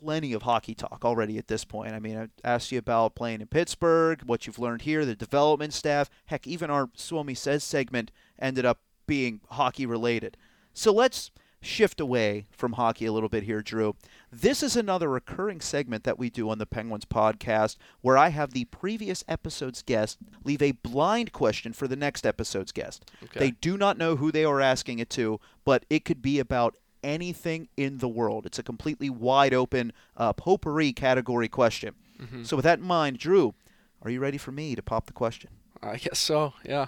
plenty 0.00 0.32
of 0.32 0.42
hockey 0.42 0.74
talk 0.74 1.04
already 1.04 1.38
at 1.38 1.48
this 1.48 1.64
point. 1.64 1.92
I 1.92 1.98
mean, 1.98 2.16
I 2.16 2.28
asked 2.48 2.72
you 2.72 2.78
about 2.78 3.14
playing 3.14 3.40
in 3.40 3.46
Pittsburgh, 3.46 4.22
what 4.24 4.46
you've 4.46 4.58
learned 4.58 4.82
here, 4.82 5.04
the 5.04 5.14
development 5.14 5.72
staff. 5.72 6.10
Heck, 6.26 6.46
even 6.46 6.70
our 6.70 6.88
Suomi 6.96 7.36
Says 7.36 7.64
segment 7.64 8.10
ended 8.38 8.64
up 8.64 8.80
being 9.06 9.40
hockey 9.50 9.86
related. 9.86 10.36
So 10.72 10.92
let's 10.92 11.30
shift 11.60 12.00
away 12.00 12.46
from 12.52 12.74
hockey 12.74 13.06
a 13.06 13.12
little 13.12 13.28
bit 13.28 13.42
here, 13.42 13.62
Drew. 13.62 13.96
This 14.30 14.62
is 14.62 14.76
another 14.76 15.08
recurring 15.08 15.60
segment 15.60 16.04
that 16.04 16.18
we 16.18 16.30
do 16.30 16.48
on 16.50 16.58
the 16.58 16.66
Penguins 16.66 17.04
podcast 17.04 17.76
where 18.00 18.16
I 18.16 18.28
have 18.28 18.52
the 18.52 18.66
previous 18.66 19.24
episode's 19.26 19.82
guest 19.82 20.18
leave 20.44 20.62
a 20.62 20.72
blind 20.72 21.32
question 21.32 21.72
for 21.72 21.88
the 21.88 21.96
next 21.96 22.26
episode's 22.26 22.72
guest. 22.72 23.10
Okay. 23.24 23.40
They 23.40 23.50
do 23.50 23.76
not 23.76 23.98
know 23.98 24.16
who 24.16 24.30
they 24.30 24.44
are 24.44 24.60
asking 24.60 25.00
it 25.00 25.10
to, 25.10 25.40
but 25.64 25.84
it 25.90 26.04
could 26.04 26.22
be 26.22 26.38
about 26.38 26.76
anything 27.02 27.68
in 27.76 27.98
the 27.98 28.08
world. 28.08 28.46
It's 28.46 28.58
a 28.58 28.62
completely 28.62 29.10
wide 29.10 29.54
open 29.54 29.92
uh, 30.16 30.32
potpourri 30.32 30.92
category 30.92 31.48
question. 31.48 31.94
Mm-hmm. 32.20 32.44
So, 32.44 32.56
with 32.56 32.64
that 32.64 32.78
in 32.80 32.84
mind, 32.84 33.18
Drew, 33.18 33.54
are 34.02 34.10
you 34.10 34.20
ready 34.20 34.38
for 34.38 34.52
me 34.52 34.74
to 34.74 34.82
pop 34.82 35.06
the 35.06 35.12
question? 35.12 35.50
I 35.82 35.96
guess 35.96 36.18
so. 36.18 36.54
Yeah. 36.64 36.86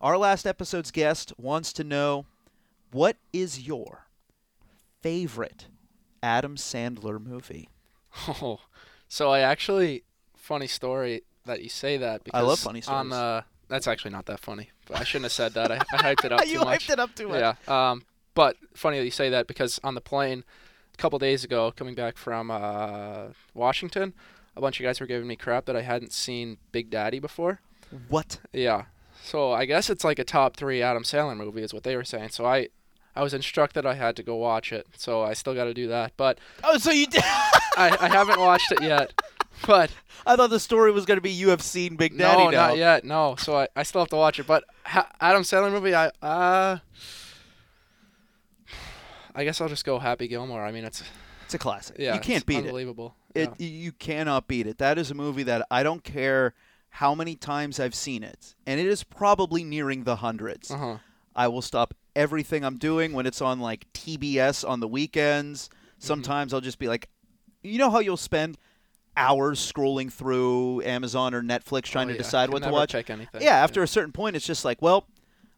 Our 0.00 0.16
last 0.18 0.46
episode's 0.46 0.90
guest 0.90 1.32
wants 1.38 1.72
to 1.74 1.84
know 1.84 2.26
what 2.92 3.16
is 3.32 3.60
your 3.66 4.06
favorite 5.02 5.66
Adam 6.22 6.56
Sandler 6.56 7.20
movie? 7.24 7.68
Oh, 8.28 8.60
so 9.08 9.30
I 9.30 9.40
actually 9.40 10.04
funny 10.36 10.66
story 10.66 11.22
that 11.46 11.62
you 11.62 11.68
say 11.68 11.96
that 11.98 12.24
because 12.24 12.38
I 12.38 12.42
love 12.46 12.58
funny 12.58 12.78
On 12.88 13.06
stories. 13.06 13.10
the 13.10 13.44
that's 13.68 13.86
actually 13.86 14.12
not 14.12 14.26
that 14.26 14.40
funny, 14.40 14.70
but 14.86 14.98
I 15.00 15.04
shouldn't 15.04 15.26
have 15.26 15.32
said 15.32 15.52
that. 15.54 15.70
I, 15.70 15.76
I 15.92 16.14
hyped 16.14 16.24
it 16.24 16.32
up 16.32 16.46
you 16.46 16.58
too 16.58 16.64
much. 16.64 16.86
hyped 16.88 16.92
it 16.94 16.98
up 16.98 17.14
too 17.14 17.28
much. 17.28 17.40
Yeah. 17.66 17.90
Um, 17.90 18.02
but 18.38 18.56
funny 18.72 18.98
that 19.00 19.04
you 19.04 19.10
say 19.10 19.28
that 19.30 19.48
because 19.48 19.80
on 19.82 19.96
the 19.96 20.00
plane 20.00 20.44
a 20.94 20.96
couple 20.96 21.18
days 21.18 21.42
ago, 21.42 21.72
coming 21.74 21.96
back 21.96 22.16
from 22.16 22.52
uh, 22.52 23.30
Washington, 23.52 24.14
a 24.54 24.60
bunch 24.60 24.78
of 24.78 24.84
guys 24.84 25.00
were 25.00 25.06
giving 25.06 25.26
me 25.26 25.34
crap 25.34 25.64
that 25.64 25.74
I 25.74 25.82
hadn't 25.82 26.12
seen 26.12 26.58
Big 26.70 26.88
Daddy 26.88 27.18
before. 27.18 27.58
What? 28.08 28.38
Yeah. 28.52 28.84
So 29.24 29.50
I 29.50 29.64
guess 29.64 29.90
it's 29.90 30.04
like 30.04 30.20
a 30.20 30.24
top 30.24 30.56
three 30.56 30.80
Adam 30.82 31.02
Sandler 31.02 31.36
movie 31.36 31.62
is 31.62 31.74
what 31.74 31.82
they 31.82 31.96
were 31.96 32.04
saying. 32.04 32.28
So 32.28 32.46
I, 32.46 32.68
I 33.16 33.24
was 33.24 33.34
instructed 33.34 33.84
I 33.84 33.94
had 33.94 34.14
to 34.14 34.22
go 34.22 34.36
watch 34.36 34.72
it. 34.72 34.86
So 34.96 35.20
I 35.20 35.32
still 35.32 35.54
got 35.56 35.64
to 35.64 35.74
do 35.74 35.88
that. 35.88 36.12
But 36.16 36.38
Oh, 36.62 36.78
so 36.78 36.92
you 36.92 37.08
did. 37.08 37.24
I, 37.24 37.96
I 38.00 38.08
haven't 38.08 38.38
watched 38.38 38.70
it 38.70 38.82
yet. 38.82 39.20
But 39.66 39.90
I 40.24 40.36
thought 40.36 40.50
the 40.50 40.60
story 40.60 40.92
was 40.92 41.04
going 41.04 41.16
to 41.16 41.20
be 41.20 41.32
you 41.32 41.48
have 41.48 41.62
seen 41.62 41.96
Big 41.96 42.16
Daddy 42.16 42.44
no, 42.44 42.50
now. 42.50 42.68
not 42.68 42.76
yet. 42.76 43.04
No. 43.04 43.34
So 43.36 43.56
I, 43.56 43.66
I 43.74 43.82
still 43.82 44.00
have 44.02 44.08
to 44.10 44.16
watch 44.16 44.38
it. 44.38 44.46
But 44.46 44.62
ha- 44.84 45.10
Adam 45.20 45.42
Sandler 45.42 45.72
movie, 45.72 45.96
I 45.96 46.12
uh, 46.22 46.78
I 49.34 49.44
guess 49.44 49.60
I'll 49.60 49.68
just 49.68 49.84
go 49.84 49.98
Happy 49.98 50.28
Gilmore. 50.28 50.64
I 50.64 50.72
mean, 50.72 50.84
it's 50.84 51.02
It's 51.44 51.54
a 51.54 51.58
classic. 51.58 51.96
yeah, 51.98 52.14
you 52.14 52.20
can't 52.20 52.44
beat 52.46 52.58
it. 52.58 52.64
unbelievable. 52.66 53.14
It 53.34 53.60
you 53.60 53.92
cannot 53.92 54.48
beat 54.48 54.66
it. 54.66 54.78
That 54.78 54.98
is 54.98 55.10
a 55.10 55.14
movie 55.14 55.42
that 55.44 55.66
I 55.70 55.82
don't 55.82 56.02
care 56.02 56.54
how 56.90 57.14
many 57.14 57.36
times 57.36 57.78
I've 57.78 57.94
seen 57.94 58.22
it, 58.22 58.54
and 58.66 58.80
it 58.80 58.86
is 58.86 59.04
probably 59.04 59.62
nearing 59.64 60.04
the 60.04 60.16
hundreds. 60.16 60.70
Uh-huh. 60.70 60.98
I 61.36 61.46
will 61.48 61.62
stop 61.62 61.94
everything 62.16 62.64
I'm 62.64 62.78
doing 62.78 63.12
when 63.12 63.26
it's 63.26 63.40
on 63.40 63.60
like 63.60 63.86
TBS 63.92 64.68
on 64.68 64.80
the 64.80 64.88
weekends. 64.88 65.68
Mm-hmm. 65.68 65.84
Sometimes 65.98 66.52
I'll 66.54 66.60
just 66.60 66.78
be 66.78 66.88
like, 66.88 67.08
you 67.62 67.78
know 67.78 67.90
how 67.90 68.00
you'll 68.00 68.16
spend 68.16 68.56
hours 69.16 69.60
scrolling 69.60 70.12
through 70.12 70.82
Amazon 70.82 71.34
or 71.34 71.42
Netflix 71.42 71.84
trying 71.84 72.06
Oh, 72.06 72.12
to 72.12 72.14
yeah. 72.14 72.22
decide 72.22 72.50
what 72.50 72.62
to 72.62 72.70
watch. 72.70 72.92
Pick 72.92 73.10
anything. 73.10 73.42
Yeah, 73.42 73.56
after 73.62 73.82
a 73.82 73.88
certain 73.88 74.12
point, 74.12 74.36
it's 74.36 74.46
just 74.46 74.64
like, 74.64 74.80
well, 74.80 75.06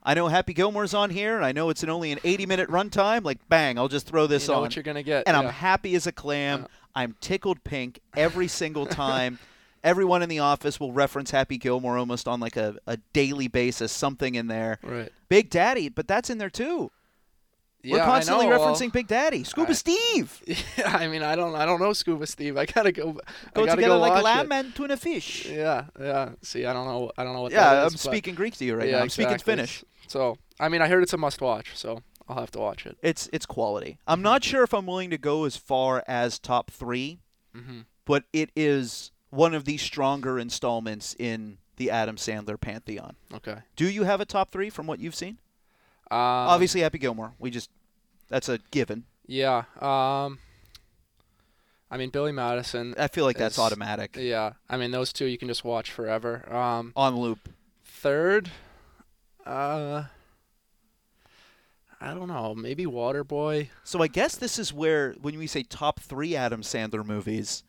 I 0.03 0.15
know 0.15 0.29
Happy 0.29 0.55
Gilmore's 0.55 0.95
on 0.95 1.11
here, 1.11 1.37
and 1.37 1.45
I 1.45 1.53
know 1.53 1.69
it's 1.69 1.83
an 1.83 1.91
only 1.91 2.11
an 2.13 2.19
80 2.25 2.47
minute 2.47 2.69
runtime. 2.71 3.23
Like, 3.25 3.39
bang, 3.49 3.79
I'll 3.79 3.89
just 3.89 4.07
throw 4.07 4.27
this 4.27 4.45
you 4.45 4.53
know 4.53 4.57
on 4.57 4.63
what 4.63 4.77
you're 4.77 4.83
gonna 4.83 5.03
get. 5.03 5.25
and 5.27 5.37
I'm 5.37 5.47
happy 5.49 5.95
as 5.95 6.07
a 6.07 6.13
clam. 6.13 6.61
Yeah. 6.61 6.67
I'm 6.95 7.17
tickled 7.21 7.63
pink 7.65 8.01
every 8.17 8.49
single 8.49 8.87
time. 8.87 9.39
Everyone 9.85 10.23
in 10.23 10.29
the 10.29 10.41
office 10.41 10.79
will 10.79 10.93
reference 10.93 11.31
Happy 11.31 11.57
Gilmore 11.57 11.97
almost 11.97 12.29
on 12.29 12.39
like 12.39 12.57
a, 12.57 12.77
a 12.87 12.99
daily 13.15 13.49
basis, 13.49 13.91
something 13.93 14.35
in 14.35 14.47
there. 14.47 14.79
right. 14.83 15.11
Big 15.31 15.49
Daddy, 15.49 15.89
but 15.89 16.07
that's 16.09 16.29
in 16.29 16.37
there 16.39 16.51
too. 16.51 16.91
Yeah, 17.83 17.97
We're 17.97 18.05
constantly 18.05 18.47
know, 18.47 18.59
well, 18.59 18.75
referencing 18.75 18.93
Big 18.93 19.07
Daddy. 19.07 19.43
Scuba 19.45 19.71
I- 19.71 19.73
Steve. 19.85 20.43
Yeah, 20.77 20.97
I 20.97 21.09
mean, 21.09 21.23
I 21.23 21.35
don't, 21.35 21.55
I 21.55 21.65
don't 21.65 21.81
know 21.81 21.93
Scuba 21.93 22.27
Steve. 22.27 22.57
I 22.57 22.67
gotta 22.67 22.93
go. 22.93 23.13
Go 23.13 23.21
gotta 23.55 23.71
together 23.77 23.95
go 23.95 23.99
like 23.99 24.23
lamb 24.23 24.53
it. 24.53 24.55
and 24.55 24.75
tuna 24.75 24.97
fish. 24.97 25.47
Yeah, 25.47 25.85
yeah. 25.99 26.31
See, 26.43 26.67
I 26.67 26.73
don't 26.73 26.87
know, 26.87 27.11
I 27.17 27.25
don't 27.25 27.33
know 27.35 27.43
what. 27.43 27.53
Yeah, 27.53 27.75
that 27.75 27.87
I'm 27.87 27.95
is, 27.95 28.01
speaking 28.01 28.35
Greek 28.35 28.57
to 28.59 28.65
you 28.65 28.77
right 28.77 28.89
yeah, 28.89 28.97
now. 28.97 29.03
I'm 29.03 29.09
speaking. 29.09 29.39
Finnish. 29.39 29.85
So, 30.09 30.37
I 30.59 30.69
mean, 30.69 30.83
I 30.83 30.89
heard 30.89 31.03
it's 31.03 31.13
a 31.13 31.17
must-watch, 31.17 31.77
so 31.77 32.03
I'll 32.29 32.39
have 32.41 32.51
to 32.53 32.59
watch 32.59 32.85
it. 32.85 32.99
It's 33.03 33.29
it's 33.33 33.47
quality. 33.47 33.99
I'm 34.07 34.23
not 34.23 34.45
sure 34.45 34.63
if 34.63 34.75
I'm 34.75 34.87
willing 34.87 35.11
to 35.11 35.19
go 35.19 35.45
as 35.45 35.57
far 35.57 36.05
as 36.07 36.39
top 36.39 36.71
three, 36.71 37.21
hmm 37.55 37.81
but 38.07 38.25
it 38.33 38.51
is 38.57 39.13
one 39.31 39.55
of 39.55 39.65
the 39.65 39.77
stronger 39.77 40.37
installments 40.39 41.15
in 41.19 41.59
the 41.77 41.91
Adam 41.91 42.17
Sandler 42.17 42.61
pantheon. 42.61 43.15
Okay. 43.33 43.59
Do 43.77 43.89
you 43.89 44.03
have 44.03 44.21
a 44.21 44.25
top 44.25 44.51
three 44.51 44.69
from 44.69 44.87
what 44.89 44.99
you've 44.99 45.15
seen? 45.15 45.39
Um, 46.11 46.19
Obviously, 46.19 46.81
Happy 46.81 46.99
Gilmore. 46.99 47.33
We 47.39 47.51
just 47.51 47.71
that's 48.29 48.49
a 48.49 48.59
given. 48.71 49.05
Yeah. 49.27 49.65
Um. 49.81 50.39
I 51.93 51.97
mean, 51.97 52.11
Billy 52.11 52.33
Madison. 52.33 52.95
I 52.97 53.09
feel 53.09 53.25
like 53.25 53.37
that's 53.37 53.59
automatic 53.59 54.17
Yeah. 54.17 54.53
I 54.69 54.77
mean, 54.77 54.93
those 54.93 55.13
two 55.13 55.25
you 55.27 55.37
can 55.37 55.49
just 55.49 55.65
watch 55.65 55.91
forever. 55.91 56.53
Um. 56.53 56.93
on 56.97 57.17
loop. 57.17 57.49
Third. 57.85 58.51
Uh. 59.45 60.05
I 62.01 62.15
don't 62.15 62.29
know. 62.29 62.55
Maybe 62.55 62.87
Waterboy. 62.87 63.69
So 63.85 64.03
I 64.03 64.07
guess 64.07 64.35
this 64.37 64.59
is 64.59 64.73
where 64.73 65.13
when 65.21 65.39
we 65.39 65.47
say 65.47 65.63
top 65.63 66.01
three 66.01 66.35
Adam 66.35 66.63
Sandler 66.63 67.05
movies, 67.05 67.63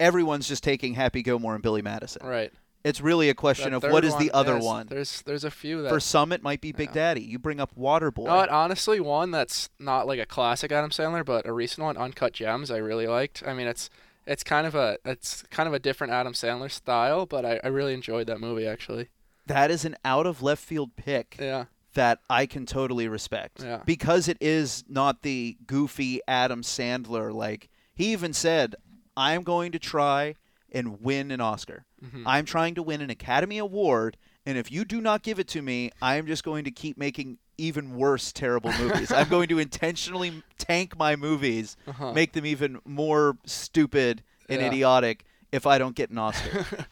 everyone's 0.00 0.48
just 0.48 0.64
taking 0.64 0.94
Happy 0.94 1.22
Gilmore 1.22 1.54
and 1.54 1.62
Billy 1.62 1.82
Madison. 1.82 2.26
Right. 2.26 2.52
It's 2.84 3.00
really 3.00 3.28
a 3.28 3.34
question 3.34 3.74
of 3.74 3.82
what 3.84 4.04
is 4.04 4.16
the 4.16 4.30
other 4.32 4.58
one. 4.58 4.88
There's 4.88 5.22
there's 5.22 5.44
a 5.44 5.50
few 5.50 5.82
that. 5.82 5.88
For 5.88 6.00
some, 6.00 6.32
it 6.32 6.42
might 6.42 6.60
be 6.60 6.72
Big 6.72 6.88
Yeah. 6.88 6.94
Daddy. 6.94 7.22
You 7.22 7.38
bring 7.38 7.60
up 7.60 7.70
Waterboy. 7.78 8.24
Know? 8.26 8.46
Honestly, 8.50 8.98
one 8.98 9.30
that's 9.30 9.68
not 9.78 10.06
like 10.06 10.18
a 10.18 10.26
classic 10.26 10.72
Adam 10.72 10.90
Sandler, 10.90 11.24
but 11.24 11.46
a 11.46 11.52
recent 11.52 11.84
one, 11.84 11.96
Uncut 11.96 12.32
Gems, 12.32 12.70
I 12.70 12.78
really 12.78 13.06
liked. 13.06 13.42
I 13.46 13.54
mean, 13.54 13.66
it's 13.68 13.88
it's 14.26 14.42
kind 14.42 14.66
of 14.66 14.74
a 14.74 14.98
it's 15.04 15.42
kind 15.50 15.68
of 15.68 15.74
a 15.74 15.78
different 15.78 16.12
Adam 16.12 16.32
Sandler 16.32 16.70
style, 16.70 17.24
but 17.26 17.44
I, 17.44 17.60
I 17.62 17.68
really 17.68 17.94
enjoyed 17.94 18.26
that 18.26 18.40
movie 18.40 18.66
actually. 18.66 19.08
That 19.46 19.70
is 19.70 19.84
an 19.84 19.96
out 20.04 20.26
of 20.26 20.42
left 20.42 20.62
field 20.64 20.94
pick 20.96 21.36
Yeah. 21.40 21.64
that 21.94 22.20
I 22.30 22.46
can 22.46 22.64
totally 22.66 23.06
respect. 23.08 23.62
Yeah. 23.62 23.82
Because 23.84 24.28
it 24.28 24.38
is 24.40 24.84
not 24.88 25.22
the 25.22 25.56
goofy 25.66 26.20
Adam 26.28 26.62
Sandler. 26.62 27.32
Like, 27.34 27.68
he 27.94 28.12
even 28.12 28.32
said, 28.32 28.76
I'm 29.16 29.42
going 29.42 29.72
to 29.72 29.80
try 29.80 30.36
and 30.72 31.00
win 31.02 31.30
an 31.30 31.40
Oscar. 31.40 31.84
Mhm. 32.04 32.22
I'm 32.26 32.44
trying 32.44 32.74
to 32.76 32.82
win 32.82 33.00
an 33.02 33.10
Academy 33.10 33.58
Award, 33.58 34.16
and 34.46 34.56
if 34.58 34.72
you 34.72 34.84
do 34.84 35.00
not 35.00 35.22
give 35.22 35.38
it 35.38 35.46
to 35.48 35.62
me, 35.62 35.90
I'm 36.00 36.26
just 36.26 36.42
going 36.42 36.64
to 36.64 36.70
keep 36.70 36.96
making 36.96 37.38
even 37.58 37.94
worse, 37.96 38.32
terrible 38.32 38.72
movies. 38.78 39.12
I'm 39.12 39.28
going 39.28 39.48
to 39.50 39.58
intentionally 39.58 40.42
tank 40.58 40.96
my 40.98 41.14
movies, 41.14 41.76
Uh-huh. 41.86 42.12
make 42.12 42.32
them 42.32 42.46
even 42.46 42.80
more 42.84 43.36
stupid 43.44 44.22
and 44.48 44.60
Yeah. 44.60 44.68
idiotic 44.68 45.24
if 45.52 45.66
I 45.66 45.76
don't 45.78 45.94
get 45.94 46.10
an 46.10 46.18
Oscar. 46.18 46.66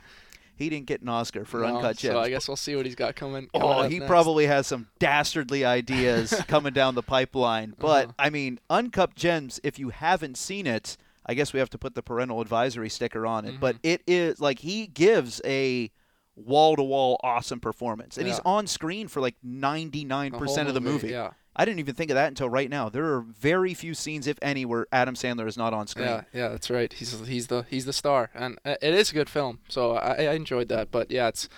he 0.54 0.68
didn't 0.68 0.86
get 0.86 1.00
an 1.00 1.08
Oscar 1.08 1.46
for 1.46 1.60
No, 1.60 1.76
Uncut 1.76 1.96
Gems. 1.96 2.12
So 2.12 2.20
I 2.20 2.28
guess 2.28 2.46
we'll 2.46 2.56
see 2.58 2.76
what 2.76 2.84
he's 2.84 2.94
got 2.94 3.16
coming. 3.16 3.48
coming 3.48 3.66
Oh, 3.66 3.82
he 3.84 3.98
next. 3.98 4.08
probably 4.08 4.46
has 4.46 4.66
some 4.66 4.88
dastardly 4.98 5.64
ideas 5.64 6.34
coming 6.48 6.74
down 6.74 6.94
the 6.94 7.02
pipeline. 7.02 7.74
But 7.78 8.04
Uh-huh. 8.08 8.12
I 8.18 8.28
mean, 8.30 8.60
Uncut 8.68 9.14
Gems. 9.16 9.58
If 9.64 9.78
you 9.78 9.88
haven't 9.88 10.36
seen 10.36 10.66
it, 10.66 10.98
I 11.26 11.34
guess 11.34 11.52
we 11.52 11.58
have 11.60 11.70
to 11.70 11.78
put 11.78 11.94
the 11.94 12.02
parental 12.02 12.40
advisory 12.40 12.88
sticker 12.88 13.26
on 13.26 13.44
it. 13.44 13.60
But 13.60 13.76
Mhm. 13.76 13.80
it 13.82 14.02
is 14.06 14.40
like 14.40 14.60
he 14.60 14.86
gives 14.86 15.40
a 15.44 15.90
wall 16.36 16.76
to 16.76 16.82
wall 16.82 17.20
awesome 17.22 17.60
performance, 17.60 18.16
and 18.16 18.26
he's 18.26 18.40
on 18.44 18.66
screen 18.66 19.08
for 19.08 19.20
like 19.20 19.36
ninety 19.42 20.04
nine 20.04 20.32
percent 20.32 20.68
of 20.68 20.74
the 20.74 20.80
movie. 20.80 21.08
Yeah. 21.10 21.30
I 21.56 21.64
didn't 21.64 21.80
even 21.80 21.94
think 21.96 22.10
of 22.10 22.14
that 22.14 22.28
until 22.28 22.48
right 22.48 22.70
now. 22.70 22.88
There 22.88 23.12
are 23.16 23.20
very 23.20 23.74
few 23.74 23.92
scenes, 23.92 24.26
if 24.28 24.38
any, 24.40 24.64
where 24.64 24.86
Adam 24.92 25.14
Sandler 25.16 25.48
is 25.48 25.56
not 25.58 25.74
on 25.74 25.88
screen. 25.88 26.06
Yeah, 26.06 26.22
yeah, 26.32 26.48
that's 26.48 26.70
right. 26.70 26.90
He's 26.92 27.18
he's 27.26 27.48
the 27.48 27.66
he's 27.68 27.84
the 27.84 27.92
star, 27.92 28.30
and 28.34 28.58
uh, 28.64 28.76
it 28.80 28.94
is 28.94 29.10
a 29.10 29.14
good 29.14 29.28
film. 29.28 29.58
So 29.68 29.96
I, 29.96 30.26
I 30.26 30.32
enjoyed 30.34 30.68
that. 30.68 30.90
But 30.92 31.10
yeah, 31.10 31.26
it's 31.28 31.48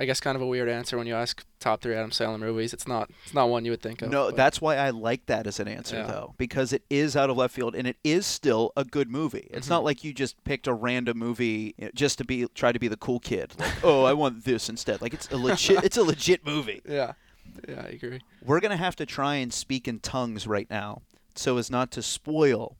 I 0.00 0.06
guess 0.06 0.18
kind 0.18 0.34
of 0.34 0.40
a 0.40 0.46
weird 0.46 0.70
answer 0.70 0.96
when 0.96 1.06
you 1.06 1.14
ask 1.14 1.44
top 1.60 1.82
three 1.82 1.94
Adam 1.94 2.10
Sandler 2.10 2.38
movies. 2.40 2.72
It's 2.72 2.88
not 2.88 3.10
it's 3.24 3.34
not 3.34 3.50
one 3.50 3.66
you 3.66 3.70
would 3.70 3.82
think 3.82 4.00
of. 4.00 4.08
No, 4.10 4.28
but- 4.28 4.36
that's 4.36 4.58
why 4.58 4.76
I 4.76 4.88
like 4.90 5.26
that 5.26 5.46
as 5.46 5.60
an 5.60 5.68
answer 5.68 5.96
Yeah. 5.96 6.06
though, 6.06 6.34
because 6.38 6.72
it 6.72 6.82
is 6.88 7.16
out 7.16 7.28
of 7.28 7.36
left 7.36 7.54
field 7.54 7.74
and 7.76 7.86
it 7.86 7.98
is 8.02 8.24
still 8.24 8.72
a 8.78 8.84
good 8.84 9.10
movie. 9.10 9.48
It's 9.50 9.66
Mhm. 9.66 9.70
not 9.70 9.84
like 9.84 10.02
you 10.02 10.14
just 10.14 10.42
picked 10.44 10.66
a 10.66 10.72
random 10.72 11.18
movie 11.18 11.74
just 11.94 12.16
to 12.18 12.24
be 12.24 12.46
try 12.54 12.72
to 12.72 12.78
be 12.78 12.88
the 12.88 12.96
cool 12.96 13.20
kid. 13.20 13.52
Like, 13.58 13.74
oh, 13.84 14.04
I 14.04 14.14
want 14.14 14.44
this 14.44 14.70
instead. 14.70 15.02
Like 15.02 15.12
it's 15.12 15.28
a 15.30 15.36
legit 15.36 15.84
it's 15.84 15.98
a 15.98 16.02
legit 16.02 16.46
movie. 16.46 16.80
yeah, 16.88 17.12
yeah, 17.68 17.82
I 17.86 17.88
agree. 17.90 18.20
We're 18.42 18.60
gonna 18.60 18.78
have 18.78 18.96
to 18.96 19.04
try 19.06 19.34
and 19.34 19.52
speak 19.52 19.86
in 19.86 20.00
tongues 20.00 20.46
right 20.46 20.70
now, 20.70 21.02
so 21.34 21.58
as 21.58 21.70
not 21.70 21.90
to 21.90 22.02
spoil 22.02 22.78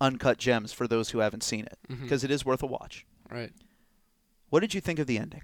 Uncut 0.00 0.36
Gems 0.38 0.72
for 0.74 0.86
those 0.86 1.10
who 1.10 1.20
haven't 1.20 1.42
seen 1.42 1.64
it, 1.64 1.78
because 2.02 2.22
it 2.22 2.30
is 2.30 2.44
worth 2.44 2.62
a 2.62 2.66
watch. 2.66 3.06
Right. 3.30 3.52
What 4.50 4.60
did 4.60 4.74
you 4.74 4.80
think 4.82 4.98
of 4.98 5.06
the 5.06 5.18
ending? 5.18 5.42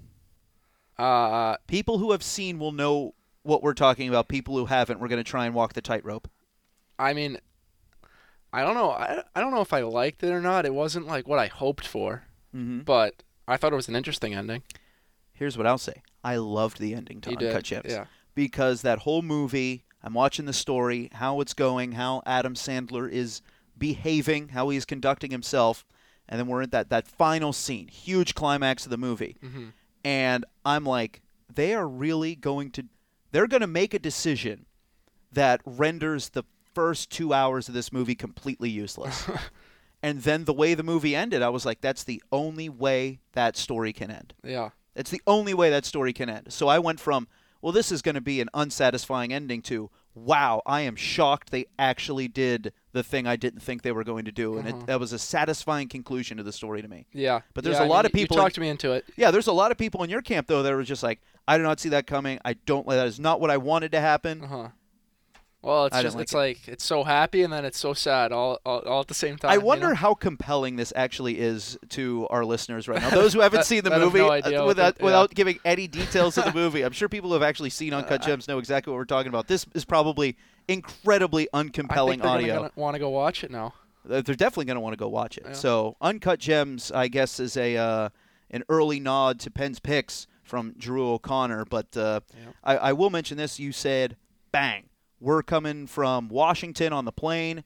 Uh, 0.98 1.56
People 1.66 1.98
who 1.98 2.12
have 2.12 2.22
seen 2.22 2.58
will 2.58 2.72
know 2.72 3.14
what 3.42 3.62
we're 3.62 3.74
talking 3.74 4.08
about. 4.08 4.28
People 4.28 4.56
who 4.56 4.66
haven't, 4.66 5.00
we're 5.00 5.08
gonna 5.08 5.24
try 5.24 5.46
and 5.46 5.54
walk 5.54 5.72
the 5.74 5.82
tightrope. 5.82 6.28
I 6.98 7.12
mean, 7.12 7.38
I 8.52 8.62
don't 8.62 8.74
know. 8.74 8.90
I, 8.90 9.22
I 9.34 9.40
don't 9.40 9.52
know 9.52 9.60
if 9.60 9.72
I 9.72 9.80
liked 9.82 10.22
it 10.22 10.30
or 10.30 10.40
not. 10.40 10.64
It 10.64 10.74
wasn't 10.74 11.06
like 11.06 11.26
what 11.26 11.38
I 11.38 11.46
hoped 11.46 11.86
for, 11.86 12.24
Mm-hmm. 12.54 12.80
but 12.80 13.22
I 13.48 13.56
thought 13.56 13.72
it 13.72 13.76
was 13.76 13.88
an 13.88 13.96
interesting 13.96 14.32
ending. 14.34 14.62
Here's 15.32 15.58
what 15.58 15.66
I'll 15.66 15.78
say: 15.78 16.02
I 16.22 16.36
loved 16.36 16.78
the 16.78 16.94
ending 16.94 17.20
to 17.22 17.30
You 17.30 17.36
Uncut 17.48 17.64
Gems. 17.64 17.86
yeah. 17.88 18.04
because 18.36 18.82
that 18.82 19.00
whole 19.00 19.22
movie, 19.22 19.82
I'm 20.04 20.14
watching 20.14 20.44
the 20.46 20.52
story, 20.52 21.10
how 21.14 21.40
it's 21.40 21.54
going, 21.54 21.92
how 21.92 22.22
Adam 22.24 22.54
Sandler 22.54 23.10
is 23.10 23.42
behaving, 23.76 24.50
how 24.50 24.68
he's 24.68 24.84
conducting 24.84 25.32
himself, 25.32 25.84
and 26.28 26.38
then 26.38 26.46
we're 26.46 26.62
at 26.62 26.70
that 26.70 26.90
that 26.90 27.08
final 27.08 27.52
scene, 27.52 27.88
huge 27.88 28.36
climax 28.36 28.84
of 28.84 28.90
the 28.90 28.96
movie, 28.96 29.36
hmm 29.40 29.70
and 30.04 30.44
I'm 30.64 30.84
like, 30.84 31.22
they 31.52 31.74
are 31.74 31.88
really 31.88 32.34
going 32.34 32.70
to, 32.72 32.84
they're 33.32 33.46
going 33.46 33.62
to 33.62 33.66
make 33.66 33.94
a 33.94 33.98
decision 33.98 34.66
that 35.32 35.60
renders 35.64 36.30
the 36.30 36.44
first 36.74 37.10
two 37.10 37.32
hours 37.32 37.68
of 37.68 37.74
this 37.74 37.92
movie 37.92 38.14
completely 38.14 38.68
useless. 38.70 39.28
and 40.02 40.22
then 40.22 40.44
the 40.44 40.52
way 40.52 40.74
the 40.74 40.82
movie 40.82 41.16
ended, 41.16 41.42
I 41.42 41.48
was 41.48 41.64
like, 41.64 41.80
that's 41.80 42.04
the 42.04 42.22
only 42.30 42.68
way 42.68 43.20
that 43.32 43.56
story 43.56 43.92
can 43.92 44.10
end. 44.10 44.34
Yeah. 44.44 44.70
It's 44.94 45.10
the 45.10 45.22
only 45.26 45.54
way 45.54 45.70
that 45.70 45.84
story 45.84 46.12
can 46.12 46.28
end. 46.28 46.52
So 46.52 46.68
I 46.68 46.78
went 46.78 47.00
from, 47.00 47.26
well, 47.62 47.72
this 47.72 47.90
is 47.90 48.02
going 48.02 48.14
to 48.14 48.20
be 48.20 48.40
an 48.40 48.50
unsatisfying 48.54 49.32
ending 49.32 49.62
to, 49.62 49.90
wow, 50.14 50.62
I 50.66 50.82
am 50.82 50.96
shocked 50.96 51.50
they 51.50 51.66
actually 51.78 52.28
did 52.28 52.72
the 52.94 53.02
thing 53.02 53.26
I 53.26 53.36
didn't 53.36 53.60
think 53.60 53.82
they 53.82 53.92
were 53.92 54.04
going 54.04 54.24
to 54.24 54.32
do. 54.32 54.56
And 54.56 54.66
Uh-huh. 54.66 54.78
it, 54.78 54.86
that 54.86 54.98
was 55.00 55.12
a 55.12 55.18
satisfying 55.18 55.88
conclusion 55.88 56.38
to 56.38 56.42
the 56.42 56.52
story 56.52 56.80
to 56.80 56.88
me. 56.88 57.04
Yeah. 57.12 57.40
But 57.52 57.64
there's 57.64 57.76
Yeah, 57.76 57.82
a 57.82 57.84
I 57.84 57.88
lot 57.88 58.04
mean, 58.04 58.06
of 58.06 58.12
people 58.12 58.36
You 58.36 58.40
in- 58.40 58.44
talked 58.46 58.58
me 58.58 58.68
into 58.70 58.92
it. 58.92 59.04
Yeah, 59.16 59.30
there's 59.30 59.48
a 59.48 59.52
lot 59.52 59.70
of 59.70 59.76
people 59.76 60.02
in 60.02 60.08
your 60.10 60.22
camp, 60.22 60.46
though, 60.46 60.62
that 60.62 60.72
were 60.72 60.82
just 60.82 61.02
like, 61.02 61.20
I 61.46 61.58
did 61.58 61.64
not 61.64 61.78
see 61.80 61.90
that 61.90 62.06
coming. 62.06 62.38
I 62.44 62.54
don't, 62.54 62.86
like 62.86 62.96
that 62.96 63.06
is 63.06 63.20
not 63.20 63.40
what 63.40 63.50
I 63.50 63.58
wanted 63.58 63.92
to 63.92 64.00
happen. 64.00 64.44
Uh 64.44 64.46
huh. 64.46 64.68
Well, 65.64 65.86
it's 65.86 65.96
I 65.96 66.02
just 66.02 66.14
like 66.16 66.22
it's 66.22 66.34
like 66.34 66.68
it's 66.68 66.84
so 66.84 67.04
happy 67.04 67.42
and 67.42 67.52
then 67.52 67.64
it's 67.64 67.78
so 67.78 67.94
sad 67.94 68.32
all 68.32 68.58
all, 68.66 68.80
all 68.80 69.00
at 69.00 69.08
the 69.08 69.14
same 69.14 69.36
time. 69.38 69.50
I 69.50 69.54
you 69.54 69.60
wonder 69.62 69.88
know? 69.88 69.94
how 69.94 70.14
compelling 70.14 70.76
this 70.76 70.92
actually 70.94 71.38
is 71.40 71.78
to 71.90 72.26
our 72.30 72.44
listeners 72.44 72.86
right 72.86 73.00
now. 73.00 73.10
Those 73.10 73.32
who 73.32 73.40
haven't 73.40 73.58
That- 73.60 73.66
seen 73.66 73.82
the 73.82 73.98
movie, 73.98 74.18
no 74.18 74.28
uh, 74.28 74.66
without 74.66 74.96
the- 74.96 75.00
yeah. 75.00 75.04
without 75.04 75.34
giving 75.34 75.58
any 75.64 75.88
details 75.88 76.36
of 76.36 76.44
the 76.44 76.52
movie, 76.52 76.82
I'm 76.82 76.92
sure 76.92 77.08
people 77.08 77.30
who 77.30 77.34
have 77.34 77.42
actually 77.42 77.70
seen 77.70 77.94
Uncut 77.94 78.22
Gems 78.22 78.46
know 78.46 78.58
exactly 78.58 78.90
what 78.92 78.98
we're 78.98 79.04
talking 79.06 79.28
about. 79.30 79.48
This 79.48 79.64
is 79.74 79.84
probably 79.84 80.36
incredibly 80.68 81.48
I 81.52 81.62
uncompelling 81.62 82.08
think 82.10 82.22
they're 82.22 82.30
audio. 82.30 82.70
want 82.76 82.94
to 82.94 82.98
go 83.00 83.08
watch 83.10 83.42
it 83.44 83.50
now. 83.50 83.74
Uh, 84.08 84.20
They're 84.20 84.34
definitely 84.34 84.66
going 84.66 84.76
to 84.76 84.80
want 84.80 84.92
to 84.92 84.98
go 84.98 85.08
watch 85.08 85.38
it. 85.38 85.44
Yeah. 85.46 85.52
So, 85.54 85.96
Uncut 86.02 86.38
Gems, 86.38 86.92
I 86.92 87.08
guess, 87.08 87.40
is 87.40 87.56
a 87.56 87.76
uh, 87.76 88.08
an 88.50 88.62
early 88.68 89.00
nod 89.00 89.40
to 89.40 89.50
Pens 89.50 89.80
picks 89.80 90.26
from 90.42 90.74
Drew 90.76 91.08
O'Connor. 91.08 91.64
But 91.64 91.96
uh, 91.96 92.20
Yeah. 92.34 92.50
I, 92.62 92.76
I 92.76 92.92
will 92.92 93.08
mention 93.08 93.38
this. 93.38 93.58
You 93.58 93.72
said, 93.72 94.16
bang, 94.52 94.84
we're 95.24 95.42
coming 95.42 95.86
from 95.86 96.28
Washington 96.28 96.92
on 96.92 97.06
the 97.06 97.12
plane. 97.12 97.64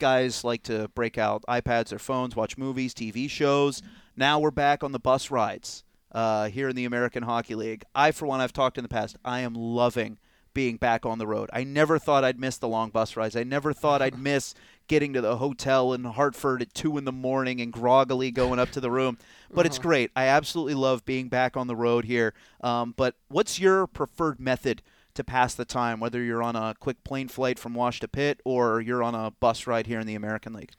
Guys 0.00 0.42
like 0.42 0.64
to 0.64 0.88
break 0.96 1.16
out 1.16 1.44
iPads 1.48 1.92
or 1.92 1.98
phones, 2.00 2.34
watch 2.34 2.58
movies, 2.58 2.92
TV 2.92 3.30
shows. 3.30 3.82
Now 4.16 4.40
we're 4.40 4.50
back 4.50 4.82
on 4.82 4.90
the 4.90 4.98
bus 4.98 5.30
rides 5.30 5.84
uh, 6.10 6.48
here 6.48 6.68
in 6.68 6.74
the 6.74 6.84
American 6.84 7.22
Hockey 7.22 7.54
League. 7.54 7.84
I, 7.94 8.10
for 8.10 8.26
one, 8.26 8.40
I've 8.40 8.52
talked 8.52 8.78
in 8.78 8.82
the 8.82 8.88
past, 8.88 9.16
I 9.24 9.40
am 9.40 9.54
loving 9.54 10.18
being 10.54 10.76
back 10.76 11.06
on 11.06 11.18
the 11.18 11.26
road. 11.26 11.48
I 11.52 11.62
never 11.62 12.00
thought 12.00 12.24
I'd 12.24 12.40
miss 12.40 12.58
the 12.58 12.66
long 12.66 12.90
bus 12.90 13.16
rides. 13.16 13.36
I 13.36 13.44
never 13.44 13.72
thought 13.72 14.02
I'd 14.02 14.18
miss 14.18 14.54
getting 14.88 15.12
to 15.12 15.20
the 15.20 15.36
hotel 15.36 15.92
in 15.92 16.02
Hartford 16.02 16.62
at 16.62 16.74
2 16.74 16.98
in 16.98 17.04
the 17.04 17.12
morning 17.12 17.60
and 17.60 17.72
groggily 17.72 18.32
going 18.32 18.58
up 18.58 18.70
to 18.72 18.80
the 18.80 18.90
room. 18.90 19.18
But 19.52 19.66
it's 19.66 19.78
great. 19.78 20.10
I 20.16 20.24
absolutely 20.24 20.74
love 20.74 21.04
being 21.04 21.28
back 21.28 21.56
on 21.56 21.68
the 21.68 21.76
road 21.76 22.06
here. 22.06 22.34
Um, 22.60 22.92
but 22.96 23.14
what's 23.28 23.60
your 23.60 23.86
preferred 23.86 24.40
method 24.40 24.82
to 25.18 25.24
pass 25.24 25.54
the 25.54 25.64
time, 25.66 26.00
whether 26.00 26.22
you're 26.22 26.42
on 26.42 26.56
a 26.56 26.74
quick 26.80 27.04
plane 27.04 27.28
flight 27.28 27.58
from 27.58 27.74
Wash 27.74 28.00
to 28.00 28.08
Pitt 28.08 28.40
or 28.44 28.80
you're 28.80 29.02
on 29.02 29.14
a 29.14 29.30
bus 29.30 29.66
ride 29.66 29.86
here 29.86 30.00
in 30.00 30.06
the 30.06 30.14
American 30.16 30.52
League? 30.54 30.72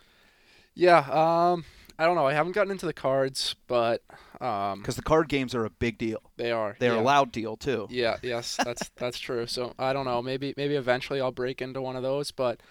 Yeah. 0.73 0.99
Um. 1.09 1.63
I 1.99 2.05
don't 2.05 2.15
know. 2.15 2.25
I 2.25 2.33
haven't 2.33 2.53
gotten 2.53 2.71
into 2.71 2.85
the 2.85 2.93
cards, 2.93 3.55
but 3.67 4.01
um, 4.39 4.79
Because 4.79 4.95
the 4.95 5.01
card 5.01 5.27
games 5.27 5.53
are 5.53 5.65
a 5.65 5.69
big 5.69 5.97
deal. 5.97 6.21
they 6.37 6.49
are. 6.49 6.77
They're 6.79 6.93
yeah. 6.95 7.01
a 7.01 7.03
loud 7.03 7.33
deal, 7.33 7.57
too. 7.57 7.87
Yeah. 7.89 8.15
Yes. 8.23 8.55
That's 8.63 8.89
that's 8.95 9.19
true. 9.19 9.45
So 9.47 9.73
I 9.77 9.91
don't 9.91 10.05
know. 10.05 10.21
Maybe 10.21 10.53
maybe 10.55 10.75
eventually 10.75 11.19
I'll 11.19 11.33
break 11.33 11.61
into 11.61 11.81
one 11.81 11.97
of 11.97 12.03
those, 12.03 12.31
but 12.31 12.61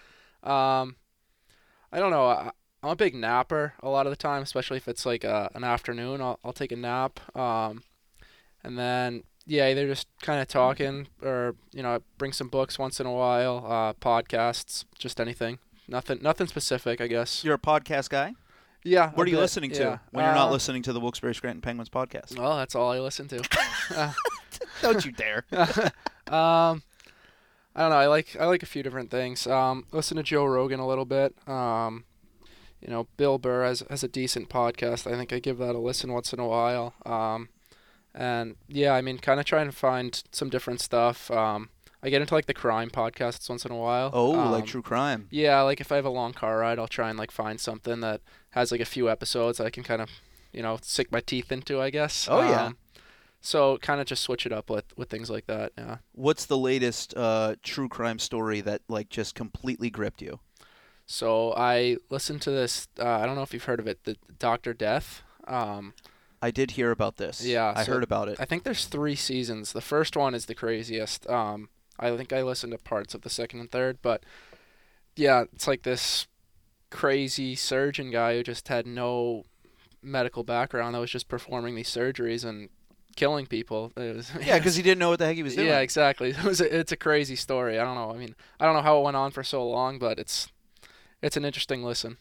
um, 0.43 0.95
I 1.91 1.99
don't 1.99 2.09
know. 2.09 2.25
I, 2.25 2.51
I'm 2.81 2.89
a 2.89 2.95
big 2.95 3.13
napper 3.13 3.73
a 3.83 3.89
lot 3.89 4.07
of 4.07 4.11
the 4.11 4.15
time, 4.15 4.41
especially 4.41 4.77
if 4.77 4.87
it's 4.87 5.05
like 5.05 5.23
a, 5.23 5.51
an 5.53 5.63
afternoon. 5.63 6.21
I'll 6.21 6.39
I'll 6.43 6.53
take 6.53 6.71
a 6.71 6.75
nap. 6.75 7.19
Um, 7.37 7.83
and 8.63 8.79
then 8.79 9.23
yeah, 9.49 9.67
either 9.67 9.87
just 9.87 10.07
kind 10.21 10.39
of 10.39 10.47
talking 10.47 11.07
or 11.23 11.55
you 11.73 11.81
know 11.81 11.99
bring 12.17 12.31
some 12.31 12.47
books 12.47 12.77
once 12.77 12.99
in 12.99 13.05
a 13.07 13.11
while, 13.11 13.65
uh, 13.67 13.93
podcasts, 13.93 14.85
just 14.97 15.19
anything. 15.19 15.57
Nothing 15.87 16.19
nothing 16.21 16.47
specific, 16.47 17.01
I 17.01 17.07
guess. 17.07 17.43
You're 17.43 17.55
a 17.55 17.59
podcast 17.59 18.09
guy? 18.09 18.33
Yeah. 18.83 19.11
What 19.11 19.27
are 19.27 19.29
you 19.29 19.37
bit, 19.37 19.41
listening 19.41 19.71
to 19.71 19.81
yeah. 19.81 19.97
when 20.11 20.23
you're 20.23 20.35
not 20.35 20.49
Uh, 20.49 20.51
listening 20.51 20.83
to 20.83 20.93
the 20.93 20.99
Wilkes-Barre 21.01 21.33
Scranton 21.33 21.61
Penguins 21.61 21.89
podcast? 21.89 22.37
Well, 22.39 22.55
that's 22.55 22.75
all 22.75 22.91
I 22.91 22.99
listen 22.99 23.27
to. 23.29 23.43
Uh, 23.95 24.13
Don't 24.83 25.03
you 25.03 25.11
dare. 25.11 25.45
um, 25.51 26.83
I 27.75 27.81
don't 27.81 27.89
know. 27.89 27.95
I 27.95 28.05
like 28.05 28.37
I 28.39 28.45
like 28.45 28.61
a 28.61 28.67
few 28.67 28.83
different 28.83 29.09
things. 29.09 29.47
Um, 29.47 29.85
listen 29.91 30.15
to 30.17 30.23
Joe 30.23 30.45
Rogan 30.45 30.79
a 30.79 30.87
little 30.87 31.05
bit. 31.05 31.33
Um, 31.47 32.03
you 32.79 32.87
know, 32.87 33.07
Bill 33.17 33.39
Burr 33.39 33.65
has 33.65 33.83
has 33.89 34.03
a 34.03 34.07
decent 34.07 34.47
podcast. 34.47 35.11
I 35.11 35.17
think 35.17 35.33
I 35.33 35.39
give 35.39 35.57
that 35.57 35.73
a 35.73 35.79
listen 35.79 36.13
once 36.13 36.33
in 36.33 36.39
a 36.39 36.45
while. 36.47 36.93
Um, 37.03 37.49
and 38.13 38.55
yeah, 38.67 38.93
I 38.93 39.01
mean, 39.01 39.17
kind 39.17 39.39
of 39.39 39.45
trying 39.45 39.67
to 39.67 39.75
find 39.75 40.21
some 40.31 40.49
different 40.49 40.81
stuff. 40.81 41.29
Um, 41.31 41.69
I 42.01 42.09
get 42.09 42.21
into 42.21 42.33
like 42.33 42.45
the 42.45 42.53
crime 42.53 42.89
podcasts 42.89 43.49
once 43.49 43.65
in 43.65 43.71
a 43.71 43.75
while. 43.77 44.09
Oh, 44.13 44.39
Um, 44.39 44.51
like 44.51 44.65
true 44.65 44.81
crime. 44.81 45.27
Yeah, 45.31 45.61
like 45.61 45.81
if 45.81 45.91
I 45.91 45.95
have 45.97 46.05
a 46.05 46.09
long 46.09 46.33
car 46.33 46.59
ride, 46.59 46.79
I'll 46.79 46.87
try 46.87 47.09
and 47.09 47.19
like 47.19 47.31
find 47.31 47.59
something 47.59 47.99
that 48.01 48.21
has 48.51 48.71
like 48.71 48.81
a 48.81 48.85
few 48.85 49.09
episodes 49.09 49.59
I 49.59 49.69
can 49.69 49.83
kind 49.83 50.01
of, 50.01 50.09
you 50.53 50.61
know, 50.61 50.77
sink 50.81 51.11
my 51.11 51.19
teeth 51.19 51.51
into. 51.51 51.81
I 51.81 51.89
guess. 51.89 52.27
Oh, 52.29 52.41
yeah. 52.41 52.65
Um, 52.67 52.77
so 53.41 53.77
kind 53.77 54.01
of 54.01 54.07
just 54.07 54.23
switch 54.23 54.45
it 54.45 54.51
up 54.51 54.69
with 54.69 54.85
with 54.97 55.09
things 55.09 55.29
like 55.29 55.47
that. 55.47 55.73
Yeah. 55.77 55.97
What's 56.13 56.45
the 56.45 56.57
latest 56.57 57.13
uh, 57.17 57.55
true 57.63 57.89
crime 57.89 58.19
story 58.19 58.61
that 58.61 58.81
like 58.87 59.09
just 59.09 59.35
completely 59.35 59.89
gripped 59.89 60.21
you? 60.21 60.39
So 61.05 61.53
I 61.57 61.97
listened 62.09 62.41
to 62.43 62.51
this. 62.51 62.87
Uh, 62.99 63.09
I 63.09 63.25
don't 63.25 63.35
know 63.35 63.41
if 63.41 63.53
you've 63.53 63.63
heard 63.63 63.79
of 63.79 63.87
it, 63.87 64.03
the 64.03 64.15
Doctor 64.37 64.73
Death. 64.73 65.21
Um, 65.47 65.93
I 66.41 66.51
did 66.51 66.71
hear 66.71 66.91
about 66.91 67.17
this. 67.17 67.45
Yeah, 67.45 67.73
I 67.75 67.83
so 67.83 67.93
heard 67.93 68.03
about 68.03 68.29
it. 68.29 68.37
I 68.39 68.45
think 68.45 68.63
there's 68.63 68.85
three 68.85 69.15
seasons. 69.15 69.73
The 69.73 69.81
first 69.81 70.15
one 70.15 70.33
is 70.33 70.45
the 70.45 70.55
craziest. 70.55 71.29
Um, 71.29 71.69
I 71.99 72.15
think 72.15 72.31
I 72.31 72.41
listened 72.41 72.71
to 72.71 72.77
parts 72.77 73.13
of 73.13 73.21
the 73.21 73.29
second 73.29 73.59
and 73.59 73.71
third, 73.71 73.97
but 74.01 74.23
yeah, 75.15 75.43
it's 75.53 75.67
like 75.67 75.83
this 75.83 76.27
crazy 76.89 77.55
surgeon 77.55 78.09
guy 78.09 78.35
who 78.35 78.43
just 78.43 78.67
had 78.69 78.87
no 78.87 79.43
medical 80.01 80.43
background 80.43 80.95
that 80.95 80.99
was 80.99 81.11
just 81.11 81.27
performing 81.27 81.75
these 81.75 81.89
surgeries 81.89 82.45
and 82.45 82.69
killing 83.15 83.45
people. 83.45 83.91
It 83.97 84.15
was, 84.15 84.31
yeah, 84.41 84.57
because 84.57 84.75
he 84.75 84.81
didn't 84.83 84.99
know 84.99 85.09
what 85.09 85.19
the 85.19 85.25
heck 85.25 85.35
he 85.35 85.43
was 85.43 85.55
doing. 85.55 85.67
yeah, 85.67 85.79
exactly. 85.79 86.29
It 86.37 86.43
was 86.43 86.61
a, 86.61 86.79
it's 86.79 86.91
a 86.93 86.97
crazy 86.97 87.35
story. 87.35 87.77
I 87.77 87.83
don't 87.83 87.95
know. 87.95 88.11
I 88.11 88.17
mean, 88.17 88.35
I 88.59 88.65
don't 88.65 88.75
know 88.75 88.81
how 88.81 88.99
it 88.99 89.03
went 89.03 89.17
on 89.17 89.31
for 89.31 89.43
so 89.43 89.67
long, 89.67 89.99
but 89.99 90.17
it's 90.19 90.47
it's 91.21 91.35
an 91.35 91.43
interesting 91.43 91.83
listen. 91.83 92.17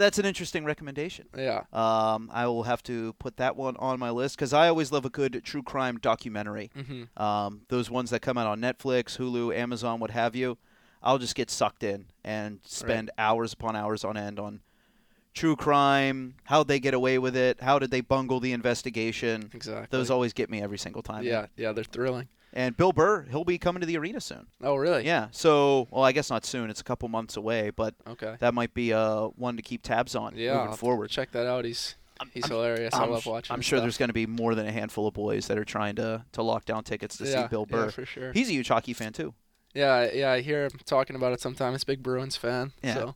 That's 0.00 0.18
an 0.18 0.24
interesting 0.24 0.64
recommendation. 0.64 1.26
Yeah. 1.36 1.64
Um, 1.74 2.30
I 2.32 2.46
will 2.46 2.62
have 2.62 2.82
to 2.84 3.12
put 3.18 3.36
that 3.36 3.54
one 3.54 3.76
on 3.76 3.98
my 3.98 4.08
list 4.10 4.34
because 4.36 4.54
I 4.54 4.66
always 4.68 4.90
love 4.90 5.04
a 5.04 5.10
good 5.10 5.42
true 5.44 5.62
crime 5.62 5.98
documentary. 5.98 6.70
hmm 6.74 7.02
Um, 7.22 7.60
those 7.68 7.90
ones 7.90 8.08
that 8.08 8.20
come 8.22 8.38
out 8.38 8.46
on 8.46 8.60
Netflix, 8.60 9.18
Hulu, 9.18 9.54
Amazon, 9.54 10.00
what 10.00 10.10
have 10.10 10.34
you. 10.34 10.56
I'll 11.02 11.18
just 11.18 11.34
get 11.34 11.50
sucked 11.50 11.82
in 11.82 12.06
and 12.24 12.60
spend 12.64 13.10
hours 13.18 13.52
upon 13.52 13.76
hours 13.76 14.02
on 14.02 14.16
end 14.16 14.40
on 14.40 14.60
true 15.34 15.54
crime, 15.54 16.34
how'd 16.44 16.66
they 16.68 16.80
get 16.80 16.94
away 16.94 17.18
with 17.18 17.36
it, 17.36 17.60
how 17.60 17.78
did 17.78 17.90
they 17.90 18.00
bungle 18.00 18.40
the 18.40 18.52
investigation. 18.52 19.50
Exactly. 19.52 19.86
Those 19.90 20.10
always 20.10 20.32
get 20.32 20.48
me 20.50 20.62
every 20.62 20.78
single 20.78 21.02
time. 21.02 21.24
Yeah, 21.24 21.46
yeah, 21.56 21.72
they're 21.72 21.84
thrilling. 21.84 22.28
And 22.52 22.76
Bill 22.76 22.92
Burr, 22.92 23.26
he'll 23.30 23.44
be 23.44 23.58
coming 23.58 23.80
to 23.80 23.86
the 23.86 23.96
arena 23.96 24.20
soon. 24.20 24.48
Oh, 24.62 24.74
really? 24.74 25.06
Yeah. 25.06 25.28
So, 25.30 25.86
well, 25.90 26.02
I 26.02 26.10
guess 26.12 26.30
not 26.30 26.44
soon. 26.44 26.68
It's 26.68 26.80
a 26.80 26.84
couple 26.84 27.08
months 27.08 27.36
away, 27.36 27.70
but 27.70 27.94
Okay. 28.08 28.34
that 28.40 28.54
might 28.54 28.74
be 28.74 28.92
uh, 28.92 29.26
one 29.36 29.56
to 29.56 29.62
keep 29.62 29.82
tabs 29.82 30.16
on 30.16 30.34
Yeah. 30.36 30.54
moving 30.54 30.68
I'll 30.70 30.76
forward. 30.76 31.10
Check 31.10 31.30
that 31.32 31.46
out. 31.46 31.64
He's 31.64 31.94
he's 32.34 32.44
I'm- 32.44 32.50
hilarious. 32.50 32.92
I 32.92 33.04
I'm, 33.04 33.10
love 33.10 33.22
sh- 33.22 33.26
watching. 33.26 33.54
I'm 33.54 33.60
sure 33.60 33.78
stuff. 33.78 33.84
there's 33.84 33.98
going 33.98 34.08
to 34.08 34.14
be 34.14 34.26
more 34.26 34.54
than 34.56 34.66
a 34.66 34.72
handful 34.72 35.06
of 35.06 35.14
boys 35.14 35.46
that 35.46 35.58
are 35.58 35.64
trying 35.64 35.94
to, 35.96 36.24
to 36.32 36.42
lock 36.42 36.64
down 36.64 36.82
tickets 36.82 37.16
to 37.18 37.24
yeah, 37.24 37.42
see 37.44 37.48
Bill 37.48 37.66
Burr. 37.66 37.84
Yeah, 37.84 37.90
for 37.90 38.04
sure. 38.04 38.32
He's 38.32 38.48
a 38.48 38.52
huge 38.52 38.68
hockey 38.68 38.94
fan 38.94 39.12
too. 39.12 39.32
Yeah, 39.72 40.10
yeah. 40.12 40.32
I 40.32 40.40
hear 40.40 40.64
him 40.64 40.72
talking 40.84 41.14
about 41.14 41.32
it 41.32 41.40
sometimes. 41.40 41.84
Big 41.84 42.02
Bruins 42.02 42.34
fan. 42.36 42.72
Yeah. 42.82 42.94
So. 42.94 43.14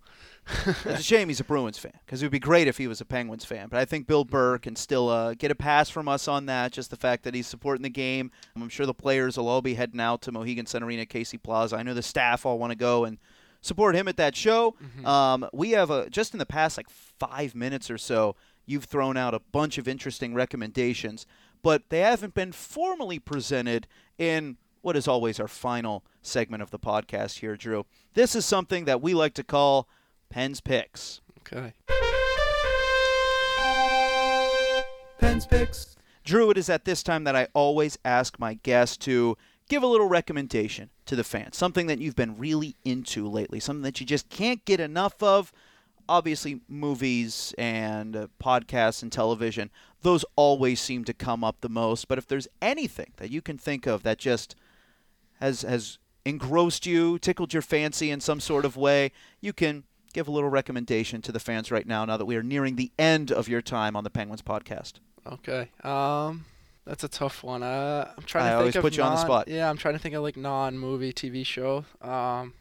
It's 0.67 1.01
a 1.01 1.03
shame 1.03 1.29
he's 1.29 1.41
a 1.41 1.45
Bruins 1.45 1.79
fan 1.79 1.93
because 2.05 2.23
it 2.23 2.27
would 2.27 2.33
be 2.33 2.39
great 2.39 2.69
if 2.69 2.79
he 2.79 2.87
was 2.87 3.01
a 3.01 3.05
Penguins 3.05 3.45
fan. 3.45 3.69
But 3.69 3.81
I 3.81 3.85
think 3.85 4.07
Bill 4.07 4.25
Burr 4.25 4.59
can 4.59 4.77
still 4.77 5.09
uh, 5.09 5.35
get 5.35 5.51
a 5.51 5.55
pass 5.55 5.89
from 5.91 6.09
us 6.09 6.29
on 6.29 6.47
that. 6.47 6.73
Just 6.73 6.91
the 6.91 6.97
fact 6.97 7.23
that 7.25 7.35
he's 7.35 7.47
supporting 7.47 7.83
the 7.83 7.89
game. 7.91 8.31
I'm 8.57 8.69
sure 8.69 8.87
the 8.87 8.95
players 8.95 9.37
will 9.39 9.49
all 9.49 9.63
be 9.63 9.75
heading 9.75 10.01
out 10.01 10.23
to 10.23 10.33
Mohegan 10.33 10.67
Sun 10.67 10.83
Arena, 10.83 11.07
Casey 11.07 11.39
Plaza. 11.39 11.77
I 11.77 11.83
know 11.83 11.95
the 11.95 12.03
staff 12.03 12.45
all 12.45 12.59
want 12.59 12.73
to 12.73 12.77
go 12.77 13.05
and 13.05 13.19
support 13.63 13.95
him 13.97 14.07
at 14.09 14.17
that 14.19 14.37
show. 14.37 14.75
Mhm. 15.01 15.07
Um, 15.07 15.49
we 15.53 15.71
have 15.71 15.91
a 15.91 16.11
just 16.11 16.35
in 16.35 16.39
the 16.39 16.47
past 16.47 16.77
like 16.77 16.91
five 16.91 17.55
minutes 17.55 17.91
or 17.91 17.97
so, 17.99 18.37
you've 18.67 18.85
thrown 18.85 19.17
out 19.17 19.33
a 19.35 19.41
bunch 19.41 19.79
of 19.79 19.89
interesting 19.89 20.35
recommendations, 20.35 21.27
but 21.63 21.83
they 21.89 22.01
haven't 22.01 22.35
been 22.35 22.53
formally 22.53 23.19
presented 23.19 23.87
in 24.19 24.57
what 24.83 24.97
is 24.97 25.09
always 25.09 25.41
our 25.41 25.49
final 25.49 26.05
segment 26.21 26.63
of 26.63 26.71
the 26.71 26.79
podcast 26.79 27.39
here, 27.39 27.57
Drew. 27.57 27.87
This 28.13 28.35
is 28.35 28.45
something 28.45 28.85
that 28.85 29.01
we 29.01 29.15
like 29.15 29.33
to 29.35 29.43
call 29.45 29.89
Pens 30.35 30.61
Picks. 30.61 31.21
Okay. 31.43 31.73
Pens 35.21 35.47
Picks. 35.47 35.95
Drew, 36.25 36.51
it 36.51 36.59
is 36.59 36.69
at 36.69 36.85
this 36.85 37.05
time 37.05 37.23
that 37.23 37.37
I 37.37 37.47
always 37.55 37.97
ask 38.05 38.37
my 38.41 38.55
guests 38.55 38.97
to 38.97 39.39
give 39.69 39.85
a 39.85 39.87
little 39.87 40.09
recommendation 40.09 40.91
to 41.07 41.15
the 41.15 41.23
fans, 41.23 41.57
something 41.57 41.87
that 41.87 42.01
you've 42.01 42.17
been 42.17 42.37
really 42.37 42.75
into 42.85 43.29
lately, 43.29 43.61
something 43.61 43.85
that 43.85 44.01
you 44.01 44.07
just 44.07 44.29
can't 44.29 44.65
get 44.65 44.81
enough 44.81 45.23
of. 45.23 45.53
Obviously, 46.09 46.63
movies 46.67 47.55
and 47.57 48.17
uh, 48.17 48.27
podcasts 48.43 49.05
and 49.05 49.13
television, 49.13 49.71
those 50.03 50.25
always 50.35 50.81
seem 50.81 51.05
to 51.05 51.15
come 51.15 51.45
up 51.45 51.61
the 51.61 51.69
most. 51.69 52.09
But 52.09 52.19
if 52.19 52.27
there's 52.27 52.49
anything 52.61 53.13
that 53.19 53.31
you 53.31 53.41
can 53.41 53.57
think 53.57 53.87
of 53.87 54.03
that 54.03 54.19
just 54.19 54.57
has 55.39 55.63
has 55.63 55.99
engrossed 56.25 56.87
you, 56.87 57.21
tickled 57.21 57.53
your 57.53 57.63
fancy 57.63 58.11
in 58.11 58.21
some 58.21 58.41
sort 58.41 58.65
of 58.65 58.77
way, 58.77 59.13
you 59.41 59.53
can 59.53 59.85
give 60.15 60.29
a 60.29 60.31
little 60.31 60.49
recommendation 60.49 61.21
to 61.23 61.33
the 61.33 61.41
fans 61.41 61.71
right 61.71 61.87
now. 61.87 62.05
Now 62.07 62.17
that 62.17 62.25
we 62.25 62.37
are 62.37 62.43
nearing 62.43 62.77
the 62.77 62.91
end 62.99 63.31
of 63.31 63.49
your 63.49 63.61
time 63.61 63.95
on 63.97 64.05
the 64.05 64.11
Penguins 64.11 64.41
podcast. 64.41 64.95
Okay. 65.31 65.69
Um, 65.83 66.47
that's 66.87 67.05
a 67.05 67.09
tough 67.09 67.43
one. 67.45 67.63
Uh, 67.63 68.11
I'm 68.17 68.23
trying 68.25 68.45
to 68.45 68.47
I 68.47 68.51
think 68.53 68.59
always 68.61 68.77
of 68.77 68.83
put 68.83 68.97
you 68.97 69.03
on 69.03 69.13
the 69.13 69.21
spot. 69.21 69.49
Yeah, 69.49 69.69
I'm 69.69 69.77
trying 69.77 69.95
to 69.95 69.99
think 70.01 70.15
of 70.15 70.23
like 70.23 70.37
non-movie 70.37 71.13
TV 71.13 71.45
show. 71.45 71.85
Um, 72.01 72.55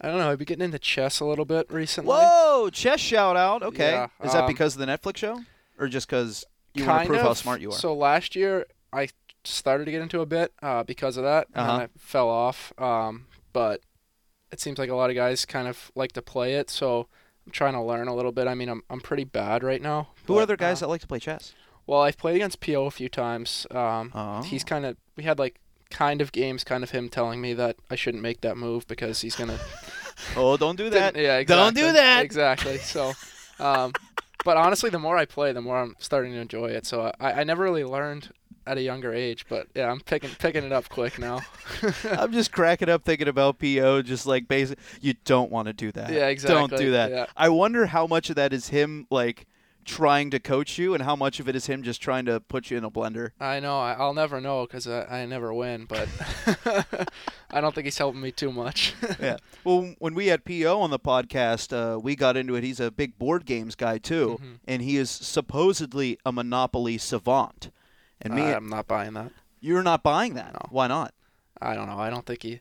I 0.00 0.08
don't 0.08 0.18
know. 0.18 0.30
I've 0.30 0.38
been 0.38 0.46
getting 0.46 0.64
into 0.64 0.78
chess 0.78 1.20
a 1.20 1.24
little 1.24 1.44
bit 1.44 1.70
recently. 1.70 2.10
Whoa, 2.14 2.70
chess 2.72 2.98
shout 3.00 3.36
out. 3.36 3.62
Okay. 3.62 3.92
Yeah, 3.92 4.08
Is 4.24 4.32
that 4.32 4.42
um, 4.42 4.46
because 4.48 4.74
of 4.74 4.80
the 4.80 4.86
Netflix 4.86 5.18
show? 5.18 5.40
Or 5.78 5.86
just 5.88 6.08
because 6.08 6.44
you 6.74 6.84
want 6.86 7.02
to 7.02 7.06
prove 7.06 7.20
of. 7.20 7.26
how 7.26 7.34
smart 7.34 7.60
you 7.60 7.70
are? 7.70 7.74
So 7.78 7.94
last 7.94 8.34
year 8.34 8.66
I 8.92 9.08
started 9.44 9.84
to 9.84 9.90
get 9.92 10.02
into 10.02 10.20
a 10.20 10.26
bit 10.26 10.52
uh, 10.62 10.82
because 10.82 11.16
of 11.16 11.24
that, 11.24 11.46
Uh-huh. 11.54 11.72
and 11.72 11.82
I 11.82 11.88
fell 11.98 12.28
off. 12.28 12.72
Um, 12.80 13.26
but 13.52 13.80
it 14.52 14.60
seems 14.60 14.78
like 14.78 14.90
a 14.90 14.94
lot 14.94 15.10
of 15.10 15.16
guys 15.16 15.44
kind 15.44 15.66
of 15.66 15.90
like 15.94 16.12
to 16.12 16.22
play 16.22 16.54
it, 16.54 16.70
so 16.70 17.08
I'm 17.46 17.52
trying 17.52 17.72
to 17.74 17.82
learn 17.82 18.06
a 18.06 18.14
little 18.14 18.32
bit. 18.32 18.46
I 18.46 18.54
mean, 18.54 18.68
I'm 18.68 18.82
I'm 18.90 19.00
pretty 19.00 19.24
bad 19.24 19.64
right 19.64 19.82
now. 19.82 20.08
Who 20.26 20.34
but, 20.34 20.38
are 20.40 20.42
other 20.42 20.56
guys 20.56 20.82
uh, 20.82 20.86
that 20.86 20.90
like 20.90 21.00
to 21.00 21.06
play 21.06 21.18
chess? 21.18 21.54
well, 21.86 22.00
I've 22.02 22.16
played 22.16 22.36
against 22.36 22.60
Po 22.60 22.86
a 22.86 22.90
few 22.90 23.08
times. 23.08 23.66
Um, 23.72 24.12
Oh. 24.14 24.42
he's 24.42 24.62
kind 24.64 24.84
of 24.86 24.96
we 25.16 25.24
had 25.24 25.38
like 25.38 25.58
kind 25.90 26.20
of 26.20 26.30
games, 26.32 26.62
kind 26.64 26.84
of 26.84 26.90
him 26.90 27.08
telling 27.08 27.40
me 27.40 27.52
that 27.54 27.76
I 27.90 27.96
shouldn't 27.96 28.22
make 28.22 28.40
that 28.42 28.56
move 28.56 28.86
because 28.86 29.20
he's 29.22 29.34
gonna. 29.36 29.58
Oh, 30.36 30.56
don't 30.58 30.76
do 30.76 30.90
that. 30.90 31.16
yeah, 31.16 31.38
exactly. 31.38 31.56
Don't 31.56 31.74
do 31.88 31.92
that. 31.94 32.22
Exactly. 32.24 32.76
So, 32.78 33.12
um, 33.58 33.92
but 34.44 34.56
honestly, 34.58 34.90
the 34.90 34.98
more 34.98 35.16
I 35.16 35.24
play, 35.24 35.52
the 35.52 35.62
more 35.62 35.78
I'm 35.78 35.96
starting 35.98 36.32
to 36.32 36.38
enjoy 36.38 36.66
it. 36.66 36.84
So 36.86 37.10
I, 37.18 37.32
I 37.40 37.44
never 37.44 37.62
really 37.64 37.82
learned 37.82 38.30
at 38.66 38.78
a 38.78 38.82
younger 38.82 39.12
age, 39.12 39.46
but 39.48 39.66
yeah, 39.74 39.90
I'm 39.90 40.00
picking 40.00 40.30
picking 40.38 40.64
it 40.64 40.72
up 40.72 40.88
quick 40.88 41.18
now. 41.18 41.40
I'm 42.10 42.32
just 42.32 42.52
cracking 42.52 42.88
up 42.88 43.04
thinking 43.04 43.28
about 43.28 43.58
PO, 43.58 44.02
just 44.02 44.26
like 44.26 44.48
basic. 44.48 44.78
You 45.00 45.14
don't 45.24 45.50
want 45.50 45.66
to 45.66 45.72
do 45.72 45.90
that. 45.92 46.10
Yeah, 46.12 46.28
exactly. 46.28 46.58
Don't 46.58 46.76
do 46.76 46.90
that. 46.92 47.10
Yeah. 47.10 47.26
I 47.36 47.48
wonder 47.48 47.86
how 47.86 48.06
much 48.06 48.30
of 48.30 48.36
that 48.36 48.52
is 48.52 48.68
him, 48.68 49.06
like, 49.10 49.46
trying 49.84 50.30
to 50.30 50.38
coach 50.38 50.78
you, 50.78 50.94
and 50.94 51.02
how 51.02 51.16
much 51.16 51.40
of 51.40 51.48
it 51.48 51.56
is 51.56 51.66
him 51.66 51.82
just 51.82 52.00
trying 52.00 52.24
to 52.24 52.38
put 52.38 52.70
you 52.70 52.78
in 52.78 52.84
a 52.84 52.90
blender. 52.90 53.30
I 53.40 53.58
know. 53.58 53.80
I, 53.80 53.94
I'll 53.94 54.14
never 54.14 54.40
know 54.40 54.64
because 54.64 54.86
I, 54.86 55.02
I 55.22 55.26
never 55.26 55.52
win, 55.52 55.86
but 55.86 56.08
I 57.50 57.60
don't 57.60 57.74
think 57.74 57.86
he's 57.86 57.98
helping 57.98 58.20
me 58.20 58.30
too 58.30 58.52
much. 58.52 58.94
yeah. 59.20 59.38
Well, 59.64 59.94
when 59.98 60.14
we 60.14 60.28
had 60.28 60.44
PO 60.44 60.80
on 60.80 60.90
the 60.90 61.00
podcast, 61.00 61.72
uh, 61.72 61.98
we 61.98 62.14
got 62.16 62.36
into 62.36 62.54
it. 62.54 62.62
He's 62.64 62.78
a 62.80 62.90
big 62.92 63.18
board 63.18 63.44
games 63.44 63.74
guy 63.74 63.98
too, 63.98 64.38
Mhm. 64.40 64.58
and 64.68 64.82
he 64.82 64.96
is 64.96 65.10
supposedly 65.10 66.18
a 66.24 66.30
Monopoly 66.32 66.96
savant. 66.98 67.70
And 68.22 68.34
me, 68.34 68.42
I'm 68.42 68.68
not 68.68 68.86
buying 68.86 69.14
that. 69.14 69.32
you're 69.60 69.82
not 69.82 70.02
buying 70.02 70.34
that. 70.34 70.52
No. 70.54 70.60
Why 70.70 70.86
not? 70.86 71.12
I 71.60 71.74
don't 71.74 71.86
know. 71.88 71.98
I 71.98 72.10
don't 72.10 72.24
think 72.26 72.42
he. 72.42 72.60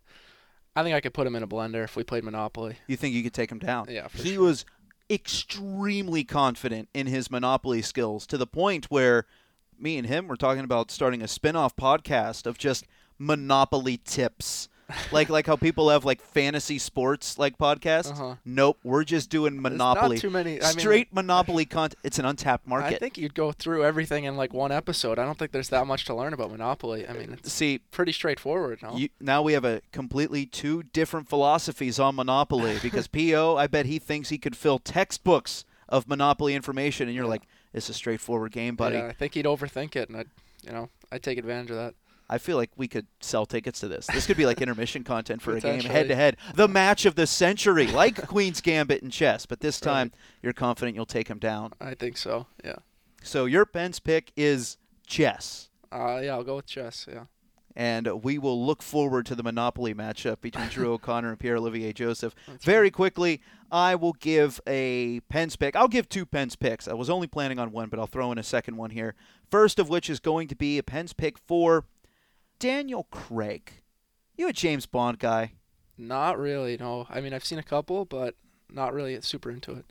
I 0.76 0.84
think 0.84 0.96
I 0.96 1.02
could 1.02 1.14
put 1.14 1.28
him 1.28 1.36
in 1.36 1.44
a 1.44 1.48
blender 1.48 1.84
if 1.84 1.96
we 1.96 2.04
played 2.04 2.24
Monopoly. 2.24 2.78
You 2.88 2.96
think 2.98 3.14
you 3.14 3.24
could 3.24 3.34
take 3.34 3.52
him 3.52 3.60
down? 3.60 3.88
Yeah, 3.90 4.08
for 4.08 4.18
sure. 4.18 4.26
he 4.26 4.34
sure. 4.34 4.44
was 4.44 4.66
extremely 5.10 6.24
confident 6.24 6.90
in 6.94 7.08
his 7.08 7.30
Monopoly 7.30 7.82
skills 7.82 8.26
to 8.28 8.38
the 8.38 8.48
point 8.48 8.86
where 8.86 9.26
me 9.78 9.98
and 9.98 10.08
him 10.08 10.28
were 10.28 10.38
talking 10.38 10.64
about 10.64 10.92
starting 10.92 11.22
a 11.22 11.28
spin-off 11.28 11.76
podcast 11.76 12.46
of 12.46 12.58
just 12.58 12.86
Monopoly 13.18 13.98
tips. 14.04 14.70
Like 15.12 15.30
like 15.30 15.48
how 15.48 15.56
people 15.56 15.90
have 15.90 16.06
like 16.06 16.22
fantasy 16.22 16.78
sports 16.78 17.38
like 17.38 17.58
podcasts. 17.58 18.12
Uh-huh. 18.12 18.36
Nope, 18.46 18.80
we're 18.84 19.04
just 19.04 19.30
doing 19.30 19.54
There's 19.54 19.64
Monopoly. 19.74 20.16
Not 20.18 20.22
too 20.22 20.30
many. 20.30 20.62
I 20.62 20.70
mean, 20.70 20.80
Straight 20.80 21.14
Monopoly 21.14 21.66
content. 21.66 22.00
It's 22.04 22.20
an 22.20 22.26
untapped 22.26 22.68
market. 22.68 22.96
I 22.96 22.98
think 22.98 23.18
you'd 23.18 23.34
go 23.36 23.52
through 23.52 23.84
everything 23.84 24.24
in 24.26 24.36
like 24.38 24.54
one 24.54 24.72
episode. 24.72 25.20
I 25.20 25.26
don't 25.26 25.38
think 25.38 25.52
there's 25.52 25.70
that 25.70 25.88
much 25.88 26.06
to 26.06 26.16
learn 26.16 26.34
about 26.34 26.52
Monopoly. 26.52 27.08
I 27.08 27.14
mean, 27.14 27.34
it's 27.34 27.52
See, 27.52 27.80
pretty 27.92 28.12
straightforward. 28.12 28.82
No? 28.82 28.96
you, 28.96 29.10
now 29.20 29.42
we 29.42 29.54
have 29.54 29.66
a 29.66 29.82
completely 29.92 30.46
two 30.46 30.84
different 30.84 31.28
philosophies 31.30 32.00
on 32.00 32.16
Monopoly 32.16 32.78
because 32.84 33.08
PO, 33.08 33.58
I 33.58 33.68
bet 33.68 33.86
he 33.86 34.00
thinks 34.00 34.30
he 34.30 34.38
could 34.38 34.56
fill 34.56 34.80
textbooks 34.80 35.66
of 35.90 36.08
Monopoly 36.08 36.56
information, 36.56 37.08
and 37.08 37.16
you're 37.16 37.26
Yeah. 37.26 37.32
like, 37.32 37.42
"It's 37.74 37.90
a 37.90 37.94
straightforward 37.94 38.52
game, 38.54 38.76
buddy." 38.78 38.96
Yeah, 38.96 39.08
I 39.08 39.12
think 39.14 39.34
he'd 39.34 39.46
overthink 39.46 39.96
it, 39.98 40.08
and 40.08 40.18
I'd, 40.18 40.28
you 40.66 40.72
know, 40.72 40.90
I'd 41.12 41.22
take 41.22 41.38
advantage 41.38 41.70
of 41.72 41.76
that. 41.78 41.96
I 42.32 42.38
feel 42.38 42.56
like 42.56 42.72
we 42.78 42.88
could 42.88 43.08
sell 43.20 43.46
tickets 43.46 43.82
to 43.82 43.90
this. 43.90 44.08
This 44.08 44.26
could 44.26 44.38
be 44.38 44.46
like 44.46 44.62
intermission 44.62 45.04
content 45.04 45.42
for 45.42 45.56
a 45.56 45.60
game 45.60 45.82
head 45.82 46.08
to 46.08 46.16
head. 46.16 46.38
The 46.56 46.68
match 46.70 47.06
of 47.06 47.16
the 47.16 47.28
century, 47.28 47.88
like 47.88 48.26
Queen's 48.28 48.62
Gambit 48.62 49.04
and 49.04 49.12
chess, 49.12 49.46
but 49.46 49.60
this 49.60 49.82
Right. 49.82 49.92
time 49.94 50.12
you're 50.42 50.54
confident 50.54 50.96
you'll 50.96 51.06
take 51.06 51.28
him 51.28 51.40
down. 51.40 51.74
I 51.82 51.94
think 51.94 52.16
so. 52.16 52.48
Yeah. 52.64 52.78
So 53.22 53.46
your 53.46 53.66
Pens 53.66 54.00
pick 54.00 54.32
is 54.38 54.78
chess. 55.06 55.70
Uh, 55.92 56.22
yeah, 56.24 56.32
I'll 56.34 56.44
go 56.46 56.56
with 56.56 56.68
chess. 56.68 57.06
Yeah. 57.12 57.26
And 57.76 58.24
we 58.24 58.38
will 58.38 58.66
look 58.66 58.82
forward 58.82 59.26
to 59.28 59.36
the 59.36 59.44
Monopoly 59.44 59.94
matchup 59.94 60.40
between 60.42 60.68
Drew 60.70 60.94
O'Connor 60.94 61.30
and 61.30 61.40
Pierre 61.40 61.58
Olivier 61.58 61.94
Joseph. 61.94 62.34
That's 62.48 62.64
Very 62.66 62.92
quickly, 62.92 63.42
I 63.72 63.96
will 63.96 64.14
give 64.14 64.60
a 64.68 65.20
Pens 65.30 65.56
pick. 65.56 65.76
I'll 65.76 65.88
give 65.88 66.08
two 66.10 66.26
Pens 66.26 66.56
picks. 66.56 66.88
I 66.88 66.94
was 66.94 67.10
only 67.10 67.28
planning 67.28 67.60
on 67.60 67.72
one, 67.72 67.90
but 67.90 68.00
I'll 68.00 68.08
throw 68.08 68.32
in 68.32 68.38
a 68.38 68.44
second 68.44 68.76
one 68.78 68.90
here. 68.92 69.16
First 69.50 69.80
of 69.80 69.90
which 69.90 70.10
is 70.10 70.20
going 70.20 70.48
to 70.50 70.56
be 70.56 70.78
a 70.78 70.84
Pens 70.84 71.14
pick 71.14 71.38
for 71.38 71.86
Daniel 72.62 73.08
Craig. 73.10 73.82
You 74.38 74.48
a 74.48 74.54
James 74.54 74.86
Bond 74.86 75.18
guy? 75.18 75.54
Not 75.98 76.38
really. 76.38 76.78
No. 76.78 77.08
I 77.10 77.20
mean, 77.20 77.34
I've 77.34 77.44
seen 77.44 77.58
a 77.58 77.64
couple, 77.64 78.06
but 78.06 78.36
not 78.72 78.94
really 78.94 79.20
super 79.22 79.50
into 79.50 79.72
it. 79.72 79.86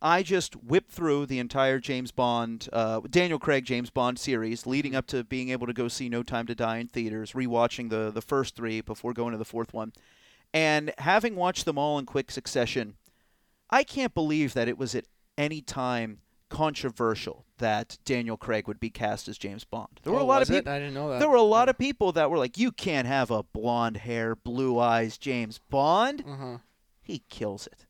I 0.00 0.22
just 0.22 0.54
whipped 0.54 0.92
through 0.92 1.26
the 1.26 1.40
entire 1.40 1.80
James 1.80 2.12
Bond, 2.12 2.68
uh, 2.72 3.00
Daniel 3.10 3.40
Craig 3.40 3.64
James 3.64 3.90
Bond 3.90 4.20
series, 4.20 4.68
leading 4.68 4.94
up 4.94 5.08
to 5.08 5.24
being 5.24 5.48
able 5.48 5.66
to 5.66 5.72
go 5.72 5.88
see 5.88 6.08
No 6.08 6.22
Time 6.22 6.46
to 6.46 6.54
Die 6.54 6.76
in 6.76 6.86
theaters, 6.86 7.32
rewatching 7.32 7.90
the 7.90 8.12
the 8.12 8.22
first 8.22 8.54
three 8.54 8.80
before 8.80 9.12
going 9.12 9.32
to 9.32 9.38
the 9.38 9.44
fourth 9.44 9.74
one, 9.74 9.92
and 10.54 10.92
having 10.98 11.34
watched 11.34 11.64
them 11.64 11.76
all 11.76 11.98
in 11.98 12.06
quick 12.06 12.30
succession, 12.30 12.94
I 13.68 13.82
can't 13.82 14.14
believe 14.14 14.54
that 14.54 14.68
it 14.68 14.78
was 14.78 14.94
at 14.94 15.06
any 15.36 15.60
time 15.60 16.20
controversial 16.48 17.44
that 17.58 17.98
Daniel 18.04 18.36
Craig 18.36 18.68
would 18.68 18.80
be 18.80 18.90
cast 18.90 19.28
as 19.28 19.38
James 19.38 19.64
Bond. 19.64 20.00
There 20.02 20.12
were 20.12 20.20
Oh, 20.20 20.22
a 20.22 20.24
lot 20.24 20.42
of 20.42 20.50
it? 20.50 20.54
people. 20.60 20.72
I 20.72 20.78
didn't 20.78 20.94
know 20.94 21.10
that. 21.10 21.18
There 21.20 21.28
were 21.28 21.36
a 21.36 21.42
lot 21.42 21.68
of 21.68 21.78
people 21.78 22.12
that 22.12 22.30
were 22.30 22.38
like, 22.38 22.58
"You 22.58 22.70
can't 22.72 23.06
have 23.06 23.30
a 23.30 23.42
blonde 23.42 23.98
hair, 23.98 24.34
blue 24.36 24.78
eyes 24.78 25.16
James 25.18 25.58
Bond." 25.70 26.24
Uh 26.26 26.36
huh. 26.36 26.58
he 27.02 27.22
kills 27.28 27.66
it. 27.68 27.86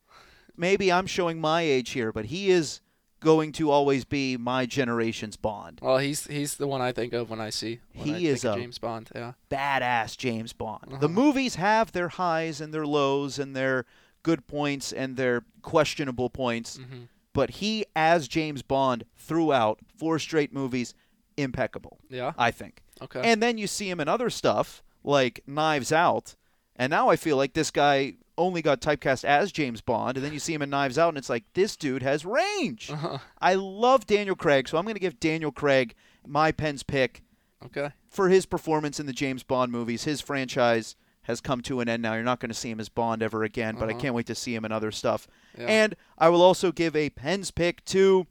Maybe 0.57 0.93
I'm 0.93 1.07
showing 1.07 1.41
my 1.41 1.63
age 1.63 1.91
here, 1.91 2.13
but 2.13 2.27
he 2.27 2.51
is 2.51 2.81
going 3.21 3.51
to 3.53 3.71
always 3.71 4.05
be 4.05 4.37
my 4.37 4.67
generation's 4.67 5.37
Bond. 5.37 5.81
Well, 5.83 5.99
he's 5.99 6.27
he's 6.27 6.57
the 6.57 6.67
one 6.67 6.81
I 6.83 6.93
think 6.93 7.13
of 7.15 7.29
when 7.31 7.41
I 7.41 7.51
see. 7.51 7.81
When 7.95 8.07
He 8.07 8.29
I 8.29 8.33
is 8.33 8.43
think 8.43 8.53
of 8.53 8.59
a- 8.59 8.61
James 8.63 8.79
Bond. 8.79 9.09
Yeah. 9.15 9.33
Badass 9.51 10.17
James 10.17 10.53
Bond. 10.53 10.85
The 10.91 10.97
Uh-huh. 10.97 11.09
movies 11.09 11.55
have 11.57 11.93
their 11.93 12.09
highs 12.09 12.61
and 12.61 12.73
their 12.75 12.87
lows 12.87 13.39
and 13.39 13.57
their 13.57 13.85
good 14.23 14.47
points 14.47 14.93
and 14.93 15.17
their 15.17 15.45
questionable 15.63 16.29
points, 16.31 16.77
hmm 16.77 17.05
but 17.37 17.51
he 17.51 17.85
as 17.95 18.27
James 18.27 18.63
Bond 18.63 19.05
throughout 19.17 19.79
four 19.97 20.19
straight 20.19 20.53
movies 20.53 20.95
impeccable, 21.37 21.99
Yeah. 22.09 22.33
I 22.39 22.51
think. 22.51 22.83
Okay. 23.03 23.21
And 23.23 23.43
then 23.43 23.59
you 23.59 23.67
see 23.67 23.89
him 23.91 24.01
in 24.01 24.09
other 24.09 24.31
stuff 24.31 24.83
like 25.05 25.43
Knives 25.47 25.93
Out, 25.93 26.35
and 26.77 26.91
now 26.91 27.09
I 27.11 27.17
feel 27.17 27.37
like 27.37 27.53
this 27.53 27.71
guy 27.71 28.15
only 28.39 28.61
got 28.63 28.81
typecast 28.81 29.25
as 29.25 29.53
James 29.53 29.81
Bond, 29.81 30.17
and 30.17 30.25
then 30.25 30.33
you 30.33 30.39
see 30.39 30.53
him 30.55 30.63
in 30.63 30.71
Knives 30.71 30.99
Out, 30.99 31.11
and 31.11 31.19
it's 31.19 31.31
like 31.31 31.45
this 31.55 31.77
dude 31.77 32.03
has 32.03 32.25
range. 32.25 32.91
uh-huh. 32.91 33.19
I 33.41 33.55
love 33.55 34.07
Daniel 34.07 34.35
Craig, 34.37 34.69
so 34.69 34.77
I'm 34.79 34.85
going 34.85 34.95
to 34.95 35.01
give 35.01 35.21
Daniel 35.21 35.53
Craig 35.53 35.95
my 36.27 36.53
Pens 36.53 36.83
pick 36.83 37.23
Okay. 37.65 37.91
for 38.11 38.29
his 38.29 38.47
performance 38.47 38.99
in 39.01 39.07
the 39.07 39.13
James 39.13 39.43
Bond 39.43 39.71
movies. 39.73 40.05
His 40.05 40.21
franchise 40.21 40.97
has 41.27 41.41
come 41.41 41.61
to 41.63 41.81
an 41.81 41.89
end 41.89 42.03
now. 42.03 42.15
You're 42.15 42.23
not 42.23 42.41
going 42.41 42.51
to 42.51 42.55
see 42.55 42.71
him 42.71 42.81
as 42.81 42.89
Bond 42.89 43.23
ever 43.23 43.45
again, 43.45 43.77
but 43.79 43.89
I 43.89 43.93
Uh-huh. 43.93 44.01
can't 44.01 44.15
wait 44.15 44.27
to 44.27 44.35
see 44.35 44.55
him 44.55 44.65
in 44.65 44.73
other 44.73 44.91
stuff. 44.91 45.27
Yeah. 45.59 45.67
And 45.67 45.95
I 46.19 46.29
will 46.29 46.43
also 46.43 46.73
give 46.73 46.95
a 46.97 47.11
Pens 47.11 47.51
pick 47.51 47.85
to 47.87 48.27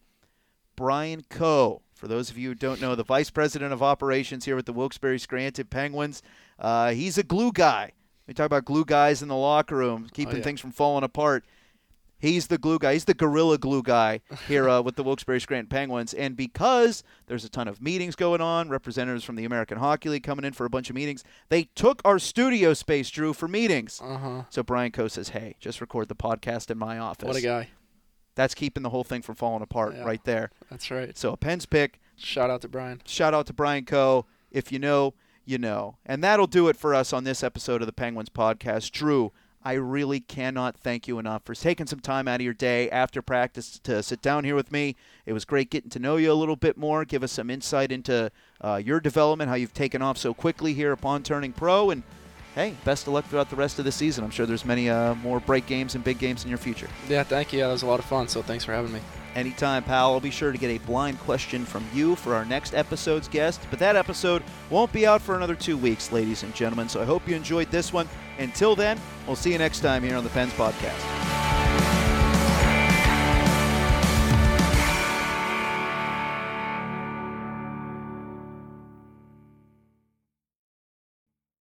Brian 0.75 1.23
Coe. 1.29 1.81
For 1.93 2.07
those 2.07 2.29
of 2.29 2.37
you 2.37 2.49
who 2.49 2.55
don't 2.55 2.81
know, 2.81 2.95
the 2.95 3.03
vice 3.03 3.29
president 3.29 3.71
of 3.73 3.81
operations 3.81 4.45
here 4.45 4.55
with 4.55 4.65
the 4.65 4.73
Wilkes-Barre 4.73 5.17
Scranton 5.17 5.67
Penguins. 5.67 6.21
Uh, 6.59 6.91
he's 6.91 7.17
a 7.17 7.23
glue 7.23 7.51
guy. 7.51 7.93
We 8.27 8.33
talk 8.33 8.45
about 8.47 8.65
glue 8.65 8.85
guys 8.85 9.21
in 9.21 9.27
the 9.27 9.35
locker 9.35 9.75
room, 9.75 10.09
keeping 10.13 10.37
yeah. 10.37 10.43
things 10.43 10.59
from 10.59 10.71
falling 10.71 11.03
apart. 11.03 11.45
He's 12.17 12.47
the 12.47 12.57
glue 12.57 12.79
guy. 12.79 12.93
He's 12.93 13.05
the 13.05 13.13
gorilla 13.13 13.57
glue 13.57 13.83
guy 13.83 14.21
here 14.47 14.67
uh, 14.69 14.81
with 14.81 14.95
the 14.95 15.03
Wilkes-Barre 15.03 15.39
Scranton 15.39 15.67
Penguins. 15.67 16.13
And 16.13 16.35
because 16.35 17.03
there's 17.27 17.43
a 17.45 17.49
ton 17.49 17.67
of 17.67 17.81
meetings 17.81 18.15
going 18.15 18.41
on, 18.41 18.69
representatives 18.69 19.23
from 19.23 19.35
the 19.35 19.45
American 19.45 19.77
Hockey 19.77 20.09
League 20.09 20.23
coming 20.23 20.45
in 20.45 20.53
for 20.53 20.65
a 20.65 20.69
bunch 20.69 20.89
of 20.89 20.95
meetings, 20.95 21.23
they 21.49 21.63
took 21.75 22.01
our 22.05 22.17
studio 22.17 22.73
space, 22.73 23.09
Drew, 23.09 23.33
for 23.33 23.47
meetings. 23.47 24.01
Uh 24.03 24.17
huh. 24.17 24.43
So 24.49 24.63
Brian 24.63 24.91
Coe 24.91 25.07
says, 25.07 25.29
"Hey, 25.29 25.55
just 25.59 25.81
record 25.81 26.07
the 26.07 26.15
podcast 26.15 26.71
in 26.71 26.77
my 26.77 26.97
office." 26.97 27.27
What 27.27 27.35
a 27.35 27.41
guy. 27.41 27.69
That's 28.35 28.55
keeping 28.55 28.83
the 28.83 28.89
whole 28.89 29.03
thing 29.03 29.21
from 29.21 29.35
falling 29.35 29.61
apart 29.61 29.93
Yeah. 29.95 30.03
right 30.03 30.23
there. 30.23 30.51
That's 30.69 30.89
right. 30.91 31.17
So 31.17 31.31
a 31.33 31.37
Pens 31.37 31.65
pick. 31.65 31.99
Shout 32.17 32.49
out 32.49 32.61
to 32.61 32.67
Brian. 32.67 33.01
Shout 33.05 33.33
out 33.33 33.45
to 33.47 33.53
Brian 33.53 33.85
Coe. 33.85 34.25
If 34.51 34.71
you 34.71 34.79
know, 34.79 35.13
you 35.45 35.57
know. 35.57 35.97
And 36.05 36.23
that'll 36.23 36.47
do 36.47 36.67
it 36.69 36.75
for 36.77 36.93
us 36.95 37.13
on 37.13 37.23
this 37.23 37.43
episode 37.43 37.81
of 37.81 37.87
the 37.87 37.93
Penguins 37.93 38.29
podcast. 38.29 38.91
Drew, 38.91 39.31
I 39.65 39.73
really 39.73 40.19
cannot 40.19 40.77
thank 40.77 41.07
you 41.07 41.17
enough 41.17 41.43
for 41.43 41.55
taking 41.55 41.87
some 41.87 41.99
time 41.99 42.27
out 42.27 42.35
of 42.35 42.43
your 42.43 42.53
day 42.53 42.87
after 42.91 43.23
practice 43.23 43.79
to 43.79 44.03
sit 44.03 44.21
down 44.21 44.43
here 44.43 44.53
with 44.53 44.71
me. 44.71 44.95
It 45.25 45.33
was 45.33 45.43
great 45.43 45.71
getting 45.71 45.89
to 45.89 45.99
know 45.99 46.17
you 46.17 46.31
a 46.31 46.33
little 46.33 46.55
bit 46.55 46.77
more, 46.77 47.03
give 47.03 47.23
us 47.23 47.31
some 47.31 47.49
insight 47.49 47.91
into 47.91 48.31
uh, 48.61 48.75
your 48.75 48.99
development, 48.99 49.49
how 49.49 49.55
you've 49.55 49.73
taken 49.73 50.03
off 50.03 50.19
so 50.19 50.35
quickly 50.35 50.73
here 50.75 50.91
upon 50.91 51.23
turning 51.23 51.51
pro, 51.51 51.89
and 51.89 52.03
hey, 52.53 52.75
best 52.85 53.07
of 53.07 53.13
luck 53.13 53.25
throughout 53.25 53.49
the 53.49 53.55
rest 53.55 53.79
of 53.79 53.85
the 53.85 53.91
season. 53.91 54.23
I'm 54.23 54.29
sure 54.29 54.45
there's 54.45 54.65
many 54.65 54.87
uh, 54.87 55.15
more 55.15 55.39
break 55.39 55.65
games 55.65 55.95
and 55.95 56.03
big 56.03 56.19
games 56.19 56.43
in 56.43 56.49
your 56.49 56.59
future. 56.59 56.87
Yeah. 57.09 57.23
Thank 57.23 57.51
you. 57.51 57.61
That 57.61 57.67
was 57.67 57.81
a 57.81 57.87
lot 57.87 57.99
of 57.99 58.05
fun. 58.05 58.27
So 58.27 58.43
thanks 58.43 58.63
for 58.63 58.71
having 58.71 58.93
me. 58.93 58.99
Anytime, 59.33 59.83
pal. 59.83 60.13
I'll 60.13 60.21
be 60.21 60.29
sure 60.29 60.53
to 60.53 60.57
get 60.57 60.69
a 60.69 60.77
blind 60.85 61.19
question 61.19 61.65
from 61.65 61.85
you 61.93 62.15
for 62.15 62.35
our 62.35 62.45
next 62.45 62.73
episode's 62.73 63.27
guest. 63.27 63.59
But 63.69 63.79
that 63.79 63.97
episode 63.97 64.43
won't 64.69 64.93
be 64.93 65.05
out 65.05 65.21
for 65.21 65.35
another 65.35 65.55
two 65.55 65.75
weeks, 65.75 66.13
ladies 66.13 66.43
and 66.43 66.55
gentlemen. 66.55 66.87
So 66.87 67.01
I 67.01 67.05
hope 67.05 67.27
you 67.27 67.35
enjoyed 67.35 67.69
this 67.71 67.91
one. 67.91 68.07
Until 68.39 68.75
then, 68.75 68.99
we'll 69.27 69.35
see 69.35 69.51
you 69.51 69.57
next 69.57 69.79
time 69.79 70.03
here 70.03 70.15
on 70.15 70.23
the 70.23 70.29
Pens 70.29 70.53
Podcast. 70.53 71.64